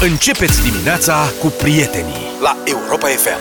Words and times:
Începeți 0.00 0.62
dimineața 0.70 1.32
cu 1.40 1.46
prietenii 1.62 2.14
la 2.42 2.56
Europa 2.64 3.06
FM. 3.06 3.38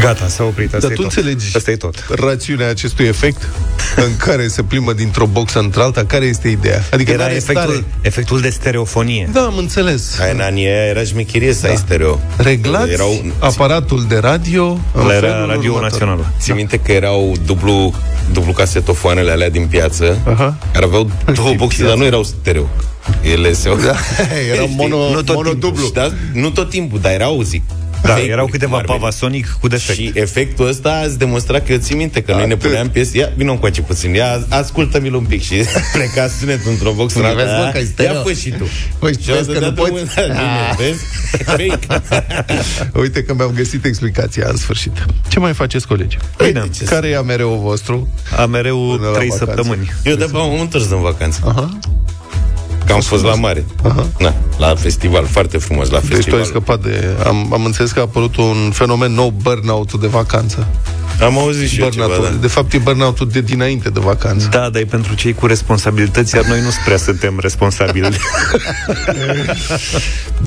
Gata, 0.00 0.28
s-a 0.28 0.42
oprit. 0.44 0.74
Asta 0.74 0.78
Dar 0.80 0.90
e 0.90 0.94
tu 0.94 1.02
tot. 1.02 1.12
înțelegi 1.16 1.56
Asta 1.56 1.70
e 1.70 1.76
tot. 1.76 2.04
rațiunea 2.14 2.68
acestui 2.68 3.06
efect 3.06 3.48
în 3.96 4.16
care 4.16 4.48
se 4.48 4.62
plimbă 4.62 4.92
dintr-o 4.92 5.26
boxă 5.26 5.58
într-alta? 5.58 6.04
Care 6.04 6.24
este 6.24 6.48
ideea? 6.48 6.82
Adică 6.92 7.10
Era 7.10 7.22
n-are 7.22 7.34
efectul, 7.34 7.62
stare. 7.72 7.84
efectul 8.00 8.40
de 8.40 8.48
stereofonie. 8.50 9.28
Da, 9.32 9.40
am 9.40 9.56
înțeles. 9.56 10.16
Hai, 10.18 10.32
în 10.32 10.40
anii 10.40 10.66
aia 10.66 10.84
era 10.86 11.02
șmecherie 11.02 11.52
să 11.52 11.66
ai 11.66 11.76
stereo. 11.76 12.20
Reglați 12.36 12.90
Erau, 12.90 13.24
aparatul 13.38 14.04
de 14.08 14.16
radio 14.18 14.64
în 14.92 15.00
Ăla 15.02 15.14
era 15.14 15.26
felul 15.32 15.46
Radio 15.46 15.72
următor. 15.72 15.90
Națională. 15.90 16.32
Țin 16.40 16.54
minte 16.54 16.76
că 16.78 16.92
erau 16.92 17.32
dublu, 17.46 17.94
dublu 18.32 18.52
casetofoanele 18.52 19.30
alea 19.30 19.50
din 19.50 19.66
piață, 19.66 20.18
Aha. 20.24 20.56
care 20.72 20.84
aveau 20.84 21.10
două 21.34 21.48
Din 21.48 21.56
boxe, 21.56 21.76
piață. 21.76 21.88
dar 21.90 21.96
nu 21.96 22.04
erau 22.04 22.22
stereo. 22.22 22.68
Ele 23.22 23.52
se... 23.52 23.68
Da, 23.68 23.94
era 24.52 24.62
Știi? 24.62 24.74
mono, 24.76 24.96
nu 25.10 25.22
tot 25.22 25.34
mono 25.34 25.48
timpul, 25.50 25.70
dublu. 25.70 25.90
Da? 25.94 26.08
Nu 26.32 26.50
tot 26.50 26.70
timpul, 26.70 26.98
dar 27.00 27.12
erau, 27.12 27.40
zic. 27.42 27.62
Da, 28.02 28.08
fake-uri, 28.08 28.30
erau 28.32 28.46
câteva 28.46 28.70
cum 28.70 28.78
ar 28.80 28.84
veni. 28.86 28.98
Pavasonic 28.98 29.56
cu 29.60 29.68
defect. 29.68 29.98
Și 29.98 30.10
efectul 30.14 30.66
ăsta 30.66 31.00
ați 31.04 31.18
demonstrat 31.18 31.66
că 31.66 31.72
eu 31.72 31.78
țin 31.78 31.96
minte 31.96 32.22
că 32.22 32.32
noi 32.32 32.46
ne 32.46 32.52
Atât. 32.52 32.66
puneam 32.68 32.88
piese. 32.90 33.18
Ia, 33.18 33.32
vină 33.36 33.50
încoace 33.50 33.82
puțin. 33.82 34.14
Ia, 34.14 34.46
ascultă-mi 34.48 35.08
un 35.08 35.24
pic 35.24 35.42
și 35.42 35.54
pleca 35.94 36.28
sunetul 36.38 36.70
într-o 36.70 36.92
box. 36.92 37.14
Unii 37.14 37.34
vezi, 37.34 37.46
bă, 37.48 37.70
că 37.72 37.78
e 37.78 37.84
stereo. 37.84 38.12
Ia 38.14 38.22
fă 38.22 38.32
și 38.32 38.50
tu. 38.50 38.64
Păi, 38.98 39.12
Și 39.22 39.30
au 39.30 39.36
vezi 39.36 39.52
că 39.52 39.58
dat 39.58 39.68
nu 39.68 39.74
poți? 39.74 39.90
drumul, 39.90 40.08
da, 40.16 40.22
bine, 40.22 40.74
vezi? 40.78 41.04
Fake. 41.44 42.02
Uite 43.02 43.22
că 43.22 43.34
mi-am 43.34 43.50
găsit 43.54 43.84
explicația 43.84 44.46
în 44.50 44.56
sfârșit. 44.56 45.04
Ce 45.28 45.38
mai 45.38 45.52
faceți, 45.52 45.86
colegi? 45.86 46.18
Bine. 46.36 46.68
Care 46.84 47.08
e 47.08 47.16
AMR-ul 47.16 47.58
vostru? 47.58 48.08
A 48.36 48.46
mereu 48.46 48.78
Până 48.96 49.08
la 49.08 49.14
3 49.16 49.28
vacanță. 49.28 49.44
săptămâni. 49.54 49.92
Eu 50.04 50.14
de 50.14 50.28
am 50.34 50.60
întors 50.60 50.90
în 50.90 51.00
vacanță. 51.00 51.70
Aha. 52.82 52.86
Că 52.86 52.92
am 52.92 53.00
fost 53.00 53.24
la 53.24 53.34
mare. 53.34 53.64
Na, 54.18 54.34
la 54.58 54.74
festival, 54.74 55.26
foarte 55.26 55.58
frumos 55.58 55.90
la 55.90 55.98
Deci 55.98 56.08
tu 56.08 56.14
ai 56.14 56.20
festival. 56.22 56.44
scăpat 56.44 56.82
de... 56.82 57.08
Am, 57.26 57.52
am 57.52 57.64
înțeles 57.64 57.90
că 57.90 57.98
a 57.98 58.02
apărut 58.02 58.36
un 58.36 58.70
fenomen 58.72 59.12
nou, 59.12 59.30
burnout-ul 59.42 60.00
de 60.00 60.06
vacanță. 60.06 60.66
am 61.20 61.38
auzit 61.38 61.68
și 61.68 61.80
eu 61.80 61.88
ceva, 61.88 62.06
Burnout-ul. 62.06 62.34
da. 62.34 62.40
De 62.40 62.46
fapt, 62.46 62.72
e 62.72 62.78
burnout-ul 62.78 63.28
de 63.28 63.40
dinainte 63.40 63.90
de 63.90 64.00
vacanță. 64.00 64.48
Da, 64.50 64.68
dar 64.70 64.80
e 64.80 64.84
pentru 64.84 65.14
cei 65.14 65.32
cu 65.34 65.46
responsabilități, 65.46 66.34
iar 66.36 66.44
noi 66.44 66.60
nu 66.60 66.68
prea 66.84 66.96
suntem 66.96 67.38
responsabili. 67.40 68.16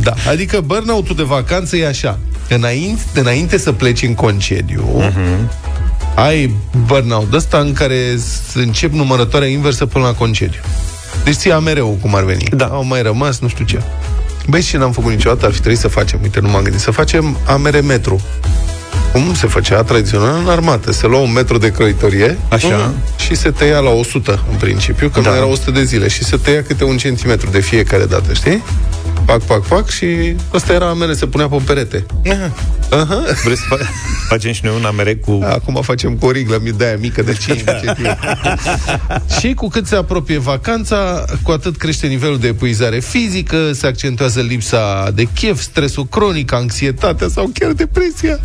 Da, 0.04 0.14
adică 0.30 0.62
burnout-ul 0.62 1.16
de 1.16 1.24
vacanță 1.24 1.76
e 1.78 1.88
așa. 1.88 2.20
Înainte, 2.50 3.02
înainte 3.20 3.58
să 3.58 3.72
pleci 3.72 4.02
în 4.02 4.14
concediu, 4.14 5.02
uh-huh. 5.04 5.50
ai 6.16 6.54
burnout 6.86 7.34
ăsta 7.34 7.58
în 7.58 7.74
care 7.74 8.16
s- 8.18 8.54
încep 8.54 8.92
numărătoarea 8.94 9.48
inversă 9.48 9.86
până 9.86 10.06
la 10.06 10.14
concediu. 10.14 10.60
Deci 11.24 11.36
ți 11.36 11.48
mereu 11.50 11.98
cum 12.02 12.16
ar 12.16 12.24
veni. 12.24 12.48
Da. 12.56 12.66
Au 12.66 12.84
mai 12.84 13.02
rămas, 13.02 13.40
nu 13.40 13.48
știu 13.48 13.66
ce. 13.66 13.82
Băi, 14.48 14.62
și 14.62 14.76
n-am 14.76 14.92
făcut 14.92 15.12
niciodată, 15.12 15.46
ar 15.46 15.52
fi 15.52 15.58
trebuit 15.60 15.80
să 15.80 15.88
facem, 15.88 16.20
uite, 16.22 16.40
nu 16.40 16.50
m-am 16.50 16.62
gândit, 16.64 16.82
să 16.82 16.92
facem 16.92 17.38
AMR 17.46 17.82
metru. 17.82 18.22
Cum 19.12 19.34
se 19.34 19.48
făcea 19.48 19.84
tradițional 19.84 20.40
în 20.44 20.50
armată? 20.50 20.92
Se 20.92 21.08
lua 21.08 21.20
un 21.20 21.32
metru 21.32 21.58
de 21.58 21.72
croitorie 21.72 22.38
Așa. 22.50 22.94
și 23.20 23.36
se 23.36 23.50
tăia 23.52 23.80
la 23.80 23.90
100 23.90 24.44
în 24.52 24.58
principiu, 24.58 25.10
că 25.10 25.20
Da. 25.20 25.22
da. 25.22 25.30
mai 25.30 25.38
era 25.38 25.48
100 25.48 25.72
de 25.72 25.84
zile 25.84 26.08
și 26.08 26.24
se 26.24 26.38
tăia 26.38 26.64
câte 26.64 26.84
un 26.84 26.98
centimetru 26.98 27.50
de 27.50 27.60
fiecare 27.60 28.06
dată, 28.06 28.34
știi? 28.34 28.64
Pac, 29.26 29.42
pac, 29.42 29.68
pac 29.68 29.90
și 29.90 30.36
ăsta 30.54 30.74
era 30.74 30.90
amele, 30.90 31.14
se 31.14 31.26
punea 31.28 31.48
pe 31.48 31.58
perete. 31.66 32.06
Aha. 32.90 33.24
Vreți 33.44 33.62
să 33.62 33.78
fa- 33.78 33.90
facem 34.30 34.52
și 34.52 34.62
noi 34.66 34.76
un 34.76 34.86
amere 34.86 35.16
cu... 35.16 35.40
Acum 35.44 35.82
facem 35.82 36.16
cu 36.16 36.26
o 36.26 36.32
riglă 36.32 36.60
mi- 36.64 36.72
de 36.72 36.86
aia 36.86 36.98
mică 36.98 37.22
de 37.22 37.34
5 37.34 37.64
centimetri. 37.64 38.18
și 39.40 39.54
cu 39.54 39.68
cât 39.68 39.88
se 39.88 39.96
apropie 39.96 40.38
vacanța, 40.38 41.26
cu 41.42 41.52
atât 41.52 41.78
crește 41.78 42.08
nivelul 42.08 42.40
de 42.40 42.48
epuizare 42.48 43.00
fizică, 43.00 43.72
se 43.74 43.88
accentuează 43.88 44.42
lipsa 44.42 45.12
de 45.16 45.24
chef, 45.24 45.62
stresul 45.62 46.06
cronic, 46.08 46.52
anxietatea 46.54 47.28
sau 47.28 47.50
chiar 47.54 47.72
depresia. 47.72 48.40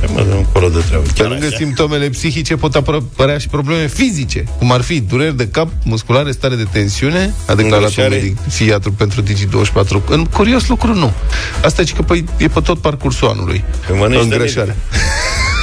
Hai, 0.00 0.10
Mă, 0.14 0.22
dăm 0.28 0.36
încolo 0.36 0.68
de 0.68 0.80
treabă. 0.86 1.04
Pe 1.06 1.10
Chiar 1.14 1.28
lângă 1.28 1.46
așa. 1.46 1.56
simptomele 1.56 2.08
psihice 2.08 2.56
pot 2.56 2.74
apărea 2.74 3.38
și 3.38 3.48
probleme 3.48 3.86
fizice, 3.86 4.44
cum 4.58 4.72
ar 4.72 4.80
fi 4.80 5.00
dureri 5.00 5.36
de 5.36 5.48
cap, 5.48 5.68
musculare, 5.84 6.30
stare 6.32 6.54
de 6.54 6.66
tensiune, 6.72 7.34
a 7.46 7.54
declarat 7.54 7.78
un 7.78 7.84
Îngrășare. 7.88 8.08
medic 8.14 8.38
psihiatru 8.40 8.92
pentru 8.92 9.22
Digi24. 9.22 10.04
În 10.08 10.24
curios 10.24 10.68
lucru, 10.68 10.94
nu. 10.94 11.12
Asta 11.64 11.82
e 11.82 11.84
că 11.96 12.02
păi, 12.02 12.24
e 12.36 12.48
pe 12.48 12.60
tot 12.60 12.78
parcursul 12.78 13.28
anului. 13.28 13.64
Păi 13.86 13.98
mănânci 13.98 14.28
de 14.28 14.34
Îngrășare. 14.34 14.76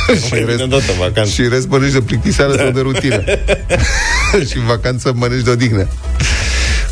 Mai 0.08 0.20
și, 0.20 0.30
bine 0.30 0.46
rest, 0.46 0.60
tot 0.70 0.82
în 0.90 0.96
vacanță. 1.00 1.32
și 1.32 1.48
rest 1.48 1.68
mănânci 1.68 1.92
de 1.94 2.02
plictiseală 2.02 2.56
sau 2.58 2.70
de 2.70 2.80
rutină. 2.80 3.24
și 4.50 4.58
în 4.58 4.66
vacanță 4.66 5.14
mănânci 5.16 5.44
de 5.44 5.50
odihnă. 5.50 5.88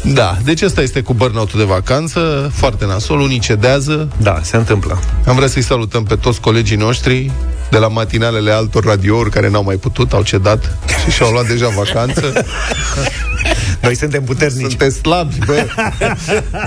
Da, 0.04 0.38
deci 0.44 0.62
asta 0.62 0.82
este 0.82 1.02
cu 1.02 1.14
burnout 1.14 1.54
de 1.54 1.64
vacanță, 1.64 2.52
foarte 2.54 2.86
nasol, 2.86 3.20
unii 3.20 3.40
cedează. 3.40 4.08
Da, 4.18 4.40
se 4.44 4.58
întâmplă. 4.58 5.00
Am 5.26 5.36
vrea 5.36 5.48
să-i 5.48 5.62
salutăm 5.62 6.04
pe 6.04 6.16
toți 6.16 6.42
colegii 6.42 6.78
noștri 6.78 7.32
de 7.70 7.78
la 7.78 7.88
matinalele 7.88 8.52
altor 8.52 8.84
radiouri 8.84 9.30
care 9.30 9.50
n-au 9.50 9.64
mai 9.64 9.76
putut, 9.76 10.14
au 10.14 10.24
cedat 10.24 10.78
și 11.04 11.12
și-au 11.12 11.32
luat 11.32 11.48
deja 11.48 11.68
vacanță. 11.68 12.34
Noi 13.82 13.96
suntem 13.96 14.24
puternici. 14.24 14.70
Sunteți 14.70 14.98
slabi, 14.98 15.38
bă! 15.46 15.66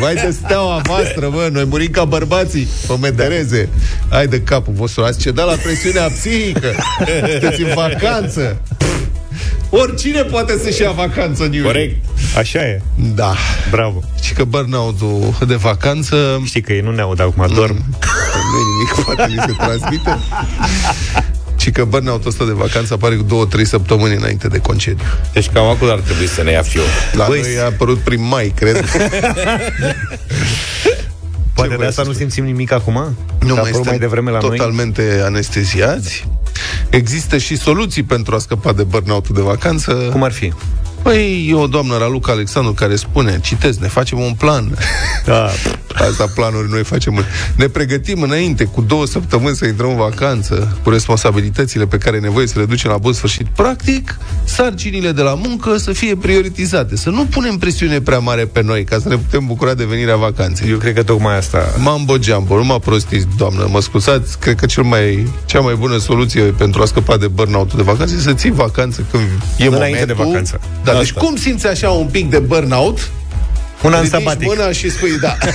Vai 0.01 0.15
de 0.15 0.35
steaua 0.45 0.81
voastră, 0.85 1.29
bă! 1.29 1.49
Noi 1.53 1.65
murim 1.65 1.91
ca 1.91 2.05
bărbații, 2.05 2.69
pe 2.87 2.95
medereze. 3.01 3.69
Hai 4.11 4.27
de 4.27 4.41
capul 4.41 4.73
vostru, 4.77 5.03
ați 5.03 5.19
cedat 5.19 5.47
la 5.47 5.55
presiunea 5.63 6.07
psihică. 6.09 6.75
Sunteți 7.31 7.63
în 7.63 7.71
vacanță. 7.75 8.61
Oricine 9.71 10.23
poate 10.23 10.59
să-și 10.63 10.83
ia 10.83 10.91
vacanță 10.91 11.43
în 11.43 11.53
iulie. 11.53 11.71
Corect. 11.71 12.05
Așa 12.37 12.59
e. 12.59 12.81
Da. 13.15 13.35
Bravo. 13.71 14.03
Și 14.23 14.33
că 14.33 14.45
burnout-ul 14.45 15.35
de 15.47 15.55
vacanță 15.55 16.43
Știi 16.45 16.61
că 16.61 16.73
ei 16.73 16.81
nu 16.81 16.91
ne 16.91 17.01
aud 17.01 17.21
acum, 17.21 17.47
dorm. 17.55 17.75
nu 18.53 18.59
e 18.59 18.65
nimic, 18.73 19.05
poate 19.05 19.33
li 19.33 19.43
se 19.47 19.53
transmite. 19.59 20.19
Și 21.57 21.71
că 21.71 21.85
burnout-ul 21.85 22.29
ăsta 22.29 22.45
de 22.45 22.53
vacanță 22.53 22.95
apare 22.95 23.15
cu 23.15 23.23
două, 23.23 23.47
trei 23.47 23.67
săptămâni 23.67 24.15
înainte 24.15 24.49
de 24.49 24.59
concediu. 24.59 25.05
Deci 25.33 25.49
cam 25.49 25.67
acolo 25.67 25.91
ar 25.91 25.99
trebui 25.99 26.27
să 26.27 26.43
ne 26.43 26.51
ia 26.51 26.63
fiul. 26.63 26.85
La 27.13 27.27
Băi, 27.27 27.41
noi 27.41 27.59
a 27.61 27.65
apărut 27.65 27.99
prin 27.99 28.27
mai, 28.29 28.53
cred. 28.57 28.85
Poate 31.55 31.69
de 31.71 31.75
voiai 31.75 31.89
asta 31.91 32.03
să 32.03 32.09
nu 32.09 32.15
spun? 32.15 32.29
simțim 32.29 32.45
nimic 32.45 32.73
acum? 32.73 32.95
Nu 32.95 33.05
Că 33.39 33.45
a 33.45 33.47
mai 33.47 33.55
apărut 33.55 33.73
stăm 33.73 33.85
mai 33.87 33.99
devreme 33.99 34.31
la 34.31 34.39
noi? 34.41 34.49
totalmente 34.57 35.21
anesteziați. 35.25 36.29
Există 36.91 37.39
și 37.39 37.57
soluții 37.57 38.03
pentru 38.03 38.35
a 38.35 38.39
scăpa 38.39 38.73
de 38.73 38.83
burnout 38.83 39.29
de 39.29 39.41
vacanță. 39.41 39.93
Cum 39.93 40.23
ar 40.23 40.33
fi? 40.33 40.53
Păi, 41.03 41.47
e 41.51 41.55
o 41.55 41.67
doamnă, 41.67 41.99
Raluca 41.99 42.33
Alexandru, 42.33 42.73
care 42.73 42.97
spune, 42.97 43.41
citesc, 43.43 43.79
ne 43.79 43.89
facem 43.89 44.19
un 44.19 44.33
plan. 44.39 44.65
Da. 45.25 45.49
Asta 45.95 46.27
planuri 46.35 46.71
noi 46.71 46.85
facem. 46.85 47.25
Ne 47.57 47.69
pregătim 47.69 48.23
înainte, 48.23 48.65
cu 48.65 48.81
două 48.81 49.07
săptămâni 49.07 49.57
să 49.57 49.67
intrăm 49.67 49.91
în 49.91 49.97
vacanță, 49.97 50.77
cu 50.83 50.91
responsabilitățile 50.91 51.87
pe 51.87 51.99
care 51.99 52.17
e 52.17 52.21
nevoie 52.21 52.47
să 52.47 52.59
le 52.59 52.65
ducem 52.65 52.91
la 52.91 52.97
bun 52.97 53.13
sfârșit. 53.13 53.47
Practic, 53.47 54.19
sarcinile 54.45 55.13
de 55.13 55.23
la 55.23 55.35
muncă 55.35 55.77
să 55.77 55.93
fie 55.93 56.17
prioritizate, 56.17 56.97
să 56.97 57.11
nu 57.11 57.25
punem 57.25 57.57
presiune 57.59 58.01
prea 58.01 58.19
mare 58.19 58.45
pe 58.45 58.63
noi, 58.63 58.85
ca 58.85 58.99
să 59.03 59.09
ne 59.09 59.17
putem 59.17 59.47
bucura 59.47 59.75
de 59.75 59.85
venirea 59.85 60.17
vacanței. 60.17 60.71
Eu 60.71 60.77
cred 60.77 60.95
că 60.95 61.03
tocmai 61.03 61.37
asta... 61.37 61.75
Mambo 61.79 62.17
jumbo, 62.21 62.57
nu 62.57 62.65
mă 62.65 62.79
prostiți, 62.79 63.27
doamnă, 63.37 63.69
mă 63.71 63.81
scuzați, 63.81 64.39
cred 64.39 64.57
că 64.57 64.67
cel 64.67 64.83
mai, 64.83 65.29
cea 65.45 65.61
mai 65.61 65.75
bună 65.75 65.99
soluție 65.99 66.43
pentru 66.43 66.83
a 66.83 66.85
scăpa 66.85 67.17
de 67.17 67.27
burnout 67.29 67.75
de 67.75 67.83
vacanță 67.83 68.15
e 68.15 68.21
să 68.21 68.33
ții 68.33 68.51
vacanță 68.53 69.05
când 69.11 69.23
e 69.57 69.67
Înainte 69.67 69.77
momentul. 69.89 70.07
de 70.07 70.13
vacanță. 70.13 70.61
Da, 70.85 70.92
deci 70.99 71.09
Asta. 71.09 71.21
cum 71.21 71.37
simți 71.37 71.67
așa 71.67 71.91
un 71.91 72.07
pic 72.07 72.31
de 72.31 72.39
burnout? 72.39 73.11
Un 73.83 73.93
an 73.93 74.03
ridici 74.03 74.13
sabatic. 74.19 74.47
mâna 74.49 74.73
și 74.73 74.91
spui 74.91 75.19
da. 75.21 75.37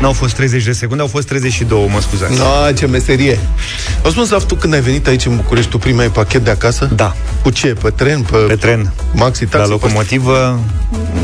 N-au 0.00 0.12
fost 0.12 0.34
30 0.34 0.64
de 0.64 0.72
secunde, 0.72 1.02
au 1.02 1.08
fost 1.08 1.26
32, 1.28 1.88
mă 1.92 2.00
scuzați. 2.00 2.38
No, 2.38 2.72
ce 2.76 2.86
meserie. 2.86 3.38
O 4.04 4.10
spun 4.10 4.24
să 4.24 4.42
tu 4.46 4.54
când 4.54 4.74
ai 4.74 4.80
venit 4.80 5.06
aici 5.06 5.24
în 5.26 5.36
București, 5.36 5.70
tu 5.70 5.78
prima 5.78 6.00
ai 6.02 6.08
pachet 6.10 6.44
de 6.44 6.50
acasă? 6.50 6.90
Da. 6.94 7.16
Cu 7.42 7.50
ce? 7.50 7.66
Pe 7.66 7.90
tren? 7.90 8.22
Pe, 8.22 8.36
Pe 8.36 8.54
tren. 8.56 8.92
Maxi 9.14 9.42
La 9.42 9.48
taxi? 9.50 9.70
locomotivă, 9.70 10.58
mm, 10.90 11.21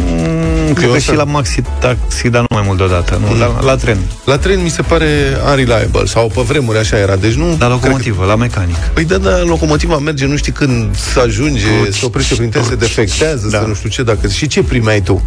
cred 0.74 0.90
că 0.90 0.96
asta- 0.96 1.10
și 1.12 1.16
la 1.18 1.24
maxi 1.24 1.62
taxi, 1.80 2.28
dar 2.28 2.40
nu 2.40 2.46
mai 2.56 2.62
mult 2.66 2.78
deodată. 2.78 3.20
Nu, 3.28 3.38
la, 3.38 3.60
la 3.64 3.76
tren. 3.76 3.98
La 4.24 4.38
tren 4.38 4.62
mi 4.62 4.68
se 4.68 4.82
pare 4.82 5.08
unreliable, 5.50 6.04
sau 6.04 6.30
pe 6.34 6.40
vremuri 6.40 6.78
așa 6.78 6.98
era, 6.98 7.16
deci 7.16 7.32
nu... 7.34 7.56
La 7.58 7.68
locomotivă, 7.68 8.24
la 8.24 8.36
mecanic. 8.36 8.76
Păi 8.76 9.04
da, 9.04 9.16
da, 9.16 9.42
locomotiva 9.42 9.98
merge, 9.98 10.26
nu 10.26 10.36
știi 10.36 10.52
când 10.52 10.96
să 10.96 11.20
ajunge, 11.20 11.66
se 11.90 12.04
oprește 12.04 12.34
prin 12.34 12.50
tren, 12.50 12.64
se 12.64 12.74
defectează, 12.74 13.48
Da. 13.50 13.58
să 13.58 13.64
nu 13.66 13.74
știu 13.74 13.88
ce, 13.88 14.02
dacă... 14.02 14.28
Și 14.28 14.46
ce 14.46 14.62
primeai 14.62 15.00
tu? 15.00 15.22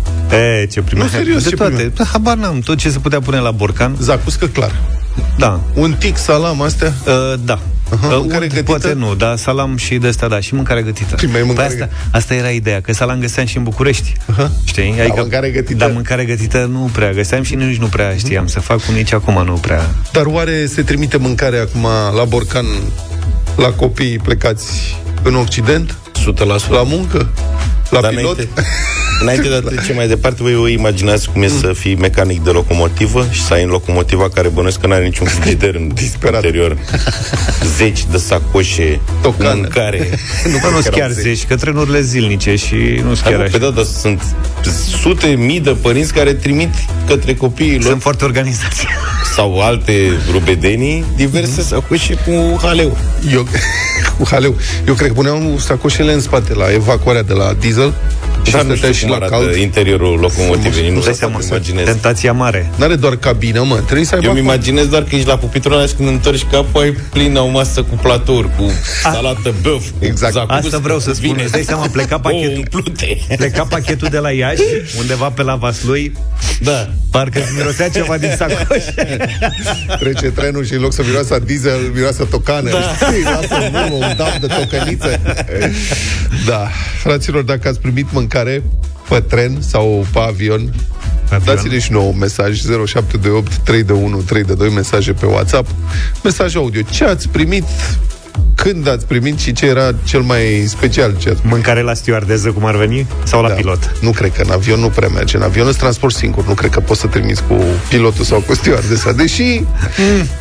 E, 0.61 0.65
ce 0.65 0.81
primeai? 0.81 1.09
Nu, 1.11 1.17
serios, 1.17 1.43
de 1.43 1.49
ce 1.49 1.55
toate. 1.55 1.71
primeai? 1.71 1.93
Da, 1.95 2.03
Habar 2.11 2.35
n-am. 2.37 2.59
Tot 2.59 2.77
ce 2.77 2.89
se 2.89 2.99
putea 2.99 3.19
pune 3.19 3.37
la 3.39 3.51
borcan. 3.51 3.95
Zacuscă 4.01 4.45
clar. 4.45 4.71
Da. 5.37 5.59
Un 5.73 5.93
tic, 5.99 6.17
salam, 6.17 6.61
astea? 6.61 6.93
Uh, 7.05 7.39
da. 7.45 7.59
Aha, 7.93 8.07
uh, 8.07 8.17
mâncare 8.17 8.43
unt, 8.43 8.53
gătită? 8.53 8.63
Poate 8.63 8.93
nu, 8.93 9.15
dar 9.15 9.35
salam 9.35 9.77
și 9.77 9.95
de 9.95 10.07
asta, 10.07 10.27
da, 10.27 10.39
și 10.39 10.53
mâncare 10.53 10.81
gătită. 10.81 11.15
Primeai 11.15 11.43
mâncare 11.43 11.67
Păi 11.67 11.81
asta, 11.81 11.95
asta 12.11 12.33
era 12.33 12.49
ideea, 12.49 12.81
că 12.81 12.93
salam 12.93 13.19
găseam 13.19 13.45
și 13.45 13.57
în 13.57 13.63
București. 13.63 14.13
Aha. 14.29 14.51
Știi? 14.65 14.93
Da, 15.07 15.13
mâncare 15.15 15.49
gătită. 15.49 15.77
Dar 15.77 15.91
mâncare 15.91 16.25
gătită 16.25 16.69
nu 16.71 16.89
prea 16.93 17.11
găseam 17.11 17.43
și 17.43 17.55
nici 17.55 17.77
nu 17.77 17.87
prea 17.87 18.15
știam 18.15 18.47
să 18.47 18.59
fac, 18.59 18.85
cum 18.85 18.93
nici 18.93 19.13
acum 19.13 19.43
nu 19.45 19.53
prea. 19.53 19.89
Dar 20.11 20.25
oare 20.25 20.65
se 20.65 20.81
trimite 20.81 21.17
mâncare 21.17 21.57
acum 21.57 21.87
la 22.15 22.23
borcan 22.23 22.65
la 23.55 23.69
copii 23.69 24.19
plecați 24.19 24.97
în 25.23 25.35
Occident? 25.35 25.95
100%. 26.67 26.69
La 26.69 26.83
muncă? 26.83 27.29
La 27.91 28.01
Dar 28.01 28.13
pilot? 28.13 28.31
înainte, 28.39 28.61
înainte 29.21 29.47
de 29.47 29.55
a 29.55 29.59
trece 29.59 29.93
mai 29.93 30.07
departe, 30.07 30.41
voi 30.43 30.55
vă 30.55 30.67
imaginați 30.67 31.29
cum 31.29 31.41
e 31.43 31.47
să 31.47 31.73
fii 31.73 31.95
mecanic 31.95 32.43
de 32.43 32.49
locomotivă 32.49 33.27
și 33.31 33.41
să 33.43 33.53
ai 33.53 33.63
în 33.63 33.69
locomotiva 33.69 34.29
care 34.29 34.47
bănuiesc 34.47 34.79
că 34.79 34.87
nu 34.87 34.93
are 34.93 35.03
niciun 35.03 35.27
frigider 35.27 35.75
în 35.75 35.91
Disperat. 35.93 36.43
interior. 36.43 36.77
Zeci 37.77 38.05
de 38.11 38.17
sacoșe, 38.17 38.99
Tocană. 39.21 39.53
mâncare. 39.53 40.09
Nu, 40.51 40.57
că 40.57 40.69
nu 40.69 40.81
sunt 40.81 40.93
chiar 40.93 41.11
zeci, 41.11 41.45
că 41.45 41.55
trenurile 41.55 42.01
zilnice 42.01 42.55
și 42.55 42.75
nu 42.75 43.13
sunt 43.13 43.19
Hai, 43.21 43.31
chiar 43.31 43.39
mă, 43.39 43.43
așa. 43.43 43.51
pe 43.51 43.57
da, 43.57 43.69
dar 43.69 43.83
sunt 43.83 44.21
sute 45.01 45.27
mii 45.27 45.59
de 45.59 45.69
părinți 45.81 46.13
care 46.13 46.33
trimit 46.33 46.69
către 47.07 47.33
copiii 47.35 47.77
lor 47.79 47.89
Sunt 47.89 48.01
foarte 48.01 48.23
organizați. 48.25 48.85
sau 49.35 49.61
alte 49.61 49.93
rubedenii 50.31 51.03
diverse 51.15 51.61
sacoșe 51.61 52.13
cu 52.25 52.59
haleu. 52.61 52.97
Eu, 53.33 53.47
cu 54.17 54.27
haleu. 54.31 54.55
Eu 54.87 54.93
cred 54.93 55.07
că 55.07 55.13
puneam 55.13 55.57
sacoșele 55.59 56.13
în 56.13 56.21
spate 56.21 56.53
la 56.53 56.73
evacuarea 56.73 57.23
de 57.23 57.33
la 57.33 57.53
diesel 57.59 57.80
și 58.45 58.51
Dar 58.51 58.61
nu 58.63 58.75
stătea 58.75 58.91
știu 58.91 58.93
și 58.93 59.01
cum 59.01 59.09
la 59.09 59.15
arată 59.15 59.31
cald. 59.43 59.55
interiorul 59.55 60.19
locomotivei, 60.19 60.81
nu 60.87 60.93
Nu 60.93 60.93
dai 60.95 61.03
dai 61.03 61.13
seama, 61.13 61.39
să 61.39 61.47
imaginez. 61.49 61.85
tentația 61.85 62.33
mare. 62.33 62.69
N-are 62.75 62.95
doar 62.95 63.15
cabină, 63.15 63.63
mă, 63.63 63.75
trebuie 63.75 64.05
să 64.05 64.13
aibă 64.15 64.25
Eu 64.25 64.31
îmi 64.31 64.39
acolo. 64.41 64.53
imaginez 64.53 64.85
doar 64.87 65.03
că 65.03 65.15
ești 65.15 65.27
la 65.27 65.37
pupitrul 65.37 65.73
ăla 65.73 65.85
și 65.85 65.93
când 65.93 66.07
întorci 66.09 66.45
capul 66.51 66.81
ai 66.81 66.91
plină 66.91 67.39
o 67.39 67.47
masă 67.47 67.81
cu 67.83 67.95
platouri, 68.01 68.49
cu 68.57 68.71
salată 69.01 69.53
băf, 69.61 69.83
cu 69.99 70.05
Exact. 70.05 70.33
zacuscă, 70.33 70.53
Asta 70.65 70.77
vreau 70.77 70.99
să 70.99 71.13
spun. 71.13 71.29
vine, 71.31 71.43
Îți 71.43 71.51
dai 71.51 71.63
seama, 71.63 71.85
pleca 71.91 72.21
ouă 72.23 72.33
pachetul. 72.33 72.57
umplute. 72.57 73.17
Pleca 73.37 73.63
pachetul 73.69 74.07
de 74.11 74.17
la 74.17 74.31
Iași, 74.31 74.61
undeva 74.99 75.29
pe 75.29 75.43
la 75.43 75.55
Vaslui, 75.55 76.13
Da. 76.61 76.89
parcă 77.11 77.39
îți 77.39 77.51
mirosea 77.57 77.89
ceva 77.89 78.17
din 78.17 78.33
sacoș. 78.37 78.83
Trece 79.99 80.29
trenul 80.31 80.65
și 80.65 80.73
în 80.73 80.81
loc 80.81 80.93
să 80.93 81.01
miroasă 81.05 81.33
a 81.33 81.39
diesel, 81.39 81.91
miroasă 81.93 82.23
tocană. 82.29 82.69
Da. 82.69 82.81
Știi, 83.09 83.23
lasă 83.23 83.55
în 83.65 83.73
urmă 83.73 83.95
un 84.07 84.13
dam 84.17 84.37
de 84.39 84.47
tocăniță. 84.47 85.19
da. 86.47 86.67
Fraților, 87.03 87.43
dacă 87.43 87.67
ați 87.71 87.79
primit 87.79 88.11
mâncare 88.11 88.63
pe 89.09 89.19
tren 89.19 89.57
sau 89.61 90.05
pe 90.13 90.19
avion, 90.19 90.73
Dați-ne 91.45 91.79
și 91.79 91.91
nouă 91.91 92.09
un 92.09 92.17
mesaj 92.17 92.59
0728 92.59 93.55
321 93.55 94.21
322 94.21 94.69
mesaje 94.73 95.11
pe 95.11 95.25
WhatsApp, 95.25 95.69
mesaj 96.23 96.55
audio. 96.55 96.81
Ce 96.81 97.03
ați 97.03 97.29
primit? 97.29 97.63
Când 98.55 98.87
ați 98.87 99.05
primit 99.05 99.39
și 99.39 99.53
ce 99.53 99.65
era 99.65 99.91
cel 100.03 100.21
mai 100.21 100.63
special 100.67 101.15
ce 101.17 101.29
ați 101.29 101.37
primit? 101.37 101.51
Mâncare 101.51 101.81
la 101.81 101.93
stewardeză, 101.93 102.51
cum 102.51 102.65
ar 102.65 102.75
veni? 102.75 103.07
Sau 103.23 103.41
la 103.41 103.47
Da. 103.47 103.53
pilot? 103.53 103.91
Nu 104.01 104.11
cred 104.11 104.31
că 104.33 104.41
în 104.41 104.51
avion 104.51 104.79
nu 104.79 104.87
prea 104.89 105.07
merge. 105.07 105.35
În 105.37 105.43
avion 105.43 105.67
îți 105.67 105.77
transport 105.77 106.15
singur. 106.15 106.45
Nu 106.47 106.53
cred 106.53 106.69
că 106.71 106.79
poți 106.79 106.99
să 106.99 107.07
trimiți 107.07 107.43
cu 107.47 107.55
pilotul 107.89 108.23
sau 108.25 108.39
cu 108.39 108.53
stewardesa. 108.53 109.11
Deși, 109.11 109.63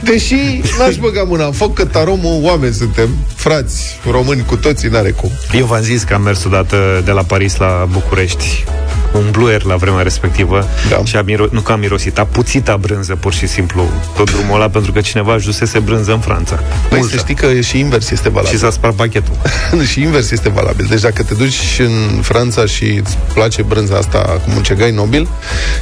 deși 0.03 0.61
n-aș 0.79 0.97
băga 0.97 1.23
mâna 1.23 1.45
în 1.45 1.53
foc 1.53 1.75
că 1.75 1.85
taromul 1.85 2.41
oameni 2.43 2.75
suntem, 2.75 3.09
frați 3.35 3.99
români 4.11 4.45
cu 4.47 4.57
toții, 4.57 4.89
n-are 4.89 5.11
cum. 5.11 5.31
Eu 5.53 5.67
v-am 5.67 5.83
zis 5.83 6.03
că 6.03 6.15
am 6.15 6.23
mers 6.23 6.45
odată 6.45 7.03
de 7.05 7.11
la 7.11 7.23
Paris 7.23 7.57
la 7.57 7.89
București 7.93 8.65
un 9.13 9.29
bluer 9.31 9.63
la 9.63 9.77
vremea 9.77 10.03
respectivă 10.03 10.69
Da. 10.91 11.01
și 11.05 11.17
a 11.17 11.23
miro- 11.23 11.51
nu 11.51 11.61
că 11.61 11.73
am 11.73 11.81
mirosit, 11.81 12.19
a 12.19 12.25
puțita 12.25 12.77
brânză 12.77 13.15
pur 13.15 13.33
și 13.33 13.47
simplu 13.47 13.89
tot 14.17 14.31
drumul 14.31 14.55
ăla 14.55 14.69
pentru 14.69 14.93
că 14.93 15.01
cineva 15.01 15.33
ajusese 15.33 15.79
brânză 15.79 16.13
în 16.13 16.19
Franța. 16.21 16.55
Păi 16.89 16.99
Multă. 16.99 17.15
să 17.17 17.21
știi 17.23 17.35
că 17.35 17.61
și 17.61 17.79
invers 17.79 18.11
este 18.11 18.29
Și 18.29 18.35
valabil. 18.35 18.59
s-a 18.59 18.71
spart 18.71 18.95
pachetul. 18.97 19.35
și 19.91 20.01
invers 20.01 20.31
este 20.31 20.49
valabil. 20.49 20.87
Deci 20.89 21.01
dacă 21.01 21.23
te 21.23 21.35
duci 21.35 21.59
în 21.79 22.21
Franța 22.23 22.67
și 22.67 22.85
îți 23.05 23.19
place 23.35 23.63
brânza 23.63 23.97
asta 23.97 24.19
cu 24.19 24.51
muncegai 24.51 24.91
nobil, 24.91 25.29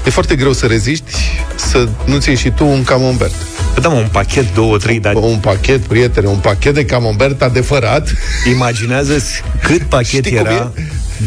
e 0.07 0.11
foarte 0.11 0.35
greu 0.35 0.53
să 0.53 0.67
reziști 0.67 1.13
să 1.55 1.89
nu-ți 2.05 2.29
ieși 2.29 2.43
și 2.43 2.51
tu 2.51 2.67
un 2.67 2.85
camembert. 2.85 3.35
Păi 3.75 3.83
da, 3.83 3.89
mă, 3.89 3.95
un 3.99 4.09
pachet, 4.13 4.55
două, 4.55 4.77
trei, 4.77 5.01
dar 5.01 5.15
Un 5.15 5.37
pachet, 5.39 5.81
prietene, 5.87 6.27
un 6.27 6.39
pachet 6.39 6.75
de 6.75 6.85
camembert 6.85 7.43
adevărat. 7.43 8.09
imaginează-ți 8.51 9.43
cât 9.63 9.83
pachet 9.83 10.25
Știi 10.25 10.37
cum 10.37 10.47
era 10.47 10.73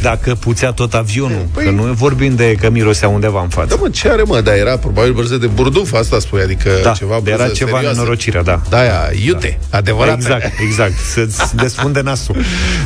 dacă 0.01 0.35
puțea 0.35 0.71
tot 0.71 0.93
avionul. 0.93 1.45
Păi- 1.59 1.63
Că 1.63 1.69
nu 1.69 1.83
vorbim 1.83 2.35
de 2.35 2.55
că 2.59 2.69
mirosea 2.69 3.07
undeva 3.07 3.41
în 3.41 3.47
față. 3.49 3.67
Da, 3.67 3.75
mă, 3.81 3.89
ce 3.89 4.09
are, 4.09 4.23
mă? 4.23 4.41
Dar 4.41 4.53
era 4.55 4.77
probabil 4.77 5.13
brânză 5.13 5.37
de 5.37 5.47
burduf, 5.47 5.93
asta 5.93 6.19
spui, 6.19 6.41
adică 6.41 6.69
Da, 6.83 6.91
ceva 6.91 7.11
era 7.25 7.35
brânză 7.35 7.53
ceva 7.53 7.71
serioasă. 7.71 7.95
nenorocirea, 7.97 8.41
da. 8.43 8.61
Da, 8.69 8.79
aia, 8.79 9.09
iute, 9.25 9.59
adevărat. 9.69 10.15
Exact, 10.15 10.51
exact. 10.67 10.93
Să-ți 11.13 11.55
desfunde 11.63 12.01
nasul. 12.01 12.35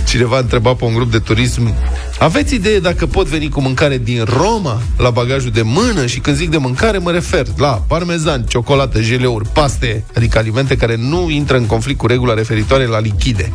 Cineva 0.08 0.40
întreba 0.40 0.74
pe 0.74 0.86
un 0.86 0.94
grup 0.94 1.12
de 1.12 1.20
turism 1.20 1.74
Aveți 2.20 2.54
idee 2.56 2.80
dacă 2.80 3.06
pot 3.06 3.28
veni 3.28 3.50
cu 3.50 3.62
mâncare 3.62 3.98
din 3.98 4.24
Roma 4.38 4.82
la 4.98 5.10
bagajul 5.10 5.52
de 5.52 5.62
mână? 5.62 6.06
Și 6.06 6.20
când 6.20 6.36
zic 6.36 6.50
de 6.50 6.58
mâncare 6.58 6.98
mă 6.98 7.12
refer 7.12 7.46
la 7.58 7.84
parmezan, 7.88 8.44
ciocolată, 8.48 9.02
jeleuri, 9.02 9.48
paste 9.54 10.04
Adică 10.16 10.38
alimente 10.38 10.78
care 10.78 10.96
nu 11.00 11.30
intră 11.30 11.58
în 11.58 11.66
conflict 11.66 11.98
cu 11.98 12.08
regula 12.08 12.34
referitoare 12.34 12.86
la 12.86 13.00
lichide 13.00 13.52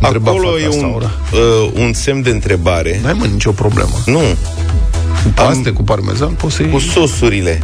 Întreba 0.00 0.30
Acolo 0.30 0.48
fata 0.48 0.62
e 0.62 0.66
asta, 0.66 0.86
un, 0.86 0.92
ora. 0.94 1.10
uh, 1.32 1.70
un 1.74 1.92
semn 1.92 2.22
de 2.22 2.30
întrebare. 2.30 2.66
N-ai 3.02 3.12
mă 3.12 3.24
nicio 3.26 3.50
problemă 3.52 3.90
Nu, 4.06 4.20
Cu 5.22 5.28
paste, 5.34 5.70
cu 5.70 5.82
parmezan, 5.82 6.28
poți 6.32 6.54
să 6.54 6.62
cu 6.62 6.78
sosurile. 6.78 7.62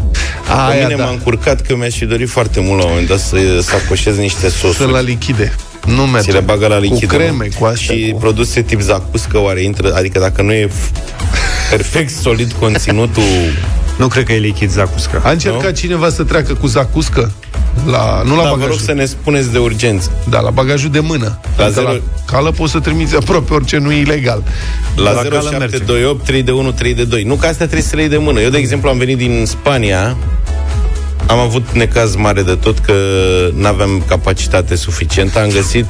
A, 0.51 0.55
Pe 0.67 0.73
aia, 0.73 0.83
mine 0.87 0.97
da. 0.99 1.05
m-a 1.05 1.11
încurcat 1.11 1.61
că 1.61 1.77
mi-aș 1.77 1.95
fi 1.97 2.05
dorit 2.05 2.29
foarte 2.29 2.61
mult 2.61 2.79
la 2.79 2.85
un 2.85 2.91
moment 2.91 3.09
dat 3.09 3.19
să, 3.19 3.37
să 3.63 3.71
acoșez 3.85 4.17
niște 4.17 4.49
Sunt 4.49 4.53
sosuri. 4.75 4.93
la 4.93 5.01
lichide 5.01 5.55
Nu 5.87 6.03
merge 6.07 6.29
Ți 6.29 6.33
le 6.35 6.41
bagă 6.43 6.67
la 6.67 6.79
lichidă. 6.79 7.07
Cu 7.07 7.17
creme, 7.17 7.49
nu? 7.51 7.59
cu 7.59 7.65
astea 7.65 7.95
Și 7.97 8.11
cu... 8.13 8.19
produse 8.19 8.63
tip 8.63 8.81
zacuscă 8.81 9.39
oare 9.39 9.63
intră, 9.63 9.95
adică 9.95 10.19
dacă 10.19 10.43
nu 10.43 10.53
e 10.53 10.67
f- 10.67 10.91
perfect 11.71 12.11
solid 12.21 12.53
conținutul 12.53 13.23
Nu 13.97 14.07
cred 14.09 14.25
că 14.25 14.33
e 14.33 14.39
lichid 14.39 14.71
zacuscă. 14.71 15.21
A 15.25 15.31
încercat 15.31 15.73
cineva 15.73 16.09
să 16.11 16.23
treacă 16.25 16.55
cu 16.55 16.67
zacuscă 16.67 17.33
la, 17.87 18.23
nu 18.25 18.37
la 18.37 18.43
da, 18.43 18.49
vă 18.49 18.55
bagajul, 18.55 18.69
rog 18.71 18.79
să 18.79 18.93
ne 18.93 19.05
spuneți 19.05 19.53
de 19.53 19.59
urgență. 19.59 20.11
da, 20.29 20.41
la 20.41 20.51
bagajul 20.51 20.91
de 20.91 21.01
mână. 21.01 21.39
La 21.57 21.65
Adică 21.65 21.81
zero- 21.81 21.85
la 21.93 22.01
cală 22.27 22.51
poți 22.51 22.73
să 22.73 22.79
trimiți 22.81 23.17
aproape 23.17 23.55
orice 23.55 23.79
nu 23.79 23.93
e 23.93 24.01
ilegal. 24.01 24.43
La, 24.97 25.03
La 25.03 25.21
cală 25.23 25.41
0728 25.41 26.25
3 26.25 26.43
de 26.43 26.51
1 26.51 26.73
3 26.73 26.95
de 26.95 27.05
2. 27.05 27.23
Nu 27.23 27.35
că 27.35 27.47
astea 27.47 27.67
trebuie 27.67 27.89
să 27.89 27.95
le 27.97 28.01
iei 28.01 28.11
de 28.11 28.17
mână. 28.17 28.41
Eu, 28.41 28.51
de 28.51 28.59
exemplu, 28.59 28.89
am 28.89 28.99
venit 28.99 29.17
din 29.17 29.45
Spania, 29.47 30.17
am 31.27 31.39
avut 31.39 31.67
necaz 31.73 32.15
mare 32.17 32.43
de 32.43 32.55
tot 32.55 32.79
că 32.79 32.93
nu 33.55 33.67
aveam 33.67 34.03
capacitate 34.09 34.75
suficientă. 34.77 35.39
Am 35.41 35.51
găsit 35.51 35.87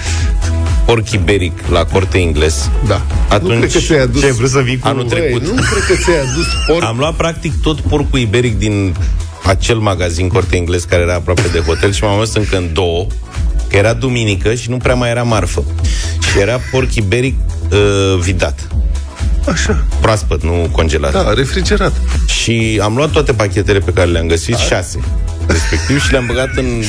porc 0.84 1.10
iberic 1.10 1.52
la 1.70 1.84
corte 1.84 2.18
ingles. 2.18 2.70
Da. 2.86 3.02
Atunci- 3.28 3.52
nu 3.52 3.58
cred 3.58 3.72
că 3.72 3.78
ți-ai 3.78 3.98
adus... 4.02 4.20
Ce, 4.20 4.26
ai 4.26 4.32
vrut 4.32 4.50
să 4.50 4.58
vii 4.60 4.78
cu... 4.78 4.88
Anul 4.88 5.04
Băi, 5.08 5.18
trecut. 5.20 5.42
nu 5.42 5.52
cred 5.62 5.82
că 5.88 6.02
ți-ai 6.02 6.16
adus 6.20 6.46
porc. 6.66 6.82
Am 6.84 6.96
luat 6.98 7.14
practic 7.14 7.52
tot 7.62 7.80
porcul 7.80 8.18
iberic 8.18 8.58
din 8.58 8.94
acel 9.44 9.76
magazin 9.78 10.28
corte 10.28 10.56
ingles 10.56 10.84
care 10.84 11.02
era 11.02 11.14
aproape 11.14 11.48
de 11.52 11.58
hotel 11.58 11.92
și 11.92 12.02
m-am 12.02 12.18
dus 12.18 12.34
încă 12.34 12.56
în 12.56 12.72
două, 12.72 13.06
că 13.68 13.76
era 13.76 13.92
duminică 13.92 14.54
și 14.54 14.70
nu 14.70 14.76
prea 14.76 14.94
mai 14.94 15.10
era 15.10 15.22
marfă. 15.22 15.64
Și 16.30 16.38
era 16.40 16.60
porc 16.70 16.94
iberic 16.94 17.34
uh, 17.70 18.18
vidat. 18.20 18.68
Așa. 19.48 19.84
Proaspăt, 20.00 20.42
nu 20.42 20.68
congelat. 20.72 21.12
Da, 21.12 21.32
refrigerat. 21.34 21.92
Și 22.26 22.80
am 22.82 22.96
luat 22.96 23.10
toate 23.10 23.32
pachetele 23.32 23.78
pe 23.78 23.92
care 23.92 24.10
le-am 24.10 24.26
găsit, 24.26 24.56
șase, 24.56 24.98
respectiv, 25.46 26.02
și 26.02 26.10
le-am 26.10 26.26
băgat 26.26 26.50
în 26.54 26.82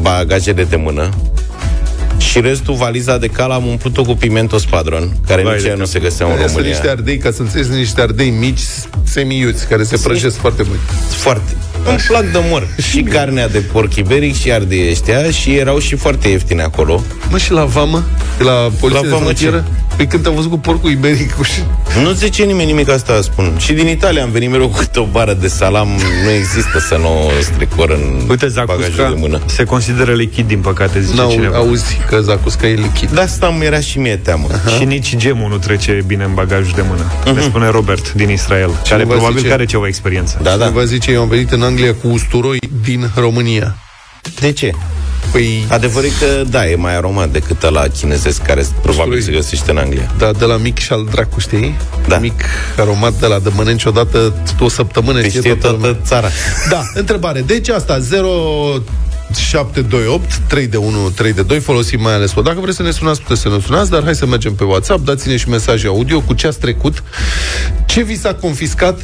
bagajele 0.00 0.64
de 0.64 0.76
mână. 0.76 1.08
Și 2.18 2.40
restul, 2.40 2.74
valiza 2.74 3.18
de 3.18 3.26
cal, 3.26 3.50
am 3.50 3.66
umplut-o 3.66 4.02
cu 4.02 4.14
pimento 4.14 4.58
spadron, 4.58 5.16
care 5.26 5.42
Vai 5.42 5.52
nici 5.52 5.62
de 5.62 5.68
ea 5.68 5.74
nu 5.74 5.84
se 5.84 5.98
găsea 5.98 6.26
în 6.26 6.32
Aia 6.32 6.40
sunt 6.40 6.50
România. 6.52 6.72
niște 6.76 6.88
ardei, 6.90 7.16
ca 7.18 7.30
să 7.30 7.42
înțelegi, 7.42 7.68
sunt 7.68 7.78
niște 7.80 8.00
ardei 8.00 8.30
mici, 8.30 8.60
semiuți, 9.02 9.66
care 9.68 9.82
se 9.82 9.96
prăjesc 10.02 10.36
foarte 10.36 10.62
mult. 10.66 10.78
Foarte. 11.08 11.56
Îmi 11.86 11.98
plac 12.08 12.24
de 12.32 12.38
mor. 12.48 12.68
Și 12.90 13.02
carnea 13.02 13.48
de 13.48 13.58
porc 13.58 13.94
iberic 13.94 14.34
și 14.34 14.52
ardei 14.52 14.90
ăștia 14.90 15.30
și 15.30 15.54
erau 15.54 15.78
și 15.78 15.96
foarte 15.96 16.28
ieftine 16.28 16.62
acolo. 16.62 17.02
Mă, 17.30 17.38
și 17.38 17.52
la 17.52 17.64
vamă? 17.64 18.04
De 18.38 18.44
la 18.44 18.70
poliția 18.80 19.00
La 19.00 19.00
de 19.00 19.08
vamă 19.08 19.22
frontieră? 19.22 19.64
Păi 19.96 20.06
când 20.06 20.26
am 20.26 20.34
văzut 20.34 20.50
cu 20.50 20.58
porcul 20.58 20.90
iberic 20.90 21.32
cu 21.34 21.42
și... 21.42 21.60
Nu 22.02 22.10
zice 22.12 22.42
nimeni 22.44 22.66
nimic 22.66 22.88
asta 22.88 23.20
spun. 23.22 23.52
Și 23.58 23.72
din 23.72 23.86
Italia 23.88 24.22
am 24.22 24.30
venit 24.30 24.50
mereu 24.50 24.68
cu 24.68 24.76
câte 24.78 25.00
o 25.00 25.04
bară 25.04 25.32
de 25.34 25.48
salam. 25.48 25.88
Nu 26.24 26.30
există 26.30 26.78
să 26.88 26.96
nu 26.96 27.26
o 27.26 27.30
strecor 27.40 27.90
în 27.90 28.00
Uite, 28.28 28.46
bagajul 28.54 28.80
de 28.80 28.92
zacusca 28.92 29.14
mână. 29.18 29.40
se 29.46 29.64
consideră 29.64 30.12
lichid, 30.12 30.46
din 30.46 30.58
păcate, 30.58 31.00
zice 31.00 31.16
N-au, 31.16 31.30
cineva. 31.30 31.56
auzi 31.56 31.96
că 32.08 32.20
zacusca 32.20 32.66
e 32.66 32.74
lichid. 32.74 33.10
De 33.10 33.20
asta 33.20 33.50
mi 33.58 33.64
era 33.64 33.80
și 33.80 33.98
mie 33.98 34.16
teamă. 34.16 34.46
Și 34.78 34.84
nici 34.84 35.16
gemul 35.16 35.48
nu 35.48 35.56
trece 35.58 36.02
bine 36.06 36.24
în 36.24 36.34
bagajul 36.34 36.72
de 36.74 36.82
mână. 36.88 37.12
Mhm. 37.24 37.34
Ne 37.34 37.40
spune 37.42 37.68
Robert 37.68 38.12
din 38.12 38.30
Israel, 38.30 38.70
care 38.88 39.04
vă 39.04 39.10
probabil 39.12 39.36
zice- 39.36 39.48
că 39.48 39.54
are 39.54 39.64
ceva 39.64 39.86
experiență. 39.86 40.38
Da, 40.42 40.56
da. 40.56 40.68
Vă 40.68 40.84
zice, 40.84 41.10
eu 41.12 41.20
am 41.22 41.28
venit 41.28 41.50
în 41.50 41.62
Anglia 41.62 41.94
cu 41.94 42.08
usturoi 42.08 42.58
din 42.84 43.10
România. 43.14 43.76
De 44.40 44.52
ce? 44.52 44.70
Păi, 45.32 45.66
Adevărul 45.68 46.08
e 46.08 46.12
că, 46.24 46.42
da, 46.50 46.68
e 46.68 46.74
mai 46.74 46.96
aromat 46.96 47.28
decât 47.28 47.70
la 47.70 47.88
chinezesc 47.88 48.42
care 48.42 48.66
probabil 48.82 49.12
Usturoi. 49.12 49.22
se 49.22 49.30
găsește 49.32 49.70
în 49.70 49.76
Anglia. 49.76 50.12
da, 50.18 50.32
de 50.32 50.44
la 50.44 50.56
mic 50.56 50.78
și 50.78 50.92
al 50.92 51.08
dracu, 51.10 51.40
știi? 51.40 51.76
Da. 52.08 52.18
Mic 52.18 52.44
aromat 52.78 53.12
de 53.12 53.26
la 53.26 53.38
de 53.38 53.50
mănânci 53.54 53.84
odată 53.84 54.34
o 54.60 54.68
săptămână. 54.68 55.20
Deci 55.20 55.28
știe 55.28 55.40
știe 55.40 55.54
toată 55.54 55.76
lumea. 55.76 55.90
toată 55.90 56.06
țara. 56.06 56.28
Da, 56.70 56.82
întrebare. 56.94 57.40
Deci 57.40 57.68
asta, 57.68 57.98
0 57.98 58.28
728 59.48 60.36
3 60.48 60.66
de 60.66 60.76
1 60.76 61.10
3 61.10 61.32
de 61.32 61.42
2 61.42 61.58
folosim 61.60 62.00
mai 62.00 62.12
ales 62.14 62.32
Dacă 62.44 62.60
vreți 62.60 62.76
să 62.76 62.82
ne 62.82 62.90
sunați, 62.90 63.20
puteți 63.22 63.40
să 63.40 63.48
ne 63.48 63.60
sunați 63.60 63.90
Dar 63.90 64.02
hai 64.04 64.14
să 64.14 64.26
mergem 64.26 64.54
pe 64.54 64.64
WhatsApp 64.64 65.04
Dați-ne 65.04 65.36
și 65.36 65.48
mesaje 65.48 65.86
audio 65.86 66.20
cu 66.20 66.32
ce 66.32 66.46
ați 66.46 66.58
trecut 66.58 67.02
Ce 67.86 68.02
vi 68.02 68.18
s-a 68.18 68.34
confiscat 68.34 69.00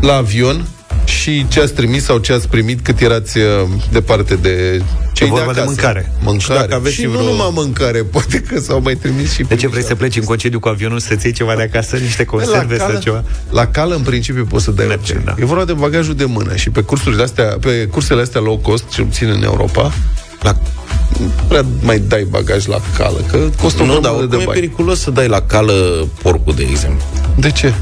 la 0.00 0.14
avion 0.14 0.66
și 1.04 1.48
ce 1.48 1.60
ați 1.60 1.72
trimis 1.72 2.04
sau 2.04 2.18
ce 2.18 2.32
ați 2.32 2.48
primit 2.48 2.80
cât 2.80 3.00
erați 3.00 3.38
uh, 3.38 3.44
departe 3.92 4.34
de 4.34 4.82
cei 5.12 5.26
E 5.26 5.30
vorba 5.30 5.46
de, 5.46 5.52
de 5.52 5.60
acasă. 5.60 5.64
mâncare. 5.66 6.12
Mâncare. 6.22 6.38
Și 6.40 6.48
dacă 6.60 6.74
aveți 6.74 6.94
și 6.94 7.00
și 7.00 7.06
nu 7.06 7.12
vreo- 7.12 7.22
numai 7.24 7.50
mâncare, 7.52 7.98
poate 8.12 8.40
că 8.40 8.60
s-au 8.60 8.80
mai 8.82 8.94
trimis 8.94 9.32
și 9.32 9.36
De 9.42 9.42
ce 9.42 9.46
primiți 9.46 9.66
vrei 9.66 9.82
să 9.82 9.88
alte 9.88 9.94
pleci 10.00 10.16
în 10.16 10.22
concediu 10.24 10.58
cu 10.60 10.68
avionul 10.68 10.98
să-ți 10.98 11.24
iei 11.26 11.34
ceva 11.34 11.54
de 11.56 11.62
acasă, 11.62 11.96
niște 11.96 12.24
conserve 12.24 12.78
sau 12.78 12.98
ceva? 13.00 13.24
la 13.50 13.66
cală, 13.66 13.94
în 13.94 14.02
principiu, 14.02 14.44
poți 14.44 14.64
să 14.64 14.70
dai 14.70 14.86
Merge, 14.86 15.12
orice. 15.12 15.24
da. 15.26 15.34
E 15.38 15.44
vorba 15.44 15.64
de 15.64 15.72
bagajul 15.72 16.14
de 16.14 16.24
mână 16.24 16.56
și 16.56 16.70
pe 16.70 16.80
cursurile 16.80 17.22
astea, 17.22 17.44
pe 17.60 17.88
cursele 17.90 18.20
astea 18.20 18.40
low 18.40 18.58
cost, 18.58 18.84
ce 18.88 19.02
puțin 19.02 19.28
în 19.28 19.42
Europa, 19.42 19.92
la 20.40 20.56
nu 21.20 21.30
prea 21.48 21.64
mai 21.82 21.98
dai 21.98 22.26
bagaj 22.30 22.66
la 22.66 22.80
cală, 22.96 23.18
că 23.30 23.38
costă 23.62 23.82
o 23.82 23.86
Nu, 23.86 23.92
dar 23.92 24.00
grămadă 24.00 24.18
oricum 24.22 24.36
de 24.38 24.42
e 24.42 24.46
bani. 24.46 24.58
periculos 24.60 25.00
să 25.00 25.10
dai 25.10 25.28
la 25.28 25.40
cală 25.42 25.72
porcul, 26.22 26.54
de 26.54 26.62
exemplu. 26.70 27.04
De 27.36 27.50
ce? 27.50 27.72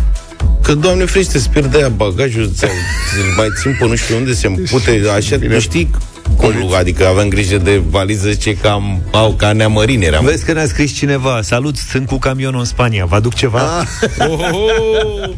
Că, 0.63 0.75
doamne 0.75 1.05
frește, 1.05 1.37
îți 1.37 1.51
pierde 1.51 1.77
aia 1.77 1.89
bagajul, 1.89 2.51
ți 2.55 2.65
îl 2.65 3.35
mai 3.37 3.49
țin 3.61 3.77
pe 3.79 3.87
nu 3.87 3.95
știu 3.95 4.17
unde, 4.17 4.33
se 4.33 4.47
împute, 4.47 5.03
așa, 5.17 5.37
nu 5.49 5.61
știi 5.61 5.91
cum, 6.37 6.75
adică 6.79 7.07
avem 7.07 7.29
grijă 7.29 7.57
de 7.57 7.83
valiză, 7.91 8.31
zice 8.31 8.57
că 8.57 8.69
am, 8.69 9.03
au, 9.11 9.33
ca 9.33 9.53
neamărini 9.53 10.05
eram. 10.05 10.25
Vezi 10.25 10.45
că 10.45 10.53
ne-a 10.53 10.67
scris 10.67 10.93
cineva 10.93 11.43
Salut, 11.43 11.77
sunt 11.77 12.07
cu 12.07 12.19
camionul 12.19 12.59
în 12.59 12.65
Spania 12.65 13.05
Vă 13.05 13.15
aduc 13.15 13.35
ceva? 13.35 13.79
Ah. 13.79 13.87
Oh, 14.29 14.39
oh, 14.39 14.61
oh. 15.05 15.31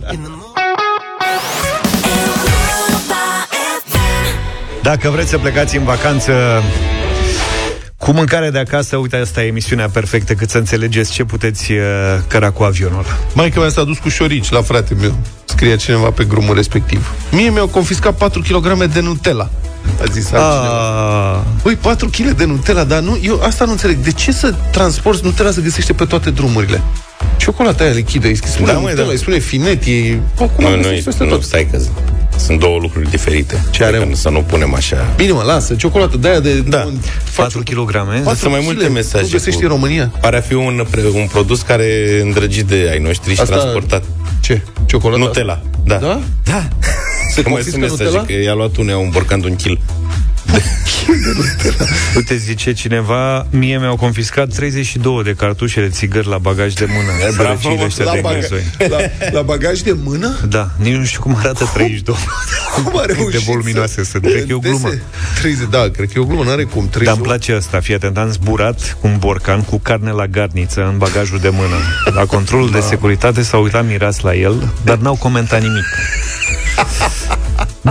Dacă 4.82 5.10
vreți 5.10 5.30
să 5.30 5.38
plecați 5.38 5.76
în 5.76 5.84
vacanță 5.84 6.32
cu 8.04 8.12
mâncare 8.12 8.50
de 8.50 8.58
acasă, 8.58 8.96
uite, 8.96 9.16
asta 9.16 9.42
e 9.42 9.46
emisiunea 9.46 9.88
perfectă, 9.88 10.34
cât 10.34 10.50
să 10.50 10.58
înțelegeți 10.58 11.12
ce 11.12 11.24
puteți 11.24 11.72
uh, 11.72 11.78
căra 12.28 12.50
cu 12.50 12.62
avionul 12.62 12.98
ăla. 12.98 13.16
Maica 13.34 13.60
mea 13.60 13.68
s-a 13.68 13.84
dus 13.84 13.98
cu 13.98 14.08
șorici 14.08 14.50
la 14.50 14.62
frate 14.62 14.94
meu. 15.00 15.14
Scria 15.44 15.76
cineva 15.76 16.10
pe 16.10 16.24
grumul 16.24 16.54
respectiv. 16.54 17.12
Mie 17.30 17.50
mi-au 17.50 17.66
confiscat 17.66 18.16
4 18.16 18.40
kg 18.40 18.84
de 18.84 19.00
Nutella. 19.00 19.50
A 20.00 20.04
zis 20.12 20.32
altcineva. 20.32 21.30
Ah, 21.32 21.38
Păi 21.62 21.74
4 21.76 22.08
kg 22.08 22.30
de 22.30 22.44
Nutella, 22.44 22.84
dar 22.84 23.00
nu, 23.00 23.18
eu 23.22 23.40
asta 23.42 23.64
nu 23.64 23.70
înțeleg. 23.70 23.96
De 23.96 24.12
ce 24.12 24.32
să 24.32 24.54
transporti 24.70 25.24
Nutella 25.24 25.50
se 25.50 25.60
găsește 25.60 25.92
pe 25.92 26.04
toate 26.04 26.30
drumurile? 26.30 26.82
Ciocolata 27.36 27.84
aia 27.84 27.92
lichidă, 27.92 28.26
îi 28.26 28.36
spune 28.36 28.66
Da, 28.66 28.72
da, 28.72 28.78
măi, 28.78 28.88
Nutella, 28.90 29.06
da. 29.06 29.12
îi 29.12 29.18
spune 29.18 29.38
finet, 29.38 29.84
e... 29.86 30.18
Acum 30.40 30.64
Nu, 30.64 30.70
nu, 30.70 30.76
nu, 30.76 31.00
peste 31.04 31.24
nu, 31.24 31.28
tot. 31.30 31.42
stai 31.42 31.68
că 31.70 31.78
sunt 32.36 32.60
două 32.60 32.78
lucruri 32.80 33.10
diferite. 33.10 33.64
Ce 33.70 33.84
are, 33.84 33.96
Adică 33.96 34.10
mă? 34.10 34.16
Să 34.16 34.28
nu 34.28 34.40
punem 34.40 34.74
așa. 34.74 35.12
Bine, 35.16 35.32
mă, 35.32 35.42
lasă, 35.42 35.74
ciocolată 35.74 36.16
de 36.16 36.28
aia 36.28 36.40
de... 36.40 36.52
Da. 36.60 36.82
un- 36.86 36.98
4 37.36 37.58
kg 37.64 37.90
patru 38.24 38.34
Sunt 38.38 38.50
mai 38.50 38.60
multe 38.64 38.78
kile. 38.78 38.88
mesaje 38.92 39.24
Nu 39.24 39.30
găsești 39.30 39.58
cu- 39.58 39.64
în 39.66 39.70
România? 39.72 40.12
Pare 40.20 40.36
a 40.36 40.40
fi 40.40 40.54
un, 40.54 40.86
pre- 40.90 41.02
un 41.14 41.26
produs 41.32 41.60
care 41.62 41.84
e 41.84 42.20
îndrăgit 42.22 42.64
de 42.66 42.88
ai 42.92 42.98
noștri 42.98 43.34
și 43.34 43.40
Asta- 43.40 43.54
transportat. 43.56 44.02
Ce? 44.40 44.60
Ciocolată? 44.86 45.22
Nutella, 45.22 45.60
da. 45.84 45.96
Da? 45.96 46.20
Da. 46.44 46.68
Se 47.30 47.42
Că 47.42 47.48
mai 47.48 47.52
confiscă 47.62 47.70
sunt 47.70 47.80
mesaje 47.80 48.04
Nutella? 48.04 48.24
că 48.24 48.32
i-a 48.32 48.54
luat 48.54 48.76
unul, 48.76 48.96
un 48.96 49.08
borcan 49.12 49.40
de 49.40 49.46
un 49.46 49.56
kil. 49.56 49.80
Uite, 52.16 52.36
zice 52.36 52.72
cineva 52.72 53.46
Mie 53.50 53.78
mi-au 53.78 53.96
confiscat 53.96 54.54
32 54.54 55.22
de 55.22 55.34
cartușe 55.34 55.80
de 55.80 55.88
țigări 55.88 56.28
la 56.28 56.38
bagaj 56.38 56.72
de 56.72 56.84
mână 56.88 57.32
bravo, 57.36 57.42
Sărăciile 57.42 57.76
mă, 57.76 57.84
ăștia 57.84 58.04
La, 58.04 58.12
de 58.12 58.20
baga- 58.20 58.32
gânzoi. 58.38 58.62
la, 58.88 59.28
la 59.32 59.42
bagaj 59.42 59.80
de 59.80 59.96
mână? 60.02 60.36
Da, 60.48 60.70
nici 60.76 60.94
nu 60.94 61.04
știu 61.04 61.20
cum 61.20 61.36
arată 61.36 61.70
32 61.74 62.16
Cum 62.74 62.86
a 62.98 63.00
Cât 63.00 63.06
de 63.06 63.12
reușit 63.18 63.40
voluminoase 63.40 64.04
să... 64.04 64.10
sunt. 64.10 64.22
Cred 64.22 64.34
că 64.46 64.46
e 64.50 64.54
o 64.54 64.58
glumă. 64.58 64.88
Dese- 64.88 65.02
30, 65.40 65.66
da, 65.70 65.88
cred 65.92 66.06
că 66.06 66.12
e 66.16 66.20
o 66.20 66.24
glumă, 66.24 66.44
n-are 66.44 66.62
cum. 66.64 66.88
30, 66.88 67.04
Dar 67.04 67.14
îmi 67.14 67.22
place 67.24 67.52
asta, 67.52 67.80
fii 67.80 67.94
atent, 67.94 68.16
am 68.18 68.30
zburat 68.30 68.96
cu 69.00 69.06
un 69.06 69.16
borcan 69.18 69.62
cu 69.62 69.78
carne 69.78 70.10
la 70.10 70.26
garniță 70.26 70.84
în 70.92 70.98
bagajul 70.98 71.38
de 71.38 71.48
mână. 71.48 71.76
La 72.14 72.24
controlul 72.24 72.70
de 72.70 72.80
securitate 72.80 73.42
s-au 73.42 73.62
uitat 73.62 73.86
mirați 73.86 74.24
la 74.24 74.34
el, 74.34 74.72
dar 74.84 74.96
n-au 74.96 75.14
comentat 75.14 75.60
nimic. 75.62 75.84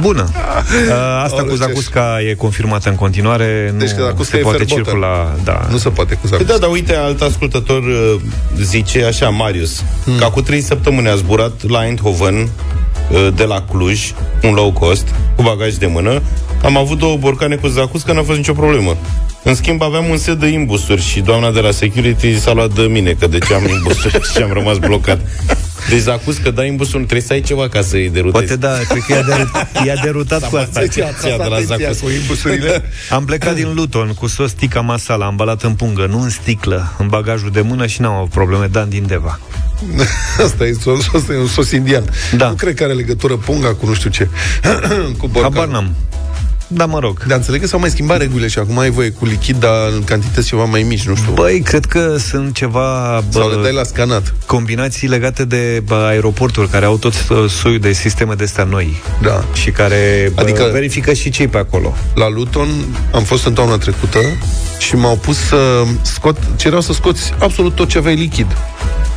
Bună. 0.02 0.30
Uh, 0.30 0.94
Asta 1.24 1.38
Aoleu, 1.38 1.46
cu 1.46 1.50
ce 1.50 1.66
Zacusca 1.66 2.22
e 2.30 2.34
confirmată 2.34 2.90
în 2.90 2.96
continuare. 2.96 3.74
Deci 3.78 3.92
că 3.92 4.00
nu 4.00 4.06
Zacusca 4.06 4.32
se 4.32 4.38
e 4.38 4.42
poate 4.42 4.64
fair 4.64 4.70
circula. 4.70 5.36
Da. 5.44 5.68
Nu 5.70 5.78
se 5.78 5.90
poate 5.90 6.14
cu 6.14 6.20
Păi 6.20 6.30
Zacusca. 6.30 6.54
da, 6.54 6.60
dar 6.60 6.70
uite, 6.70 6.96
alt 6.96 7.22
ascultător 7.22 7.84
uh, 7.84 8.16
zice 8.62 9.04
așa, 9.04 9.30
Marius, 9.30 9.84
hmm. 10.04 10.18
că 10.18 10.24
acum 10.24 10.42
trei 10.42 10.62
săptămâni 10.62 11.08
a 11.08 11.16
zburat 11.16 11.70
la 11.70 11.86
Eindhoven 11.86 12.36
uh, 12.36 13.28
de 13.36 13.44
la 13.44 13.62
Cluj, 13.72 14.12
un 14.44 14.54
low 14.54 14.72
cost, 14.72 15.08
cu 15.36 15.42
bagaj 15.42 15.74
de 15.74 15.86
mână. 15.86 16.22
Am 16.64 16.78
avut 16.78 16.98
două 16.98 17.18
borcane 17.18 17.56
cu 17.56 17.68
zacuscă, 17.68 18.14
n-a 18.14 18.24
fost 18.24 18.38
nicio 18.38 18.54
problemă. 18.54 18.98
În 19.44 19.56
schimb, 19.56 19.82
aveam 19.82 20.10
un 20.10 20.18
set 20.18 20.40
de 20.40 20.48
imbusuri 20.48 21.02
și 21.02 21.20
doamna 21.20 21.52
de 21.52 21.60
la 21.60 21.72
security 21.72 22.40
s-a 22.40 22.54
luat 22.54 22.74
de 22.74 22.82
mine, 22.82 23.16
că 23.20 23.28
de 23.28 23.38
ce 23.38 23.54
am 23.54 23.68
imbusuri 23.68 24.20
și 24.34 24.42
am 24.42 24.54
rămas 24.54 24.78
blocat. 24.78 25.20
Deci 25.90 26.00
zacuscă, 26.00 26.52
dai 26.52 26.68
imbusuri, 26.68 26.98
trebuie 26.98 27.22
să 27.22 27.34
ai 27.34 27.42
ceva 27.42 27.70
ca 27.70 27.82
să-i 27.82 28.10
derutezi. 28.10 28.46
Poate 28.46 28.56
da, 28.56 28.78
cred 28.88 29.04
că 29.08 29.14
i-a, 29.14 29.22
derut, 29.22 29.50
i-a 29.86 29.96
derutat 30.04 30.50
cu 30.50 30.56
asta. 30.56 30.88
Ce 30.88 31.04
ația 31.04 31.38
de 31.38 31.48
la 31.50 31.62
zacuscă? 31.62 32.06
cu 32.06 32.10
imbusurile. 32.10 32.84
Am 33.10 33.26
plecat 33.26 33.56
din 33.56 33.74
Luton 33.74 34.14
cu 34.20 34.28
sos 34.28 34.52
tica 34.52 34.82
masala 34.82 35.26
ambalat 35.26 35.64
în 35.64 35.74
pungă, 35.74 36.06
nu 36.06 36.22
în 36.22 36.30
sticlă, 36.30 36.94
în 36.98 37.08
bagajul 37.08 37.50
de 37.50 37.62
mână 37.62 37.86
și 37.86 38.02
n-am 38.02 38.14
avut 38.14 38.30
probleme. 38.30 38.68
Dan 38.72 38.90
din 38.90 39.06
Deva. 39.08 39.40
Asta 40.46 40.66
e, 40.66 40.74
sos, 40.82 41.06
asta 41.16 41.34
e 41.34 41.38
un 41.38 41.48
sos 41.48 41.72
indian. 41.72 42.04
Da. 42.38 42.50
Nu 42.50 42.56
cred 42.56 42.76
că 42.76 42.84
are 42.84 42.94
legătură 42.94 43.36
punga 43.36 43.74
cu 43.74 43.86
nu 43.86 43.94
știu 43.94 44.10
ce. 44.10 44.28
cu 45.20 45.28
borcan. 45.28 45.54
Habar 45.54 45.68
n-am. 45.68 45.96
Da, 46.74 46.86
mă 46.86 47.00
rog. 47.00 47.24
Dar 47.28 47.38
înțeleg 47.38 47.62
că 47.62 47.68
s-au 47.68 47.80
mai 47.80 47.90
schimbat 47.90 48.18
regulile 48.18 48.48
și 48.48 48.60
acum 48.60 48.78
ai 48.80 48.90
voie 48.90 49.10
cu 49.10 49.26
lichid, 49.26 49.56
dar 49.60 49.90
în 49.96 50.04
cantități 50.04 50.48
ceva 50.48 50.64
mai 50.64 50.84
mici, 50.84 51.08
nu 51.08 51.16
știu. 51.16 51.32
Băi, 51.34 51.60
cred 51.62 51.86
că 51.86 52.16
sunt 52.18 52.54
ceva 52.56 53.20
bă, 53.32 53.40
Sau 53.40 53.50
le 53.50 53.62
dai 53.62 53.74
la 53.74 53.84
scanat. 53.84 54.34
combinații 54.46 55.08
legate 55.08 55.46
de 55.46 55.84
bă, 55.86 56.06
aeroporturi 56.10 56.70
care 56.70 56.86
au 56.86 56.98
tot 56.98 57.14
uh, 57.30 57.50
soiul 57.50 57.80
de 57.80 57.92
sisteme 57.92 58.34
de 58.34 58.44
astea 58.44 58.64
noi 58.64 59.02
Da. 59.22 59.44
și 59.54 59.72
care 59.72 60.32
bă, 60.36 60.42
Adică- 60.42 60.70
verifică 60.72 61.14
și 61.14 61.30
cei 61.30 61.48
pe 61.48 61.58
acolo. 61.58 61.94
La 62.16 62.30
Luton 62.30 62.68
am 63.14 63.24
fost 63.24 63.46
în 63.46 63.54
toamna 63.54 63.78
trecută 63.78 64.20
și 64.78 64.96
m-au 64.96 65.16
pus 65.16 65.38
să 65.38 65.84
scot, 66.02 66.38
cereau 66.56 66.82
să 66.82 66.94
scoți 66.94 67.34
absolut 67.40 67.76
tot 67.76 67.88
ce 67.90 67.98
aveai 67.98 68.16
lichid. 68.16 68.48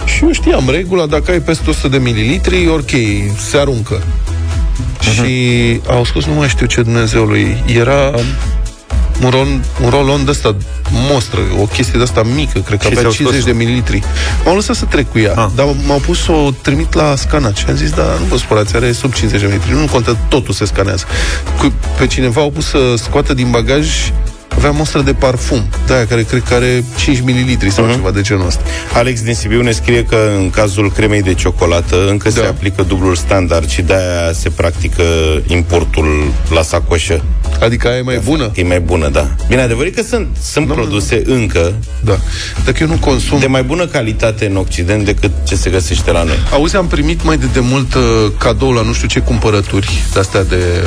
Și 0.04 0.24
eu 0.24 0.32
știam 0.32 0.68
regula, 0.70 1.06
dacă 1.06 1.30
ai 1.30 1.40
peste 1.40 1.70
100 1.70 1.88
de 1.88 1.98
mililitri, 1.98 2.68
ok, 2.68 2.90
se 3.50 3.56
aruncă. 3.58 4.02
Și 5.12 5.80
au 5.88 6.04
scos, 6.04 6.24
nu 6.24 6.34
mai 6.34 6.48
știu 6.48 6.66
ce 6.66 6.82
Dumnezeului, 6.82 7.62
era 7.66 8.10
un, 9.22 9.30
ron, 9.30 9.64
un 9.82 9.90
rolon 9.90 10.24
de 10.24 10.30
ăsta 10.30 10.56
mostră, 10.90 11.40
o 11.60 11.64
chestie 11.64 11.94
de 11.98 12.02
asta 12.02 12.22
mică, 12.22 12.58
cred 12.58 12.78
că 12.78 12.84
Și 12.86 12.94
avea 12.98 13.00
ți-au 13.10 13.12
50 13.12 13.34
de 13.34 13.40
scos-o? 13.50 13.56
mililitri. 13.56 14.02
M-au 14.44 14.54
lăsat 14.54 14.76
să 14.76 14.84
trec 14.84 15.10
cu 15.10 15.18
ea, 15.18 15.32
Ah. 15.36 15.46
dar 15.54 15.66
m-au 15.86 15.98
pus 15.98 16.22
să 16.22 16.32
o 16.32 16.50
trimit 16.62 16.92
la 16.94 17.14
scanat 17.16 17.56
și 17.56 17.64
am 17.68 17.74
zis, 17.76 17.90
da, 17.90 18.02
nu 18.02 18.24
vă 18.28 18.36
spărați, 18.36 18.76
are 18.76 18.92
sub 18.92 19.12
50 19.12 19.40
de 19.40 19.46
mililitri, 19.46 19.80
nu 19.80 19.86
contă, 19.92 20.16
totul 20.28 20.54
se 20.54 20.64
scanează. 20.64 21.04
Cu, 21.58 21.72
pe 21.98 22.06
cineva 22.06 22.40
au 22.40 22.50
pus 22.50 22.66
să 22.66 22.78
scoată 22.96 23.34
din 23.34 23.50
bagaj 23.50 23.86
avea 24.48 24.70
mostră 24.70 25.00
de 25.02 25.12
parfum, 25.12 25.62
de 25.86 25.94
aia 25.94 26.06
care 26.06 26.22
cred 26.22 26.42
că 26.48 26.54
are 26.54 26.84
5 26.96 27.20
mililitri 27.20 27.70
sau 27.70 27.86
uh-huh. 27.88 27.92
ceva 27.94 28.10
de 28.10 28.20
genul 28.20 28.46
ăsta. 28.46 28.60
Alex 28.94 29.22
din 29.22 29.34
Sibiu 29.34 29.62
ne 29.62 29.70
scrie 29.70 30.04
că 30.04 30.16
în 30.38 30.50
cazul 30.50 30.92
cremei 30.92 31.22
de 31.22 31.34
ciocolată 31.34 32.08
încă 32.08 32.28
Da. 32.28 32.40
se 32.40 32.46
aplică 32.46 32.82
dublul 32.82 33.14
standard 33.14 33.68
și 33.68 33.82
de-aia 33.82 34.32
se 34.32 34.48
practică 34.50 35.02
importul 35.46 36.32
la 36.54 36.62
sacoșă. 36.62 37.24
Adică 37.60 37.88
aia 37.88 37.96
e 37.96 38.02
mai 38.02 38.20
bună? 38.24 38.50
E 38.54 38.62
mai 38.62 38.80
bună, 38.80 39.08
da. 39.08 39.28
Bine, 39.48 39.60
adevărat 39.60 39.92
că 39.92 40.02
sunt, 40.02 40.26
sunt 40.42 40.66
Da, 40.66 40.74
mă, 40.74 40.80
produse 40.80 41.22
încă 41.26 41.74
Da. 42.04 42.18
Dacă 42.64 42.78
eu 42.80 42.88
nu 42.88 42.96
consum... 43.00 43.38
de 43.38 43.46
mai 43.46 43.62
bună 43.62 43.86
calitate 43.86 44.46
în 44.46 44.56
Occident 44.56 45.04
decât 45.04 45.30
ce 45.46 45.56
se 45.56 45.70
găsește 45.70 46.10
la 46.10 46.22
noi. 46.22 46.36
Auzi, 46.52 46.76
am 46.76 46.86
primit 46.86 47.24
mai 47.24 47.36
de 47.36 47.46
demult 47.52 47.94
uh, 47.94 48.02
cadou 48.38 48.72
la 48.72 48.82
nu 48.82 48.92
știu 48.92 49.08
ce 49.08 49.20
cumpărături 49.20 50.02
de-astea 50.12 50.44
de 50.44 50.84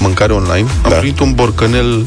mâncare 0.00 0.32
online. 0.32 0.68
Am 0.82 0.90
Da. 0.90 0.96
primit 0.96 1.18
un 1.20 1.32
borcanel 1.34 2.06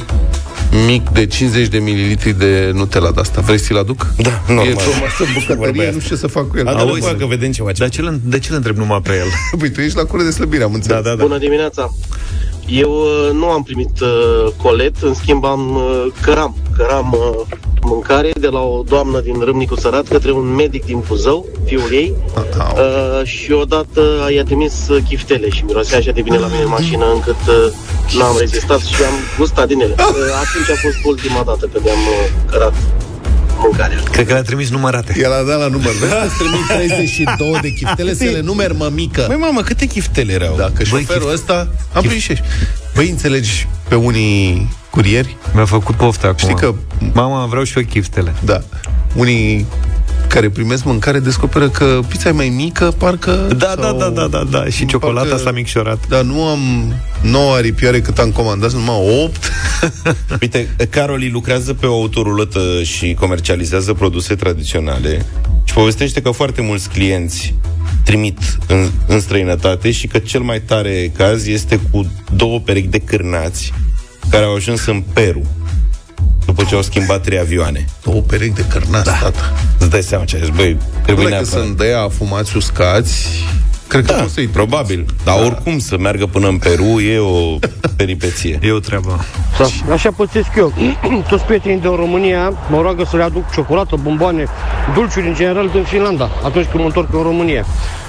mic 0.86 1.10
de 1.10 1.26
50 1.26 1.68
de 1.68 1.78
mililitri 1.78 2.38
de 2.38 2.72
Nutella 2.74 3.12
de 3.12 3.20
asta. 3.20 3.42
Vrei 3.42 3.58
să-l 3.60 3.78
aduc? 3.78 4.14
Da, 4.18 4.30
E 4.30 4.54
normal. 4.54 4.74
pe 4.76 4.82
o 4.82 5.00
masă 5.02 5.24
în 5.24 5.28
bucătărie, 5.34 5.66
Vorbeai 5.66 5.92
nu 5.94 6.00
știu 6.00 6.16
ce 6.16 6.22
să 6.22 6.28
fac 6.28 6.48
cu 6.48 6.58
el. 6.58 6.68
Adă 6.68 6.80
Auzi, 6.80 7.16
că 7.16 7.26
vedem 7.26 7.52
ceva. 7.52 7.72
Dar 7.78 7.90
ce 7.90 8.02
le, 8.02 8.20
de 8.24 8.40
ce 8.40 8.50
le 8.50 8.56
întreb 8.56 8.78
numai 8.78 9.00
pe 9.04 9.12
el? 9.14 9.28
Păi 9.60 9.70
tu 9.70 9.82
ești 9.82 9.98
la 9.98 10.04
cură 10.04 10.24
de 10.24 10.32
slăbire, 10.32 10.64
am 10.64 10.74
înțeles. 10.74 11.02
Da, 11.04 11.10
da, 11.10 11.16
da. 11.16 11.24
Bună 11.24 11.38
dimineața! 11.38 11.94
Eu 12.66 12.92
uh, 12.92 13.30
nu 13.34 13.46
am 13.46 13.64
primit 13.64 14.00
uh, 14.02 14.52
colet, 14.62 14.96
în 15.02 15.14
schimb 15.14 15.46
am 15.46 15.76
uh, 15.76 16.06
căram. 16.22 16.56
Căram 16.78 17.12
uh, 17.12 17.58
mâncare 17.88 18.32
de 18.40 18.48
la 18.48 18.60
o 18.60 18.84
doamnă 18.88 19.20
din 19.20 19.40
Râmnicu 19.40 19.76
Sărat 19.76 20.08
către 20.08 20.32
un 20.32 20.48
medic 20.56 20.86
din 20.86 21.04
Buzău, 21.08 21.46
fiul 21.66 21.90
ei, 21.92 22.14
Au. 22.60 22.76
uh, 22.76 23.28
și 23.28 23.52
odată 23.52 24.02
i-a 24.36 24.44
trimis 24.44 24.88
uh, 24.90 25.04
chiftele 25.08 25.50
și 25.50 25.64
mirosea 25.64 25.98
așa 25.98 26.12
de 26.12 26.22
bine 26.22 26.38
la 26.38 26.48
mine 26.48 26.62
în 26.62 26.70
mașină 26.70 27.06
încât 27.14 27.42
uh, 27.48 28.18
n-am 28.18 28.36
rezistat 28.40 28.80
și 28.80 29.04
am 29.04 29.14
gustat 29.38 29.68
din 29.68 29.80
ele. 29.80 29.96
Uh, 29.98 30.06
atunci 30.44 30.70
a 30.70 30.80
fost 30.82 30.98
ultima 31.04 31.44
dată 31.46 31.70
când 31.74 31.88
am 31.90 32.02
uh, 32.08 32.52
cărat 32.52 32.74
mâncarea. 33.58 33.98
Cred 34.12 34.26
că 34.26 34.34
le-a 34.34 34.42
trimis 34.42 34.70
numărate. 34.70 35.16
El 35.18 35.32
a 35.32 35.44
dat 35.44 35.60
la 35.60 35.68
număr. 35.68 35.94
Da, 36.10 36.24
îți 36.24 36.38
trimit 36.38 36.66
32 36.68 37.60
de 37.62 37.70
chiftele 37.74 38.14
să 38.14 38.24
le 38.24 38.42
numeri 38.42 38.76
mămică. 38.76 39.24
Băi, 39.28 39.38
mamă, 39.38 39.62
câte 39.62 39.86
chiftele 39.86 40.34
erau? 40.34 40.56
Dacă 40.58 40.84
șoferul 40.84 41.32
ăsta... 41.32 41.68
Am 41.94 42.04
prins 42.04 42.22
și 42.22 42.38
Băi, 42.96 43.10
înțelegi 43.10 43.68
pe 43.88 43.96
unii 43.96 44.70
curieri? 44.98 45.38
Mi-a 45.54 45.66
făcut 45.66 45.96
poftă 45.96 46.26
acum. 46.28 46.38
Știi 46.38 46.56
că- 46.56 46.74
Mama, 47.14 47.46
vreau 47.46 47.64
și 47.64 47.78
eu 47.78 47.84
chiftele. 47.84 48.34
Da. 48.44 48.62
Unii 49.16 49.66
care 50.28 50.50
primesc 50.50 50.84
mâncare 50.84 51.20
descoperă 51.20 51.70
că 51.70 52.00
pizza 52.08 52.30
e 52.30 52.32
mai 52.32 52.50
mică, 52.50 52.94
parcă... 52.98 53.32
Da, 53.58 53.74
da, 53.80 53.92
da, 53.92 54.10
da, 54.10 54.28
da, 54.28 54.44
da, 54.52 54.66
și 54.66 54.86
ciocolata 54.86 55.28
parcă, 55.28 55.44
s-a 55.44 55.52
micșorat. 55.52 56.08
Da, 56.08 56.22
nu 56.22 56.44
am 56.44 56.60
9 57.22 57.54
aripioare 57.56 58.02
cât 58.02 58.18
am 58.18 58.32
comandat, 58.32 58.72
numai 58.74 59.24
8. 59.24 59.52
Uite, 60.42 60.76
Caroli 60.90 61.30
lucrează 61.30 61.74
pe 61.74 61.86
o 61.86 61.94
autorulătă 61.94 62.60
și 62.84 63.14
comercializează 63.20 63.94
produse 63.94 64.36
tradiționale 64.36 65.26
și 65.64 65.74
povestește 65.74 66.22
că 66.22 66.32
foarte 66.32 66.62
mulți 66.62 66.90
clienți 66.90 67.54
trimit 68.04 68.38
în, 68.68 68.90
în 69.08 69.20
străinătate 69.20 69.92
și 69.92 70.08
că 70.08 70.18
cel 70.18 70.42
mai 70.42 70.62
tare 70.62 71.12
caz 71.18 71.48
este 71.48 71.80
cu 71.92 72.12
două 72.36 72.60
perechi 72.60 72.88
de 72.88 73.00
cârnați 73.00 73.74
care 74.30 74.46
au 74.46 74.56
ajuns 74.56 74.86
în 74.86 75.04
Peru 75.14 75.42
după 76.46 76.64
ce 76.64 76.76
au 76.76 76.82
schimbat 76.82 77.22
trei 77.22 77.40
avioane. 77.40 77.86
Două 78.04 78.22
perechi 78.22 78.54
de 78.54 78.66
cărnați, 78.70 79.06
da. 79.06 79.12
tata. 79.12 79.54
Îți 79.80 79.90
dai 79.90 80.02
seama 80.02 80.26
ce 80.26 80.36
ai 80.36 80.42
zis, 80.42 80.56
băi, 80.56 80.78
trebuie 81.04 81.38
că 81.38 81.44
sunt 81.44 81.78
de 81.78 81.84
aia 81.84 82.02
afumați 82.02 82.58
uscați, 82.58 83.28
Cred 83.88 84.06
că 84.06 84.14
da, 84.14 84.22
poți 84.22 84.34
să-i 84.34 84.48
probabil. 84.48 85.06
Dar 85.24 85.38
da. 85.38 85.46
oricum 85.46 85.80
să 85.80 85.98
meargă 85.98 86.26
până 86.26 86.48
în 86.48 86.58
Peru 86.58 87.00
e 87.00 87.20
o 87.20 87.58
peripeție. 87.96 88.60
E 88.62 88.72
o 88.72 88.80
treabă. 88.80 89.20
Da. 89.58 89.94
Așa 89.94 90.12
pățesc 90.12 90.50
eu. 90.58 90.74
Toți 91.30 91.44
prietenii 91.44 91.80
din 91.80 91.96
România 91.96 92.54
mă 92.70 92.82
roagă 92.82 93.04
să 93.10 93.18
le 93.18 93.24
aduc 93.24 93.52
ciocolată, 93.52 93.96
bomboane, 94.04 94.46
dulciuri 94.94 95.28
în 95.28 95.36
general 95.36 95.70
din 95.70 95.84
Finlanda, 95.84 96.30
atunci 96.44 96.66
când 96.66 96.80
mă 96.80 96.86
întorc 96.86 97.14
în 97.14 97.22
România. 97.22 97.66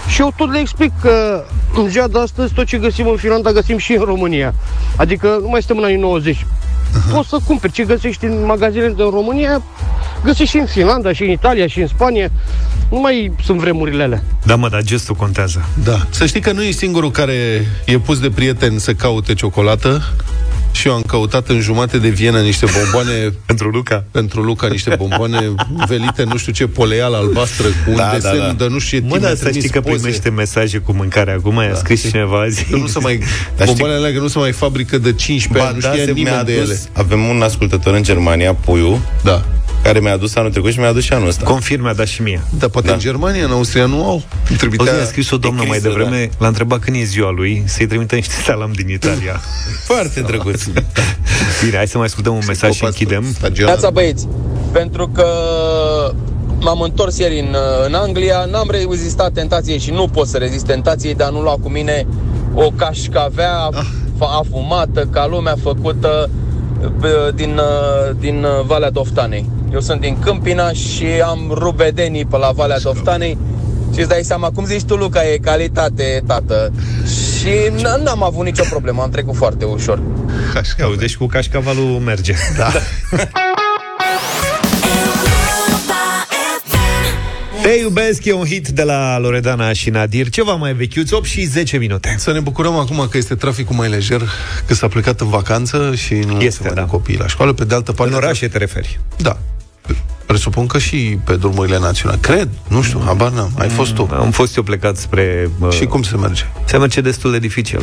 Și 0.08 0.20
eu 0.20 0.32
tot 0.36 0.52
le 0.52 0.58
explic 0.58 0.92
că 1.00 1.44
în 1.74 1.88
ziua 1.88 2.08
de 2.08 2.18
astăzi 2.18 2.52
tot 2.52 2.66
ce 2.66 2.78
găsim 2.78 3.08
în 3.08 3.16
Finlanda 3.16 3.52
găsim 3.52 3.78
și 3.78 3.92
în 3.92 4.04
România. 4.04 4.54
Adică 4.96 5.38
nu 5.42 5.48
mai 5.48 5.62
suntem 5.62 5.78
în 5.78 5.84
anii 5.84 6.00
90. 6.00 6.36
Uh-huh. 6.36 7.14
Poți 7.14 7.28
să 7.28 7.36
cumperi 7.46 7.72
ce 7.72 7.84
găsești 7.84 8.24
în 8.24 8.44
magazinele 8.44 8.92
din 8.92 9.10
România, 9.10 9.62
găsești 10.24 10.56
și 10.56 10.60
în 10.60 10.66
Finlanda, 10.66 11.12
și 11.12 11.22
în 11.22 11.30
Italia, 11.30 11.66
și 11.66 11.80
în 11.80 11.86
Spania. 11.86 12.30
Nu 12.90 13.00
mai 13.00 13.32
sunt 13.44 13.58
vremurile 13.58 14.02
alea. 14.02 14.22
Da, 14.44 14.56
mă, 14.56 14.68
dar 14.68 14.82
gestul 14.82 15.14
contează. 15.14 15.68
Da. 15.84 16.06
Să 16.10 16.26
știi 16.26 16.40
că 16.40 16.52
nu 16.52 16.62
e 16.62 16.70
singurul 16.70 17.10
care 17.10 17.66
e 17.84 17.98
pus 17.98 18.18
de 18.18 18.30
prieten 18.30 18.78
să 18.78 18.92
caute 18.92 19.34
ciocolată. 19.34 20.02
Și 20.72 20.86
eu 20.88 20.94
am 20.94 21.02
căutat 21.06 21.48
în 21.48 21.60
jumate 21.60 21.98
de 21.98 22.08
Viena 22.08 22.40
niște 22.40 22.66
bomboane 22.78 23.12
Pentru 23.46 23.68
Luca 23.68 24.04
Pentru 24.10 24.42
Luca 24.42 24.66
niște 24.66 24.94
bomboane 24.96 25.54
velite 25.86 26.24
Nu 26.24 26.36
știu 26.36 26.52
ce 26.52 26.66
poleală 26.66 27.16
albastră 27.16 27.66
Cu 27.66 27.92
da, 27.96 28.04
un 28.04 28.10
desen 28.12 28.38
da, 28.38 28.44
da. 28.46 28.52
de 28.52 28.66
nu 28.68 28.78
știu 28.78 28.98
ce 28.98 29.04
Mă, 29.08 29.18
dar 29.18 29.34
să 29.34 29.50
știi 29.50 29.68
că 29.68 29.80
poze. 29.80 29.96
primește 29.96 30.30
mesaje 30.30 30.78
cu 30.78 30.92
mâncare 30.92 31.32
Acum 31.32 31.54
da. 31.54 31.72
a 31.72 31.74
scris 31.74 32.08
cineva 32.08 32.40
azi 32.40 32.66
nu 32.70 32.86
se 32.86 32.98
mai, 32.98 33.20
Bomboanele 33.64 33.98
alea 33.98 34.12
că 34.12 34.18
nu 34.20 34.28
se 34.28 34.38
mai 34.38 34.52
fabrică 34.52 34.98
de 34.98 35.12
15 35.12 35.48
ba, 35.58 35.64
ani 35.64 35.74
Nu 35.74 35.80
da, 35.80 35.92
știa 35.92 36.12
nimeni 36.12 36.44
de 36.44 36.52
ele 36.52 36.80
Avem 36.92 37.24
un 37.24 37.42
ascultător 37.42 37.94
în 37.94 38.02
Germania, 38.02 38.54
Puiu 38.54 39.00
Da 39.22 39.44
care 39.88 40.00
mi-a 40.00 40.12
adus 40.12 40.34
anul 40.34 40.50
trecut 40.50 40.72
și 40.72 40.78
mi-a 40.78 40.88
adus 40.88 41.02
și 41.02 41.12
anul 41.12 41.28
ăsta. 41.28 41.44
Confirm, 41.44 41.82
mi-a 41.82 41.92
dat 41.92 42.06
și 42.06 42.22
mie. 42.22 42.42
Da, 42.58 42.68
poate 42.68 42.86
da. 42.86 42.92
în 42.92 42.98
Germania, 42.98 43.44
în 43.44 43.50
Austria 43.50 43.86
nu 43.86 44.04
au. 44.04 44.22
Trimitea... 44.56 44.92
O 44.98 45.00
a 45.00 45.04
scris 45.04 45.30
o 45.30 45.36
doamnă 45.36 45.64
mai 45.66 45.78
devreme, 45.78 46.28
da. 46.30 46.36
l-a 46.38 46.46
întrebat 46.46 46.78
când 46.78 46.96
e 46.96 47.02
ziua 47.02 47.30
lui, 47.30 47.62
să-i 47.66 47.86
trimită 47.86 48.14
niște 48.14 48.34
salam 48.46 48.72
din 48.72 48.88
Italia. 48.88 49.40
Foarte 49.84 50.20
drăguț. 50.20 50.62
Bine, 51.64 51.76
hai 51.76 51.88
să 51.88 51.96
mai 51.96 52.06
ascultăm 52.06 52.34
un 52.34 52.42
mesaj 52.46 52.74
și 52.74 52.84
închidem. 52.84 53.24
Neața 53.56 53.90
băieți, 53.90 54.28
pentru 54.72 55.08
că 55.08 55.26
m-am 56.60 56.80
întors 56.80 57.18
ieri 57.18 57.38
în, 57.38 57.56
în 57.86 57.94
Anglia, 57.94 58.44
n-am 58.50 58.70
rezistat 58.70 59.32
tentației 59.32 59.78
și 59.78 59.90
nu 59.90 60.08
pot 60.08 60.26
să 60.26 60.36
rezist 60.36 60.66
tentației 60.66 61.14
de 61.14 61.22
a 61.22 61.28
nu 61.28 61.40
lua 61.40 61.56
cu 61.62 61.68
mine 61.68 62.06
o 62.54 62.70
cașcavea 62.76 63.58
ah. 63.72 63.84
afumată 64.18 65.08
ca 65.12 65.26
lumea 65.26 65.56
făcută 65.62 66.30
din, 67.34 67.60
din 68.18 68.46
Valea 68.66 68.90
Doftanei. 68.90 69.50
Eu 69.72 69.80
sunt 69.80 70.00
din 70.00 70.18
Câmpina 70.18 70.72
și 70.72 71.06
am 71.24 71.50
rubedenii 71.50 72.24
pe 72.24 72.36
la 72.36 72.50
Valea 72.50 72.78
Doftanei 72.78 73.38
și 73.92 74.00
îți 74.00 74.08
dai 74.08 74.22
seama, 74.22 74.50
cum 74.50 74.64
zici 74.64 74.84
tu, 74.84 74.94
Luca, 74.94 75.24
e 75.24 75.36
calitate, 75.36 76.22
tată. 76.26 76.72
Și 77.06 77.82
n-am 78.02 78.22
avut 78.22 78.44
nicio 78.44 78.64
problemă, 78.70 79.02
am 79.02 79.10
trecut 79.10 79.36
foarte 79.36 79.64
ușor. 79.64 80.02
Cașcaval. 80.52 80.96
Deci 80.96 81.16
cu 81.16 81.26
cașcavalul 81.26 81.84
merge. 81.84 82.34
Da. 82.56 82.70
Te 87.68 87.74
iubesc 87.74 88.24
e 88.24 88.32
un 88.32 88.44
hit 88.44 88.68
de 88.68 88.82
la 88.82 89.18
Loredana 89.18 89.72
și 89.72 89.90
Nadir, 89.90 90.28
ceva 90.28 90.54
mai 90.54 90.72
vechiuț, 90.72 91.10
8 91.10 91.24
și 91.24 91.44
10 91.44 91.76
minute. 91.76 92.14
Să 92.18 92.32
ne 92.32 92.40
bucurăm 92.40 92.74
acum 92.74 93.06
că 93.10 93.16
este 93.16 93.34
traficul 93.34 93.76
mai 93.76 93.88
lejer, 93.88 94.22
că 94.66 94.74
s-a 94.74 94.88
plecat 94.88 95.20
în 95.20 95.28
vacanță 95.28 95.94
și 95.94 96.14
nu 96.14 96.40
este, 96.40 96.62
se 96.62 96.62
mai 96.62 96.74
da. 96.74 96.84
copiii 96.84 97.18
la 97.18 97.26
școală. 97.26 97.52
Pe 97.52 97.64
de 97.64 97.74
altă 97.74 97.92
parte... 97.92 98.12
În 98.12 98.18
orașe 98.18 98.48
te 98.48 98.58
referi. 98.58 99.00
Da. 99.16 99.38
Presupun 100.28 100.66
că 100.66 100.78
și 100.78 101.18
pe 101.24 101.36
drumurile 101.36 101.78
naționale. 101.78 102.18
Cred, 102.20 102.48
nu 102.68 102.82
știu, 102.82 103.02
habar 103.04 103.30
n-am. 103.30 103.50
Ai 103.58 103.68
fost 103.68 103.92
tu. 103.92 104.08
Am 104.12 104.30
fost 104.30 104.56
eu 104.56 104.62
plecat 104.62 104.96
spre... 104.96 105.50
Uh, 105.58 105.70
și 105.70 105.84
cum 105.84 106.02
se 106.02 106.16
merge? 106.16 106.42
Se 106.64 106.78
merge 106.78 107.00
destul 107.00 107.30
de 107.30 107.38
dificil. 107.38 107.82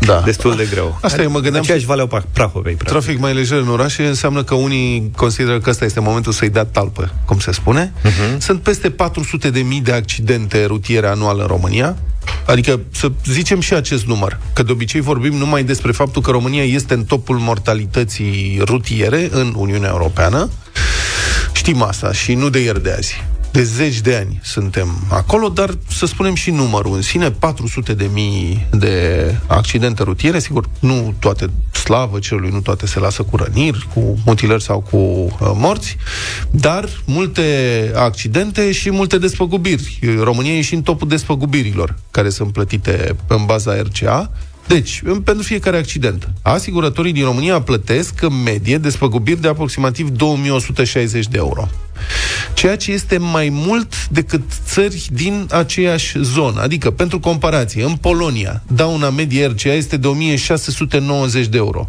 Da. 0.00 0.22
Destul 0.24 0.56
de 0.56 0.68
greu. 0.70 0.98
Asta 1.02 1.22
e, 1.22 1.26
mă 1.26 1.38
gândeam... 1.38 1.62
Aceeași 1.62 1.84
Valea 1.84 2.06
Prahovei. 2.06 2.74
Practic. 2.74 2.88
Trafic 2.88 3.18
mai 3.18 3.34
lejer 3.34 3.58
în 3.58 3.68
orașe 3.68 4.06
înseamnă 4.06 4.42
că 4.42 4.54
unii 4.54 5.10
consideră 5.16 5.60
că 5.60 5.70
ăsta 5.70 5.84
este 5.84 6.00
momentul 6.00 6.32
să-i 6.32 6.50
dea 6.50 6.64
talpă, 6.64 7.12
cum 7.24 7.38
se 7.38 7.52
spune. 7.52 7.92
Uh-huh. 8.04 8.38
Sunt 8.38 8.60
peste 8.60 8.90
400 8.90 9.50
de 9.50 9.60
mii 9.60 9.80
de 9.80 9.92
accidente 9.92 10.64
rutiere 10.64 11.06
anual 11.06 11.38
în 11.40 11.46
România. 11.46 11.96
Adică 12.46 12.80
să 12.90 13.12
zicem 13.24 13.60
și 13.60 13.74
acest 13.74 14.04
număr, 14.04 14.38
că 14.52 14.62
de 14.62 14.72
obicei 14.72 15.00
vorbim 15.00 15.34
numai 15.34 15.64
despre 15.64 15.92
faptul 15.92 16.22
că 16.22 16.30
România 16.30 16.64
este 16.64 16.94
în 16.94 17.04
topul 17.04 17.36
mortalității 17.38 18.60
rutiere 18.64 19.28
în 19.32 19.54
Uniunea 19.56 19.88
Europeană. 19.90 20.50
Știm 21.62 21.82
asta 21.82 22.12
și 22.12 22.34
nu 22.34 22.48
de 22.48 22.58
ieri 22.58 22.82
de 22.82 22.92
azi. 22.92 23.24
De 23.52 23.62
zeci 23.62 24.00
de 24.00 24.16
ani 24.16 24.40
suntem 24.42 24.88
acolo, 25.10 25.48
dar 25.48 25.70
să 25.88 26.06
spunem 26.06 26.34
și 26.34 26.50
numărul 26.50 26.94
în 26.94 27.02
sine, 27.02 27.30
400 27.30 27.94
de 27.94 28.08
mii 28.12 28.66
de 28.70 29.34
accidente 29.46 30.02
rutiere, 30.02 30.38
sigur, 30.38 30.68
nu 30.80 31.14
toate, 31.18 31.50
slavă 31.72 32.18
cerului, 32.18 32.50
nu 32.50 32.60
toate 32.60 32.86
se 32.86 32.98
lasă 32.98 33.22
cu 33.22 33.36
răniri, 33.36 33.88
cu 33.94 34.18
mutilări 34.24 34.62
sau 34.62 34.80
cu 34.80 34.96
uh, 34.96 35.50
morți, 35.54 35.96
dar 36.50 36.88
multe 37.04 37.42
accidente 37.94 38.72
și 38.72 38.90
multe 38.90 39.18
despăgubiri. 39.18 40.16
România 40.22 40.52
e 40.52 40.60
și 40.60 40.74
în 40.74 40.82
topul 40.82 41.08
despăgubirilor 41.08 41.94
care 42.10 42.28
sunt 42.28 42.52
plătite 42.52 43.16
în 43.26 43.44
baza 43.44 43.82
RCA, 43.82 44.30
deci, 44.66 45.02
pentru 45.24 45.42
fiecare 45.42 45.76
accident, 45.76 46.28
asigurătorii 46.42 47.12
din 47.12 47.24
România 47.24 47.60
plătesc 47.60 48.22
în 48.22 48.42
medie 48.42 48.78
despăgubiri 48.78 49.40
de 49.40 49.48
aproximativ 49.48 50.08
2160 50.08 51.26
de 51.28 51.36
euro. 51.36 51.68
Ceea 52.54 52.76
ce 52.76 52.92
este 52.92 53.18
mai 53.18 53.48
mult 53.48 54.08
decât 54.08 54.42
țări 54.64 55.08
din 55.12 55.46
aceeași 55.50 56.22
zonă. 56.22 56.60
Adică, 56.60 56.90
pentru 56.90 57.20
comparație, 57.20 57.84
în 57.84 57.96
Polonia, 57.96 58.62
dauna 58.66 59.10
medie 59.10 59.46
RCA 59.46 59.72
este 59.72 59.96
de 59.96 60.06
1690 60.06 61.46
de 61.46 61.56
euro. 61.56 61.88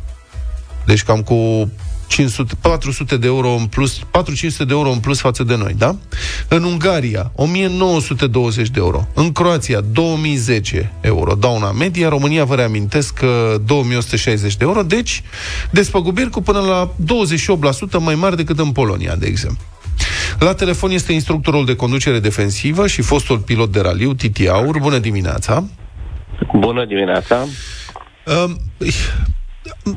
Deci 0.85 1.03
cam 1.03 1.21
cu 1.21 1.69
500, 2.13 2.53
400 2.61 3.17
de 3.17 3.27
euro 3.27 3.49
în 3.49 3.65
plus, 3.65 3.99
400 4.11 4.65
de 4.65 4.73
euro 4.73 4.89
în 4.89 4.99
plus 4.99 5.19
față 5.19 5.43
de 5.43 5.55
noi, 5.55 5.73
da? 5.77 5.95
În 6.47 6.63
Ungaria, 6.63 7.31
1920 7.35 8.69
de 8.69 8.79
euro. 8.79 9.07
În 9.13 9.31
Croația, 9.31 9.81
2010 9.81 10.93
euro. 11.01 11.33
Dauna 11.33 11.71
media, 11.71 12.09
România, 12.09 12.43
vă 12.43 12.55
reamintesc, 12.55 13.13
că 13.13 13.61
2160 13.65 14.55
de 14.55 14.65
euro, 14.65 14.81
deci 14.81 15.23
despăgubiri 15.71 16.29
cu 16.29 16.41
până 16.41 16.59
la 16.59 16.91
28% 17.99 17.99
mai 17.99 18.15
mari 18.15 18.35
decât 18.35 18.59
în 18.59 18.71
Polonia, 18.71 19.15
de 19.15 19.25
exemplu. 19.25 19.63
La 20.39 20.53
telefon 20.53 20.91
este 20.91 21.13
instructorul 21.13 21.65
de 21.65 21.75
conducere 21.75 22.19
defensivă 22.19 22.87
și 22.87 23.01
fostul 23.01 23.39
pilot 23.39 23.71
de 23.71 23.79
raliu, 23.79 24.13
Titi 24.13 24.47
Aur. 24.47 24.79
Bună 24.79 24.97
dimineața! 24.97 25.63
Bună 26.59 26.85
dimineața! 26.85 27.45
Uh, 28.25 28.51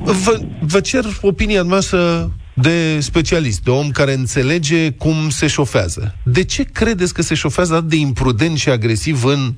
Vă, 0.05 0.41
vă 0.61 0.81
cer 0.81 1.05
opinia 1.21 1.63
noastră 1.63 2.33
de 2.59 3.01
specialist, 3.01 3.61
de 3.63 3.71
om 3.71 3.91
care 3.91 4.13
înțelege 4.13 4.91
cum 4.91 5.31
se 5.31 5.47
șofează. 5.47 6.15
De 6.23 6.45
ce 6.45 6.63
credeți 6.63 7.15
că 7.15 7.23
se 7.23 7.35
șofează 7.35 7.75
atât 7.75 7.89
de 7.89 7.97
imprudent 7.97 8.59
și 8.59 8.69
agresiv 8.69 9.25
în 9.25 9.55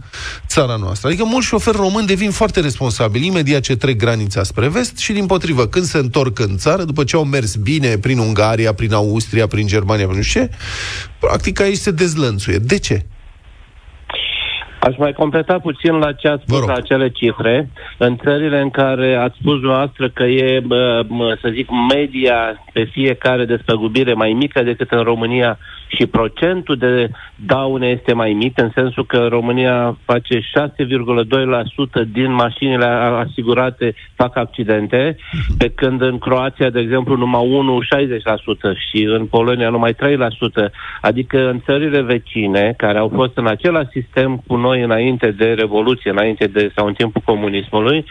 țara 0.46 0.76
noastră? 0.76 1.08
Adică 1.08 1.24
mulți 1.24 1.46
șoferi 1.46 1.76
români 1.76 2.06
devin 2.06 2.30
foarte 2.30 2.60
responsabili 2.60 3.26
imediat 3.26 3.60
ce 3.60 3.76
trec 3.76 3.96
granița 3.96 4.42
spre 4.42 4.68
vest 4.68 4.96
și 4.96 5.12
din 5.12 5.26
potrivă, 5.26 5.66
când 5.66 5.84
se 5.84 5.98
întorc 5.98 6.38
în 6.38 6.56
țară, 6.56 6.84
după 6.84 7.04
ce 7.04 7.16
au 7.16 7.24
mers 7.24 7.54
bine 7.54 7.98
prin 7.98 8.18
Ungaria, 8.18 8.72
prin 8.72 8.92
Austria, 8.92 9.46
prin 9.46 9.66
Germania, 9.66 10.04
prin 10.04 10.16
nu 10.16 10.22
știu 10.22 10.40
ce, 10.40 10.50
practic 11.18 11.60
aici 11.60 11.78
se 11.78 11.90
dezlănțuie. 11.90 12.58
De 12.58 12.78
ce? 12.78 13.06
Aș 14.88 14.96
mai 14.96 15.12
completa 15.12 15.58
puțin 15.58 15.92
la 15.92 16.12
ce 16.12 16.28
ați 16.28 16.44
spus 16.46 16.66
la 16.66 16.72
acele 16.72 17.08
cifre. 17.10 17.70
În 17.98 18.16
țările 18.16 18.60
în 18.60 18.70
care 18.70 19.14
ați 19.14 19.36
spus 19.40 19.60
noastră 19.60 20.08
că 20.08 20.22
e, 20.22 20.62
să 21.40 21.48
zic, 21.52 21.68
media 21.94 22.64
pe 22.72 22.84
fiecare 22.84 23.44
despăgubire 23.44 24.12
mai 24.12 24.32
mică 24.32 24.62
decât 24.62 24.90
în 24.90 25.02
România 25.02 25.58
și 25.88 26.06
procentul 26.06 26.76
de 26.76 27.10
daune 27.34 27.86
este 27.86 28.12
mai 28.12 28.32
mic, 28.32 28.60
în 28.60 28.70
sensul 28.74 29.06
că 29.06 29.26
România 29.26 29.98
face 30.04 30.38
6,2% 30.38 30.44
din 32.12 32.32
mașinile 32.32 32.84
asigurate 33.26 33.94
fac 34.14 34.36
accidente, 34.36 35.16
pe 35.58 35.68
când 35.68 36.02
în 36.02 36.18
Croația, 36.18 36.70
de 36.70 36.80
exemplu, 36.80 37.16
numai 37.16 37.36
1,60% 38.74 38.76
și 38.90 39.02
în 39.02 39.26
Polonia 39.26 39.68
numai 39.68 39.92
3%. 39.92 39.96
Adică 41.00 41.48
în 41.48 41.60
țările 41.64 42.02
vecine, 42.02 42.74
care 42.76 42.98
au 42.98 43.10
fost 43.14 43.36
în 43.36 43.46
același 43.46 43.88
sistem 43.90 44.42
cu 44.46 44.56
noi 44.56 44.77
înainte 44.82 45.30
de 45.30 45.44
Revoluție, 45.44 46.10
înainte 46.10 46.46
de 46.46 46.72
sau 46.76 46.86
în 46.86 46.94
timpul 46.94 47.22
comunismului, 47.24 48.04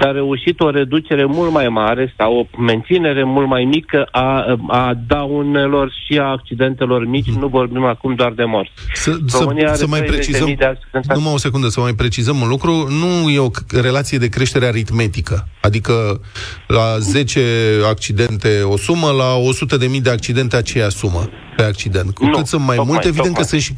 s-a 0.00 0.10
reușit 0.10 0.60
o 0.60 0.70
reducere 0.70 1.24
mult 1.24 1.52
mai 1.52 1.68
mare 1.68 2.14
sau 2.16 2.36
o 2.36 2.62
menținere 2.62 3.24
mult 3.24 3.48
mai 3.48 3.64
mică 3.64 4.08
a, 4.10 4.58
a 4.68 4.92
daunelor 5.06 5.92
și 6.04 6.18
a 6.18 6.24
accidentelor 6.24 7.06
mici, 7.06 7.30
nu 7.30 7.46
vorbim 7.46 7.84
acum 7.84 8.14
doar 8.14 8.32
de 8.32 8.44
morți. 8.44 8.72
Să, 8.92 9.16
să, 9.26 9.72
să 9.74 9.86
mai 9.86 10.02
precizăm, 10.02 10.56
numai 11.14 11.32
o 11.32 11.38
secundă, 11.38 11.68
să 11.68 11.80
mai 11.80 11.92
precizăm 11.92 12.40
un 12.40 12.48
lucru, 12.48 12.70
nu 12.88 13.30
e 13.30 13.38
o 13.38 13.50
relație 13.82 14.18
de 14.18 14.28
creștere 14.28 14.66
aritmetică, 14.66 15.48
adică 15.60 16.20
la 16.66 16.98
10 16.98 17.40
accidente 17.88 18.60
o 18.62 18.76
sumă, 18.76 19.10
la 19.10 19.34
100 19.34 19.76
de 19.76 19.86
mii 19.86 20.00
de 20.00 20.10
accidente 20.10 20.56
aceea 20.56 20.88
sumă 20.88 21.28
pe 21.56 21.62
accident. 21.62 22.14
Cu 22.14 22.26
cât 22.26 22.46
sunt 22.46 22.66
mai 22.66 22.76
multe, 22.86 23.08
evident 23.08 23.36
că 23.36 23.42
sunt 23.42 23.60
și 23.60 23.72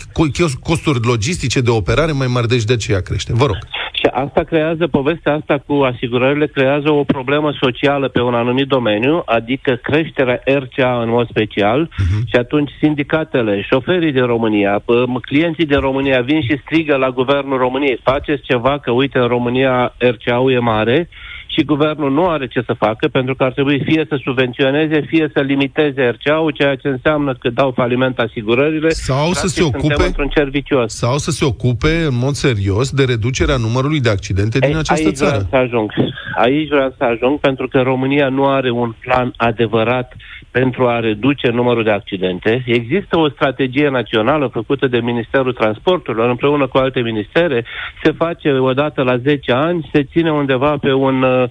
costuri 0.63 0.99
logistice 1.03 1.61
de 1.61 1.71
operare 1.71 2.13
mai 2.13 2.27
mari, 2.27 2.49
deci 2.49 2.65
de 2.65 2.73
aceea 2.73 3.01
crește. 3.01 3.33
Vă 3.33 3.47
rog. 3.47 3.59
Și 3.93 4.07
asta 4.13 4.43
creează, 4.43 4.87
povestea 4.87 5.33
asta 5.33 5.63
cu 5.67 5.73
asigurările 5.73 6.47
creează 6.47 6.91
o 6.91 7.05
problemă 7.05 7.53
socială 7.61 8.09
pe 8.09 8.21
un 8.21 8.35
anumit 8.35 8.67
domeniu, 8.67 9.23
adică 9.27 9.79
creșterea 9.83 10.41
RCA 10.45 11.01
în 11.03 11.09
mod 11.09 11.29
special 11.29 11.87
uh-huh. 11.87 12.29
și 12.31 12.37
atunci 12.37 12.71
sindicatele, 12.81 13.63
șoferii 13.71 14.13
din 14.13 14.27
România, 14.27 14.83
clienții 15.21 15.67
din 15.67 15.81
România 15.81 16.21
vin 16.21 16.41
și 16.43 16.61
strigă 16.65 16.97
la 16.97 17.11
guvernul 17.11 17.59
României, 17.59 18.01
faceți 18.03 18.43
ceva 18.43 18.79
că 18.79 18.91
uite 18.91 19.19
în 19.19 19.27
România 19.27 19.95
RCA-ul 19.99 20.53
e 20.53 20.59
mare 20.59 21.09
și 21.57 21.65
guvernul 21.65 22.11
nu 22.13 22.29
are 22.29 22.47
ce 22.47 22.63
să 22.67 22.73
facă 22.73 23.09
pentru 23.09 23.35
că 23.35 23.45
ar 23.45 23.53
trebui 23.53 23.83
fie 23.85 24.07
să 24.09 24.21
subvenționeze, 24.25 25.01
fie 25.07 25.31
să 25.35 25.41
limiteze 25.41 26.03
RCA-ul, 26.09 26.51
ceea 26.51 26.75
ce 26.77 26.89
înseamnă 26.89 27.35
că 27.35 27.51
dau 27.51 27.71
faliment 27.71 28.19
asigurările. 28.19 28.89
Sau 28.89 29.33
să 29.33 29.47
se 29.47 29.63
ocupe 29.63 30.05
într-un 30.05 30.29
cer 30.29 30.49
vicios. 30.49 30.95
Sau 30.95 31.17
să 31.19 31.31
se 31.31 31.45
ocupe 31.45 32.05
în 32.07 32.17
mod 32.19 32.35
serios 32.35 32.91
de 32.91 33.05
reducerea 33.05 33.57
numărului 33.57 34.01
de 34.01 34.11
accidente 34.11 34.59
Ei, 34.63 34.69
din 34.69 34.79
această 34.79 35.07
aici 35.07 35.17
țară. 35.17 35.31
Vreau 35.31 35.49
să 35.51 35.57
ajung. 35.57 35.93
Aici 36.37 36.69
vreau 36.69 36.95
să 36.99 37.05
ajung 37.05 37.39
pentru 37.39 37.69
că 37.69 37.81
România 37.81 38.29
nu 38.29 38.47
are 38.47 38.71
un 38.71 38.95
plan 39.01 39.33
adevărat 39.37 40.17
pentru 40.61 40.87
a 40.87 41.01
reduce 41.01 41.51
numărul 41.51 41.85
de 41.85 41.91
accidente. 41.91 42.63
Există 42.67 43.19
o 43.19 43.29
strategie 43.29 43.89
națională 43.89 44.47
făcută 44.53 44.87
de 44.87 44.99
Ministerul 44.99 45.53
Transporturilor 45.53 46.29
împreună 46.31 46.67
cu 46.67 46.79
alte 46.79 47.01
ministere. 47.01 47.65
Se 48.03 48.11
face 48.13 48.51
odată 48.51 49.03
la 49.03 49.17
10 49.17 49.53
ani, 49.53 49.89
se 49.93 50.03
ține 50.03 50.33
undeva 50.33 50.77
pe 50.81 50.93
un 50.93 51.23
uh, 51.23 51.44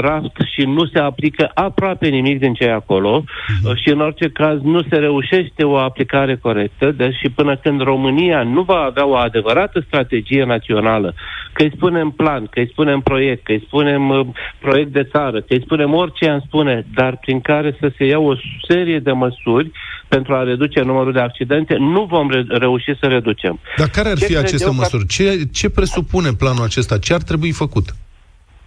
raft 0.00 0.36
și 0.54 0.62
nu 0.66 0.86
se 0.86 0.98
aplică 0.98 1.50
aproape 1.54 2.08
nimic 2.08 2.38
din 2.38 2.54
ce 2.54 2.64
e 2.64 2.72
acolo 2.72 3.24
uh, 3.64 3.76
și 3.76 3.88
în 3.88 4.00
orice 4.00 4.28
caz 4.28 4.58
nu 4.62 4.82
se 4.82 4.96
reușește 4.96 5.64
o 5.64 5.76
aplicare 5.76 6.36
corectă, 6.36 6.90
deși 6.90 7.28
până 7.34 7.56
când 7.56 7.80
România 7.80 8.42
nu 8.42 8.62
va 8.62 8.80
avea 8.88 9.06
o 9.06 9.14
adevărată 9.14 9.84
strategie 9.86 10.44
națională, 10.44 11.14
că 11.52 11.62
îi 11.62 11.72
spunem 11.74 12.10
plan, 12.10 12.46
că 12.46 12.60
îi 12.60 12.68
spunem 12.70 13.00
proiect, 13.00 13.44
că 13.44 13.52
îi 13.52 13.64
spunem 13.66 14.08
uh, 14.08 14.26
proiect 14.60 14.92
de 14.92 15.08
țară, 15.12 15.40
că 15.40 15.54
îi 15.54 15.62
spunem 15.64 15.94
orice 15.94 16.28
am 16.28 16.42
spune, 16.46 16.86
dar 16.94 17.18
prin 17.20 17.40
care 17.40 17.76
să 17.80 17.92
se 17.96 18.04
ia 18.04 18.18
o 18.18 18.34
serie 18.68 18.98
de 18.98 19.12
măsuri 19.12 19.70
pentru 20.08 20.34
a 20.34 20.42
reduce 20.42 20.80
numărul 20.80 21.12
de 21.12 21.20
accidente, 21.20 21.76
nu 21.78 22.04
vom 22.04 22.30
re- 22.30 22.44
reuși 22.48 22.92
să 23.00 23.06
reducem. 23.06 23.60
Dar 23.76 23.88
care 23.88 24.08
ar 24.08 24.18
fi 24.18 24.32
ce 24.32 24.38
aceste 24.38 24.70
măsuri? 24.70 25.06
Ce, 25.06 25.40
ce 25.52 25.70
presupune 25.70 26.30
planul 26.38 26.64
acesta? 26.64 26.98
Ce 26.98 27.14
ar 27.14 27.22
trebui 27.22 27.52
făcut? 27.52 27.84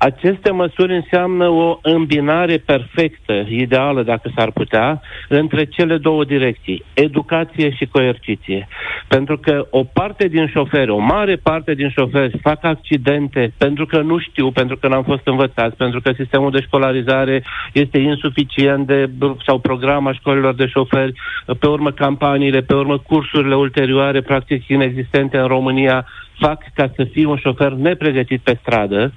Aceste 0.04 0.52
măsuri 0.52 0.96
înseamnă 0.96 1.48
o 1.48 1.80
îmbinare 1.82 2.58
perfectă, 2.58 3.46
ideală 3.50 4.04
dacă 4.04 4.32
s-ar 4.36 4.52
putea, 4.52 5.02
între 5.30 5.66
cele 5.66 5.98
două 5.98 6.24
direcții, 6.24 6.84
educație 6.94 7.72
și 7.72 7.86
coerciție. 7.86 8.68
Pentru 9.08 9.38
că 9.38 9.68
o 9.70 9.84
parte 9.84 10.28
din 10.28 10.48
șoferi, 10.48 10.90
o 10.90 10.98
mare 10.98 11.36
parte 11.36 11.74
din 11.74 11.90
șoferi 11.90 12.40
fac 12.42 12.64
accidente 12.64 13.54
pentru 13.58 13.86
că 13.86 14.02
nu 14.02 14.20
știu, 14.20 14.52
pentru 14.52 14.78
că 14.78 14.88
n-am 14.88 15.04
fost 15.04 15.28
învățați, 15.28 15.76
pentru 15.76 16.02
că 16.02 16.12
sistemul 16.18 16.52
de 16.52 16.62
școlarizare 16.62 17.44
este 17.74 17.98
insuficient 17.98 18.88
de, 18.88 19.10
sau 19.46 19.60
programa 19.60 20.14
școlilor 20.14 20.54
de 20.54 20.68
șoferi, 20.68 21.14
pe 21.60 21.68
urmă 21.68 21.92
campaniile, 21.92 22.62
pe 22.62 22.76
urmă 22.76 22.98
cursurile 22.98 23.56
ulterioare, 23.56 24.22
practic 24.22 24.68
inexistente 24.68 25.38
în 25.38 25.48
România, 25.48 26.06
fac 26.46 26.60
ca 26.74 26.92
să 26.96 27.04
fii 27.04 27.26
un 27.26 27.38
șofer 27.38 27.72
nepregătit 27.72 28.42
pe 28.42 28.58
stradă 28.62 29.14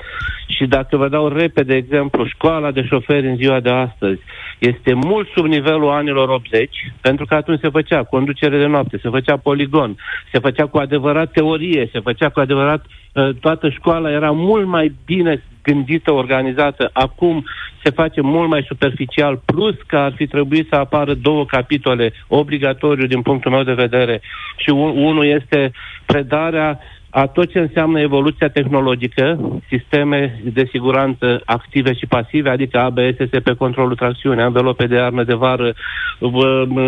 și 0.56 0.66
dacă 0.66 0.96
vă 0.96 1.08
dau 1.08 1.28
repede 1.28 1.74
exemplu, 1.74 2.26
școala 2.26 2.70
de 2.70 2.82
șoferi 2.90 3.28
în 3.28 3.36
ziua 3.36 3.60
de 3.60 3.70
astăzi 3.70 4.20
este 4.58 4.92
mult 4.94 5.28
sub 5.34 5.46
nivelul 5.46 5.90
anilor 5.90 6.28
80, 6.28 6.70
pentru 7.00 7.24
că 7.24 7.34
atunci 7.34 7.60
se 7.60 7.68
făcea 7.68 8.02
conducere 8.04 8.58
de 8.58 8.66
noapte, 8.66 8.98
se 9.02 9.08
făcea 9.08 9.36
poligon, 9.36 9.96
se 10.32 10.38
făcea 10.38 10.66
cu 10.66 10.78
adevărat 10.78 11.30
teorie, 11.30 11.88
se 11.92 12.00
făcea 12.00 12.28
cu 12.28 12.40
adevărat 12.40 12.84
ă, 12.84 12.88
toată 13.40 13.68
școala 13.68 14.10
era 14.10 14.30
mult 14.30 14.66
mai 14.66 14.92
bine 15.06 15.42
gândită, 15.62 16.12
organizată. 16.12 16.90
Acum 16.92 17.44
se 17.82 17.90
face 17.90 18.20
mult 18.20 18.48
mai 18.48 18.64
superficial, 18.68 19.40
plus 19.44 19.74
că 19.86 19.96
ar 19.96 20.12
fi 20.16 20.26
trebuit 20.26 20.66
să 20.70 20.74
apară 20.74 21.14
două 21.14 21.44
capitole 21.44 22.12
obligatoriu 22.28 23.06
din 23.06 23.22
punctul 23.22 23.50
meu 23.50 23.62
de 23.62 23.72
vedere 23.72 24.20
și 24.56 24.70
un, 24.70 25.04
unul 25.04 25.26
este 25.26 25.72
predarea 26.06 26.80
a 27.10 27.26
tot 27.26 27.50
ce 27.50 27.58
înseamnă 27.58 28.00
evoluția 28.00 28.48
tehnologică, 28.48 29.38
sisteme 29.68 30.40
de 30.44 30.68
siguranță 30.70 31.42
active 31.44 31.92
și 31.94 32.06
pasive, 32.06 32.50
adică 32.50 32.78
ABS, 32.78 33.16
pe 33.42 33.54
controlul 33.58 33.94
tracțiunii, 33.94 34.42
anvelope 34.42 34.86
de 34.86 34.98
armă 34.98 35.24
de 35.24 35.34
vară, 35.34 35.74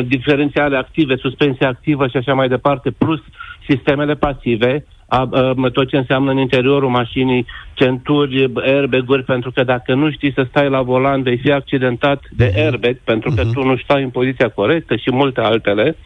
diferențiale 0.06 0.76
active, 0.76 1.16
suspensie 1.16 1.66
activă 1.66 2.06
și 2.06 2.16
așa 2.16 2.34
mai 2.34 2.48
departe, 2.48 2.90
plus 2.90 3.20
sistemele 3.68 4.14
pasive, 4.14 4.84
a, 5.08 5.28
a, 5.32 5.54
tot 5.72 5.88
ce 5.88 5.96
înseamnă 5.96 6.30
în 6.30 6.38
interiorul 6.38 6.88
mașinii, 6.88 7.46
centuri, 7.74 8.52
airbag-uri, 8.62 9.24
pentru 9.24 9.50
că 9.50 9.64
dacă 9.64 9.94
nu 9.94 10.10
știi 10.10 10.32
să 10.32 10.46
stai 10.48 10.68
la 10.68 10.82
volan, 10.82 11.22
vei 11.22 11.38
fi 11.38 11.52
accidentat 11.52 12.22
de 12.30 12.50
mhm. 12.52 12.64
airbag, 12.64 12.96
pentru 13.04 13.30
că 13.30 13.42
uh-huh. 13.42 13.52
tu 13.52 13.62
nu 13.62 13.76
stai 13.76 14.02
în 14.02 14.10
poziția 14.10 14.48
corectă 14.48 14.96
și 14.96 15.10
multe 15.10 15.40
altele. 15.40 15.96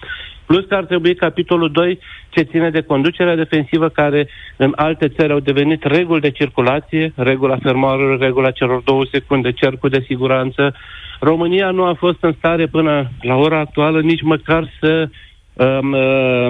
Plus 0.46 0.64
că 0.68 0.74
ar 0.74 0.84
trebui 0.84 1.14
capitolul 1.14 1.70
2 1.70 1.98
ce 2.28 2.42
ține 2.42 2.70
de 2.70 2.80
conducerea 2.80 3.36
defensivă, 3.36 3.88
care 3.88 4.28
în 4.56 4.72
alte 4.76 5.08
țări 5.08 5.32
au 5.32 5.38
devenit 5.40 5.84
reguli 5.84 6.20
de 6.20 6.30
circulație, 6.30 7.12
regula 7.16 7.56
fermoarului, 7.62 8.16
regula 8.20 8.50
celor 8.50 8.82
două 8.84 9.04
secunde, 9.12 9.52
cercul 9.52 9.90
de 9.90 10.04
siguranță. 10.06 10.74
România 11.20 11.70
nu 11.70 11.84
a 11.84 11.94
fost 11.94 12.18
în 12.20 12.32
stare 12.38 12.66
până 12.66 13.10
la 13.20 13.34
ora 13.34 13.58
actuală 13.58 14.00
nici 14.00 14.22
măcar 14.22 14.70
să 14.80 15.08
um, 15.52 15.92
uh, 15.92 16.46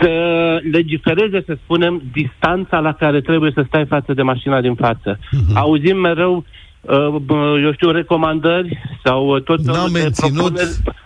să 0.00 0.10
legifereze, 0.70 1.42
să 1.46 1.56
spunem, 1.62 2.02
distanța 2.12 2.78
la 2.78 2.92
care 2.92 3.20
trebuie 3.20 3.50
să 3.54 3.64
stai 3.66 3.86
față 3.86 4.12
de 4.12 4.22
mașina 4.22 4.60
din 4.60 4.74
față. 4.74 5.16
Uh-huh. 5.16 5.54
Auzim 5.54 5.96
mereu 5.96 6.44
uh, 6.80 7.62
eu 7.62 7.72
știu, 7.72 7.90
recomandări 7.90 8.78
sau 9.04 9.38
tot 9.38 9.60
n-am 9.60 9.90
menținut, 9.92 10.60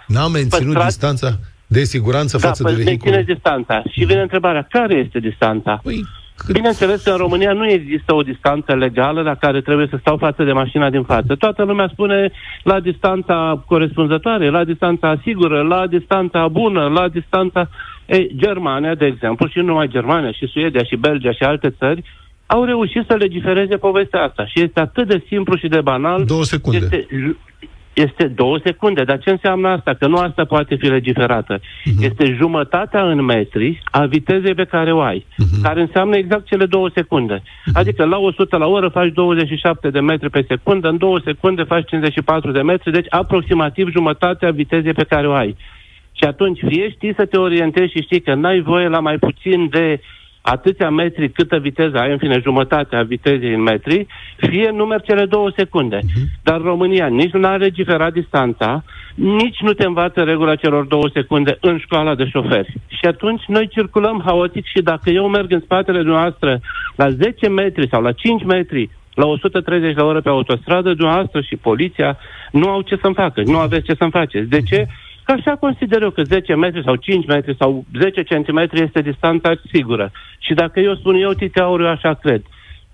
n-am 0.06 0.32
menținut 0.32 0.84
distanța 0.84 1.38
de 1.66 1.84
siguranță 1.84 2.38
da, 2.38 2.46
față 2.46 2.62
de 2.62 2.82
vehicul. 2.82 3.10
Da, 3.10 3.20
distanța. 3.20 3.82
Și 3.90 4.04
vine 4.04 4.20
întrebarea, 4.20 4.66
care 4.70 4.94
este 4.94 5.18
distanța? 5.18 5.80
Păi, 5.82 6.04
cât... 6.36 6.54
Bineînțeles 6.54 7.02
că 7.02 7.10
în 7.10 7.16
România 7.16 7.52
nu 7.52 7.66
există 7.66 8.14
o 8.14 8.22
distanță 8.22 8.74
legală 8.74 9.22
la 9.22 9.34
care 9.34 9.60
trebuie 9.60 9.86
să 9.90 9.96
stau 10.00 10.16
față 10.16 10.44
de 10.44 10.52
mașina 10.52 10.90
din 10.90 11.02
față. 11.02 11.34
Toată 11.34 11.62
lumea 11.62 11.88
spune 11.92 12.30
la 12.62 12.80
distanța 12.80 13.62
corespunzătoare, 13.66 14.50
la 14.50 14.64
distanța 14.64 15.20
sigură, 15.22 15.62
la 15.62 15.86
distanța 15.86 16.48
bună, 16.48 16.88
la 16.88 17.08
distanța... 17.08 17.68
Ei, 18.06 18.30
Germania, 18.36 18.94
de 18.94 19.06
exemplu, 19.06 19.48
și 19.48 19.58
nu 19.58 19.64
numai 19.64 19.88
Germania, 19.88 20.32
și 20.32 20.46
Suedia, 20.46 20.82
și 20.82 20.96
Belgia, 20.96 21.32
și 21.32 21.42
alte 21.42 21.70
țări, 21.78 22.02
au 22.46 22.64
reușit 22.64 23.04
să 23.08 23.14
legifereze 23.14 23.76
povestea 23.76 24.22
asta. 24.22 24.46
Și 24.46 24.62
este 24.62 24.80
atât 24.80 25.08
de 25.08 25.22
simplu 25.26 25.56
și 25.56 25.68
de 25.68 25.80
banal. 25.80 26.24
Două 26.24 26.44
secunde. 26.44 26.78
Este, 26.82 27.06
este 27.92 28.26
două 28.26 28.58
secunde. 28.64 29.04
Dar 29.04 29.18
ce 29.18 29.30
înseamnă 29.30 29.68
asta? 29.68 29.94
Că 29.94 30.06
nu 30.06 30.16
asta 30.16 30.44
poate 30.44 30.74
fi 30.74 30.86
legiferată. 30.86 31.58
Uh-huh. 31.58 32.00
Este 32.00 32.34
jumătatea 32.38 33.02
în 33.10 33.24
metri 33.24 33.82
a 33.90 34.04
vitezei 34.04 34.54
pe 34.54 34.64
care 34.64 34.92
o 34.92 35.00
ai, 35.00 35.26
uh-huh. 35.26 35.62
care 35.62 35.80
înseamnă 35.80 36.16
exact 36.16 36.46
cele 36.46 36.66
două 36.66 36.90
secunde. 36.94 37.38
Uh-huh. 37.38 37.72
Adică 37.72 38.04
la 38.04 38.18
100 38.18 38.56
la 38.56 38.66
oră 38.66 38.88
faci 38.88 39.12
27 39.12 39.90
de 39.90 40.00
metri 40.00 40.30
pe 40.30 40.44
secundă, 40.48 40.88
în 40.88 40.98
două 40.98 41.20
secunde 41.24 41.62
faci 41.62 41.88
54 41.88 42.50
de 42.50 42.62
metri, 42.62 42.92
deci 42.92 43.06
aproximativ 43.08 43.90
jumătatea 43.90 44.50
vitezei 44.50 44.92
pe 44.92 45.04
care 45.04 45.28
o 45.28 45.32
ai. 45.32 45.56
Și 46.18 46.24
atunci 46.24 46.58
fie 46.68 46.90
știi 46.90 47.14
să 47.14 47.24
te 47.26 47.36
orientezi 47.36 47.92
și 47.92 48.02
știi 48.02 48.20
că 48.20 48.34
n-ai 48.34 48.60
voie 48.60 48.88
la 48.88 49.00
mai 49.00 49.18
puțin 49.18 49.68
de 49.68 50.00
atâția 50.40 50.90
metri 50.90 51.30
câtă 51.30 51.56
viteză 51.58 51.98
ai, 51.98 52.10
în 52.10 52.18
fine, 52.18 52.40
jumătatea 52.42 53.02
vitezei 53.02 53.54
în 53.54 53.62
metri, 53.62 54.06
fie 54.36 54.70
numeri 54.70 55.02
cele 55.02 55.24
două 55.24 55.50
secunde. 55.56 55.98
Uh-huh. 55.98 56.24
Dar 56.42 56.60
România 56.60 57.06
nici 57.06 57.32
nu 57.32 57.46
a 57.46 57.56
legiferat 57.56 58.12
distanța, 58.12 58.84
nici 59.14 59.60
nu 59.60 59.72
te 59.72 59.86
învață 59.86 60.22
regula 60.22 60.54
celor 60.54 60.84
două 60.84 61.08
secunde 61.12 61.58
în 61.60 61.78
școala 61.78 62.14
de 62.14 62.28
șoferi. 62.28 62.72
Și 62.88 63.06
atunci 63.06 63.42
noi 63.46 63.68
circulăm 63.68 64.22
haotic 64.24 64.64
și 64.66 64.82
dacă 64.82 65.10
eu 65.10 65.28
merg 65.28 65.52
în 65.52 65.60
spatele 65.60 66.02
noastră 66.02 66.60
la 66.96 67.10
10 67.10 67.48
metri 67.48 67.88
sau 67.88 68.02
la 68.02 68.12
5 68.12 68.44
metri, 68.44 68.90
la 69.14 69.26
130 69.26 69.96
la 69.96 70.04
oră 70.04 70.20
pe 70.20 70.28
autostradă, 70.28 70.94
dumneavoastră 70.94 71.40
și 71.40 71.56
poliția 71.56 72.18
nu 72.52 72.68
au 72.68 72.80
ce 72.80 72.98
să-mi 73.02 73.14
facă, 73.14 73.42
nu 73.44 73.58
aveți 73.58 73.86
ce 73.86 73.94
să-mi 73.98 74.10
faceți. 74.10 74.48
De 74.48 74.62
ce? 74.62 74.86
Că 75.26 75.32
așa 75.32 75.56
consider 75.56 76.02
eu 76.02 76.10
că 76.10 76.22
10 76.22 76.54
metri 76.54 76.82
sau 76.84 76.96
5 76.96 77.26
metri 77.26 77.56
sau 77.58 77.84
10 78.00 78.22
centimetri 78.22 78.82
este 78.82 79.00
distanța 79.00 79.52
sigură. 79.72 80.12
Și 80.38 80.54
dacă 80.54 80.80
eu 80.80 80.94
spun 80.94 81.14
eu, 81.14 81.32
Titeaur, 81.32 81.80
eu 81.80 81.88
așa 81.88 82.14
cred. 82.14 82.42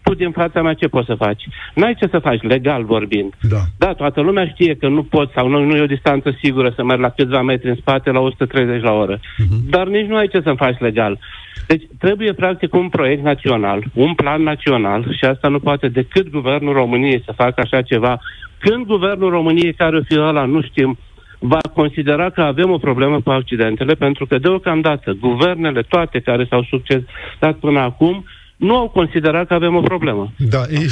Tu 0.02 0.14
din 0.14 0.30
fața 0.30 0.62
mea 0.62 0.74
ce 0.74 0.88
poți 0.88 1.06
să 1.06 1.14
faci? 1.14 1.42
N-ai 1.74 1.94
ce 1.94 2.08
să 2.10 2.18
faci, 2.18 2.42
legal 2.42 2.84
vorbind. 2.84 3.34
Da. 3.40 3.56
Da, 3.78 3.92
toată 3.92 4.20
lumea 4.20 4.46
știe 4.46 4.74
că 4.74 4.88
nu 4.88 5.02
poți 5.02 5.32
sau 5.32 5.48
nu, 5.48 5.64
nu 5.64 5.76
e 5.76 5.80
o 5.80 5.94
distanță 5.94 6.36
sigură 6.42 6.72
să 6.76 6.84
mergi 6.84 7.02
la 7.02 7.08
câțiva 7.08 7.42
metri 7.42 7.68
în 7.68 7.76
spate 7.76 8.10
la 8.10 8.20
130 8.20 8.82
la 8.82 8.92
oră. 8.92 9.16
Uh-huh. 9.16 9.68
Dar 9.68 9.86
nici 9.86 10.06
nu 10.06 10.16
ai 10.16 10.28
ce 10.28 10.40
să 10.40 10.52
faci 10.56 10.78
legal. 10.78 11.18
Deci 11.66 11.82
trebuie 11.98 12.32
practic 12.32 12.74
un 12.74 12.88
proiect 12.88 13.22
național, 13.22 13.84
un 13.92 14.14
plan 14.14 14.42
național 14.42 15.14
și 15.18 15.24
asta 15.24 15.48
nu 15.48 15.58
poate 15.58 15.88
decât 15.88 16.30
Guvernul 16.30 16.72
României 16.72 17.22
să 17.24 17.32
facă 17.36 17.54
așa 17.56 17.82
ceva. 17.82 18.20
Când 18.58 18.86
Guvernul 18.86 19.30
României, 19.30 19.72
care 19.72 19.96
o 19.96 20.02
fi 20.02 20.18
ăla, 20.18 20.44
nu 20.44 20.62
știm, 20.62 20.98
va 21.42 21.58
considera 21.74 22.30
că 22.30 22.40
avem 22.40 22.70
o 22.70 22.78
problemă 22.78 23.20
cu 23.20 23.30
accidentele, 23.30 23.94
pentru 23.94 24.26
că 24.26 24.38
deocamdată 24.38 25.16
guvernele 25.20 25.82
toate 25.82 26.20
care 26.20 26.46
s-au 26.50 26.62
succesat 26.62 27.56
până 27.60 27.80
acum 27.80 28.24
nu 28.56 28.76
au 28.76 28.88
considerat 28.88 29.46
că 29.46 29.54
avem 29.54 29.74
o 29.74 29.80
problemă. 29.80 30.32
Da, 30.36 30.58
e, 30.70 30.86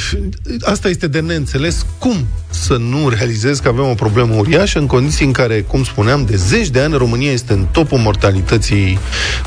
asta 0.61 0.89
este 0.89 1.09
de 1.09 1.21
neînțeles. 1.21 1.87
Cum 1.99 2.15
să 2.51 2.77
nu 2.77 3.09
realizezi 3.09 3.63
că 3.63 3.69
avem 3.69 3.85
o 3.85 3.95
problemă 3.95 4.35
uriașă 4.35 4.79
în 4.79 4.87
condiții 4.87 5.27
în 5.27 5.33
care, 5.33 5.61
cum 5.61 5.83
spuneam, 5.83 6.25
de 6.25 6.37
zeci 6.37 6.69
de 6.69 6.81
ani 6.81 6.97
România 6.97 7.31
este 7.31 7.53
în 7.53 7.65
topul 7.73 7.99
mortalității 7.99 8.99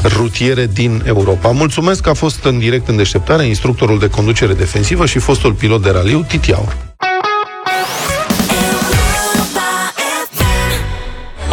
rutiere 0.04 0.68
din 0.74 1.02
Europa. 1.06 1.52
Mulțumesc 1.52 2.04
că 2.04 2.10
a 2.10 2.14
fost 2.14 2.46
în 2.46 2.60
direct 2.60 2.88
în 2.88 2.96
deșteptare 2.96 3.46
instructorul 3.46 4.00
de 4.00 4.10
conducere 4.10 4.54
defensivă 4.54 5.06
și 5.06 5.20
fostul 5.20 5.54
pilot 5.54 5.84
de 5.84 5.90
raliu, 5.90 6.26
Titi 6.28 6.54
Aur. 6.54 6.76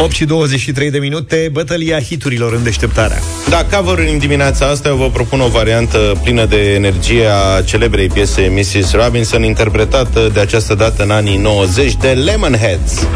8 0.02 0.12
și 0.12 0.24
23 0.24 0.90
de 0.90 0.98
minute, 0.98 1.48
bătălia 1.52 2.00
hiturilor 2.00 2.52
în 2.52 2.62
deșteptarea. 2.62 3.18
Da, 3.48 3.64
cover 3.64 3.98
în 3.98 4.18
dimineața 4.18 4.66
asta 4.66 4.88
eu 4.88 4.96
vă 4.96 5.10
propun 5.10 5.40
o 5.40 5.48
variantă 5.48 6.18
plină 6.22 6.44
de 6.44 6.74
energie 6.74 7.26
a 7.26 7.62
celebrei 7.62 8.08
piese 8.08 8.52
Mrs. 8.56 8.92
Robinson, 8.92 9.42
interpretată 9.42 10.30
de 10.32 10.40
această 10.40 10.74
dată 10.74 11.02
în 11.02 11.10
anii 11.10 11.36
90 11.36 11.96
de 11.96 12.08
Lemonheads. 12.08 13.06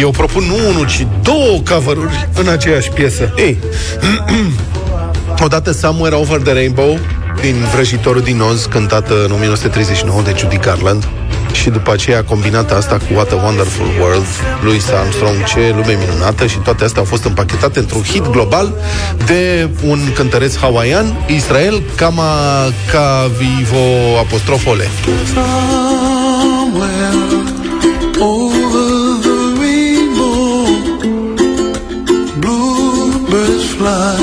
Eu 0.00 0.10
propun 0.10 0.44
nu 0.44 0.56
unul, 0.68 0.86
ci 0.86 1.06
două 1.22 1.60
cover 1.70 1.96
în 2.34 2.48
aceeași 2.48 2.90
piesă. 2.90 3.32
Ei, 3.36 3.58
Odată 5.44 5.72
Somewhere 5.72 6.14
Over 6.14 6.40
the 6.40 6.52
Rainbow, 6.52 6.98
din 7.40 7.54
Vrăjitorul 7.74 8.20
din 8.20 8.40
Oz, 8.40 8.64
cântată 8.64 9.24
în 9.24 9.32
1939 9.32 10.22
de 10.22 10.34
Judy 10.38 10.56
Garland. 10.56 11.08
Și 11.52 11.70
după 11.70 11.92
aceea 11.92 12.24
combinată 12.24 12.76
asta 12.76 12.96
cu 12.96 13.14
What 13.14 13.32
a 13.32 13.34
Wonderful 13.34 13.86
World, 14.00 14.26
lui 14.62 14.80
Armstrong, 15.00 15.44
ce 15.44 15.72
lume 15.76 15.98
minunată 16.06 16.46
și 16.46 16.56
toate 16.56 16.84
astea 16.84 17.00
au 17.00 17.06
fost 17.06 17.24
împachetate 17.24 17.78
într-un 17.78 18.02
hit 18.02 18.30
global 18.30 18.72
de 19.26 19.68
un 19.86 19.98
cântăreț 20.14 20.56
hawaian, 20.56 21.24
Israel 21.26 21.82
Kama 21.96 22.34
Kavivo 22.90 24.18
apostrofole. 24.18 24.88
birds 27.30 27.51
fly 33.82 34.14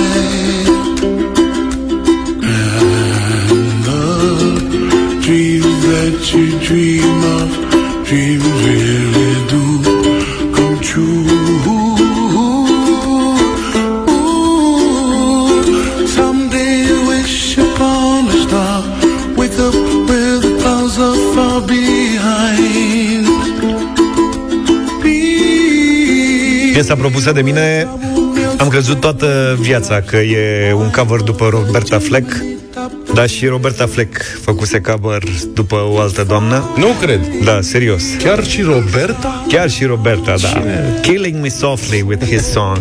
and 2.56 3.76
the 3.88 4.06
dreams 5.26 5.76
that 5.88 6.16
you 6.32 6.46
dream 6.68 7.20
of 7.38 7.50
dreams 8.08 8.46
really 8.66 9.34
do 9.54 9.64
come 10.56 10.78
true 10.90 11.26
someday 16.18 16.80
wish 17.12 17.58
upon 17.58 18.28
a 18.28 18.38
star 18.46 18.78
wake 19.40 19.60
up 19.68 19.76
where 20.10 20.38
the 20.46 20.52
clouds 20.62 20.96
are 21.08 21.20
far 21.34 21.60
behind 21.76 23.28
Piesa 26.74 26.96
propusă 26.96 27.32
de 27.32 27.42
mine 27.42 27.88
am 28.60 28.68
crezut 28.68 29.00
toată 29.00 29.58
viața 29.60 30.02
că 30.02 30.18
e 30.18 30.74
un 30.74 30.90
cover 30.90 31.22
după 31.22 31.48
Roberta 31.50 32.00
Fleck, 32.00 32.44
dar 33.14 33.30
și 33.30 33.46
Roberta 33.46 33.86
Fleck 33.86 34.22
făcuse 34.42 34.82
cover 34.82 35.24
după 35.54 35.76
o 35.92 36.00
altă 36.00 36.24
doamnă. 36.24 36.70
nu 36.76 36.88
cred. 37.02 37.20
Da, 37.44 37.62
serios. 37.62 38.04
Chiar 38.24 38.46
și 38.46 38.62
Roberta? 38.62 39.46
Chiar 39.48 39.70
și 39.70 39.86
Roberta, 39.86 40.36
da. 40.42 40.62
Killing 41.02 41.42
me 41.42 41.50
softly 41.50 42.02
with 42.08 42.26
his 42.26 42.52
song. 42.52 42.78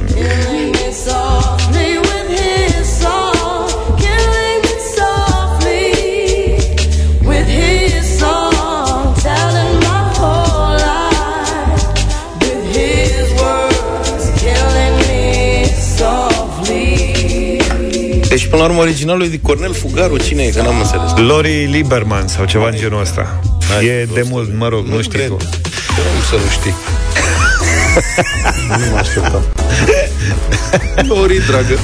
Deci, 18.39 18.47
până 18.47 18.63
la 18.63 18.69
urmă, 18.69 18.81
originalul 18.81 19.23
e 19.25 19.27
de 19.29 19.41
Cornel 19.43 19.73
Fugaru. 19.75 20.17
Cine 20.17 20.43
e? 20.43 20.51
Că 20.51 20.63
n-am 20.63 20.79
înțeles. 20.79 21.11
Lori 21.29 21.65
Lieberman 21.71 22.27
sau 22.29 22.45
ceva 22.45 22.69
în 22.69 22.77
genul 22.77 23.01
ăsta. 23.01 23.41
Hai, 23.75 23.85
E 23.87 24.05
nu 24.09 24.15
de 24.15 24.21
știu. 24.21 24.35
mult, 24.35 24.55
mă 24.59 24.69
rog, 24.69 24.87
nu, 24.87 24.95
Nu 24.95 25.01
știi 25.03 25.13
cred. 25.19 25.27
tu. 25.29 25.35
Cum 25.35 26.23
să 26.31 26.35
nu 26.35 26.51
știi? 26.51 26.75
nu 28.69 28.85
mă 28.93 28.99
așteptam. 28.99 29.43
Lori, 31.17 31.47
dragă. 31.47 31.79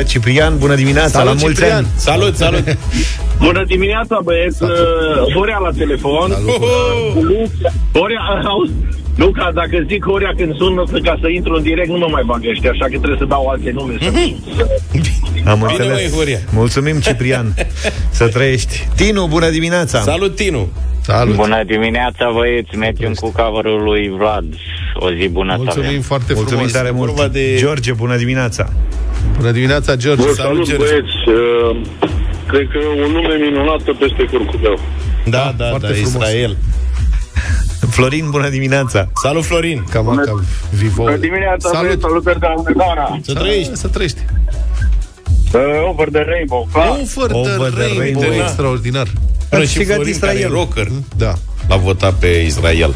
0372069599 0.00 0.06
Ciprian, 0.06 0.58
bună 0.58 0.74
dimineața, 0.74 1.08
Salut, 1.18 1.26
la 1.26 1.32
mulți 1.40 1.54
Ciprian. 1.60 1.76
ani 1.76 1.86
Salut, 1.96 2.36
salut! 2.36 2.64
Bună 3.46 3.64
dimineața, 3.66 4.20
băieți! 4.24 4.62
Uh, 4.62 4.68
Horea 5.34 5.58
la 5.58 5.70
telefon. 5.78 6.30
Salut. 6.30 6.54
Cu 7.14 7.20
Luca. 7.22 7.72
Horea, 7.92 8.20
auzi, 8.46 8.72
Luca, 9.16 9.50
dacă 9.54 9.84
zic 9.88 10.04
Horea 10.04 10.32
când 10.36 10.56
sun 10.56 10.74
ca 11.02 11.18
să 11.20 11.28
intru 11.28 11.54
în 11.54 11.62
direct, 11.62 11.88
nu 11.88 11.98
mă 11.98 12.08
mai 12.10 12.22
bag 12.26 12.42
ăștia, 12.50 12.70
așa 12.70 12.84
că 12.84 12.88
trebuie 12.98 13.16
să 13.18 13.24
dau 13.24 13.46
alte 13.46 13.70
nume. 13.70 13.94
Să... 14.00 14.06
Am 15.46 15.58
Bine, 15.58 15.70
înțeles 15.70 15.92
măi, 15.92 16.10
Horia. 16.18 16.38
Mulțumim, 16.52 17.00
Ciprian 17.00 17.54
Să 18.18 18.28
trăiești 18.28 18.88
Tinu, 18.96 19.26
bună 19.26 19.48
dimineața 19.50 20.00
Salut, 20.00 20.34
Tinu! 20.34 20.68
Salut. 21.02 21.34
Bună 21.34 21.62
dimineața, 21.66 22.30
băieți! 22.34 22.76
Mergem 22.76 23.12
cu 23.14 23.32
cover 23.32 23.64
lui 23.84 24.08
Vlad. 24.18 24.44
O 24.94 25.10
zi 25.12 25.28
bună 25.28 25.52
să 25.52 25.58
Mulțumim 25.62 25.88
avem. 25.88 26.00
foarte 26.00 26.32
Mulțumim 26.34 26.66
frumos. 26.66 26.72
tare 26.82 26.90
mult 26.90 27.10
Vorba 27.10 27.28
de- 27.32 27.54
George, 27.58 27.92
bună 27.92 28.16
dimineața 28.16 28.72
Bună 29.36 29.50
dimineața, 29.50 29.96
George. 29.96 30.22
Bun, 30.22 30.34
Salut, 30.34 30.66
salut, 30.66 30.68
George. 30.68 30.84
băieți! 30.84 31.16
Uh, 31.28 31.76
cred 32.46 32.68
că 32.72 32.78
un 33.04 33.12
nume 33.12 33.34
minunată 33.34 33.92
peste 33.98 34.22
curcubeu. 34.36 34.78
Da, 35.24 35.54
da, 35.56 35.68
foarte 35.68 35.86
da, 35.86 35.92
frumos. 35.92 36.08
Israel. 36.14 36.56
Florin, 37.90 38.30
bună 38.30 38.48
dimineața 38.48 39.08
Salut, 39.22 39.44
Florin! 39.44 39.84
Cam 39.90 40.22
ca 40.24 40.40
Vivo. 40.70 41.02
Bună 41.02 41.16
dimineața, 41.16 41.68
Salut. 41.68 41.82
băieți! 41.84 42.00
Salutări 42.00 42.38
de 42.40 42.46
Almedana! 42.46 43.18
Să 43.24 43.32
trăiești! 43.32 43.76
Să 43.76 43.86
trăiești. 43.88 44.18
Uh, 45.54 45.60
over 45.88 46.08
the 46.08 46.22
rainbow, 46.26 46.68
clar! 46.72 46.88
Over 46.88 47.30
the 47.30 47.36
Over 47.54 47.70
the 47.70 47.78
rainbow. 47.86 48.22
rainbow. 48.22 48.42
Extraordinar. 48.44 49.06
Până 49.48 49.62
A 49.62 49.64
și 49.66 49.72
câștigat 49.74 49.94
Florin, 49.96 50.18
care 50.18 50.32
e 50.32 50.36
Israel. 50.36 50.52
rocker, 50.54 50.88
Da. 51.16 51.32
l-a 51.68 51.76
votat 51.76 52.12
pe 52.14 52.26
Israel. 52.46 52.94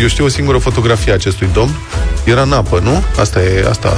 Eu 0.00 0.06
știu 0.06 0.24
o 0.24 0.28
singură 0.28 0.58
fotografie 0.58 1.12
a 1.12 1.14
acestui 1.14 1.48
domn. 1.52 1.70
Era 2.24 2.42
în 2.42 2.52
apă, 2.52 2.80
nu? 2.82 3.02
Asta 3.18 3.42
e, 3.42 3.66
asta. 3.68 3.96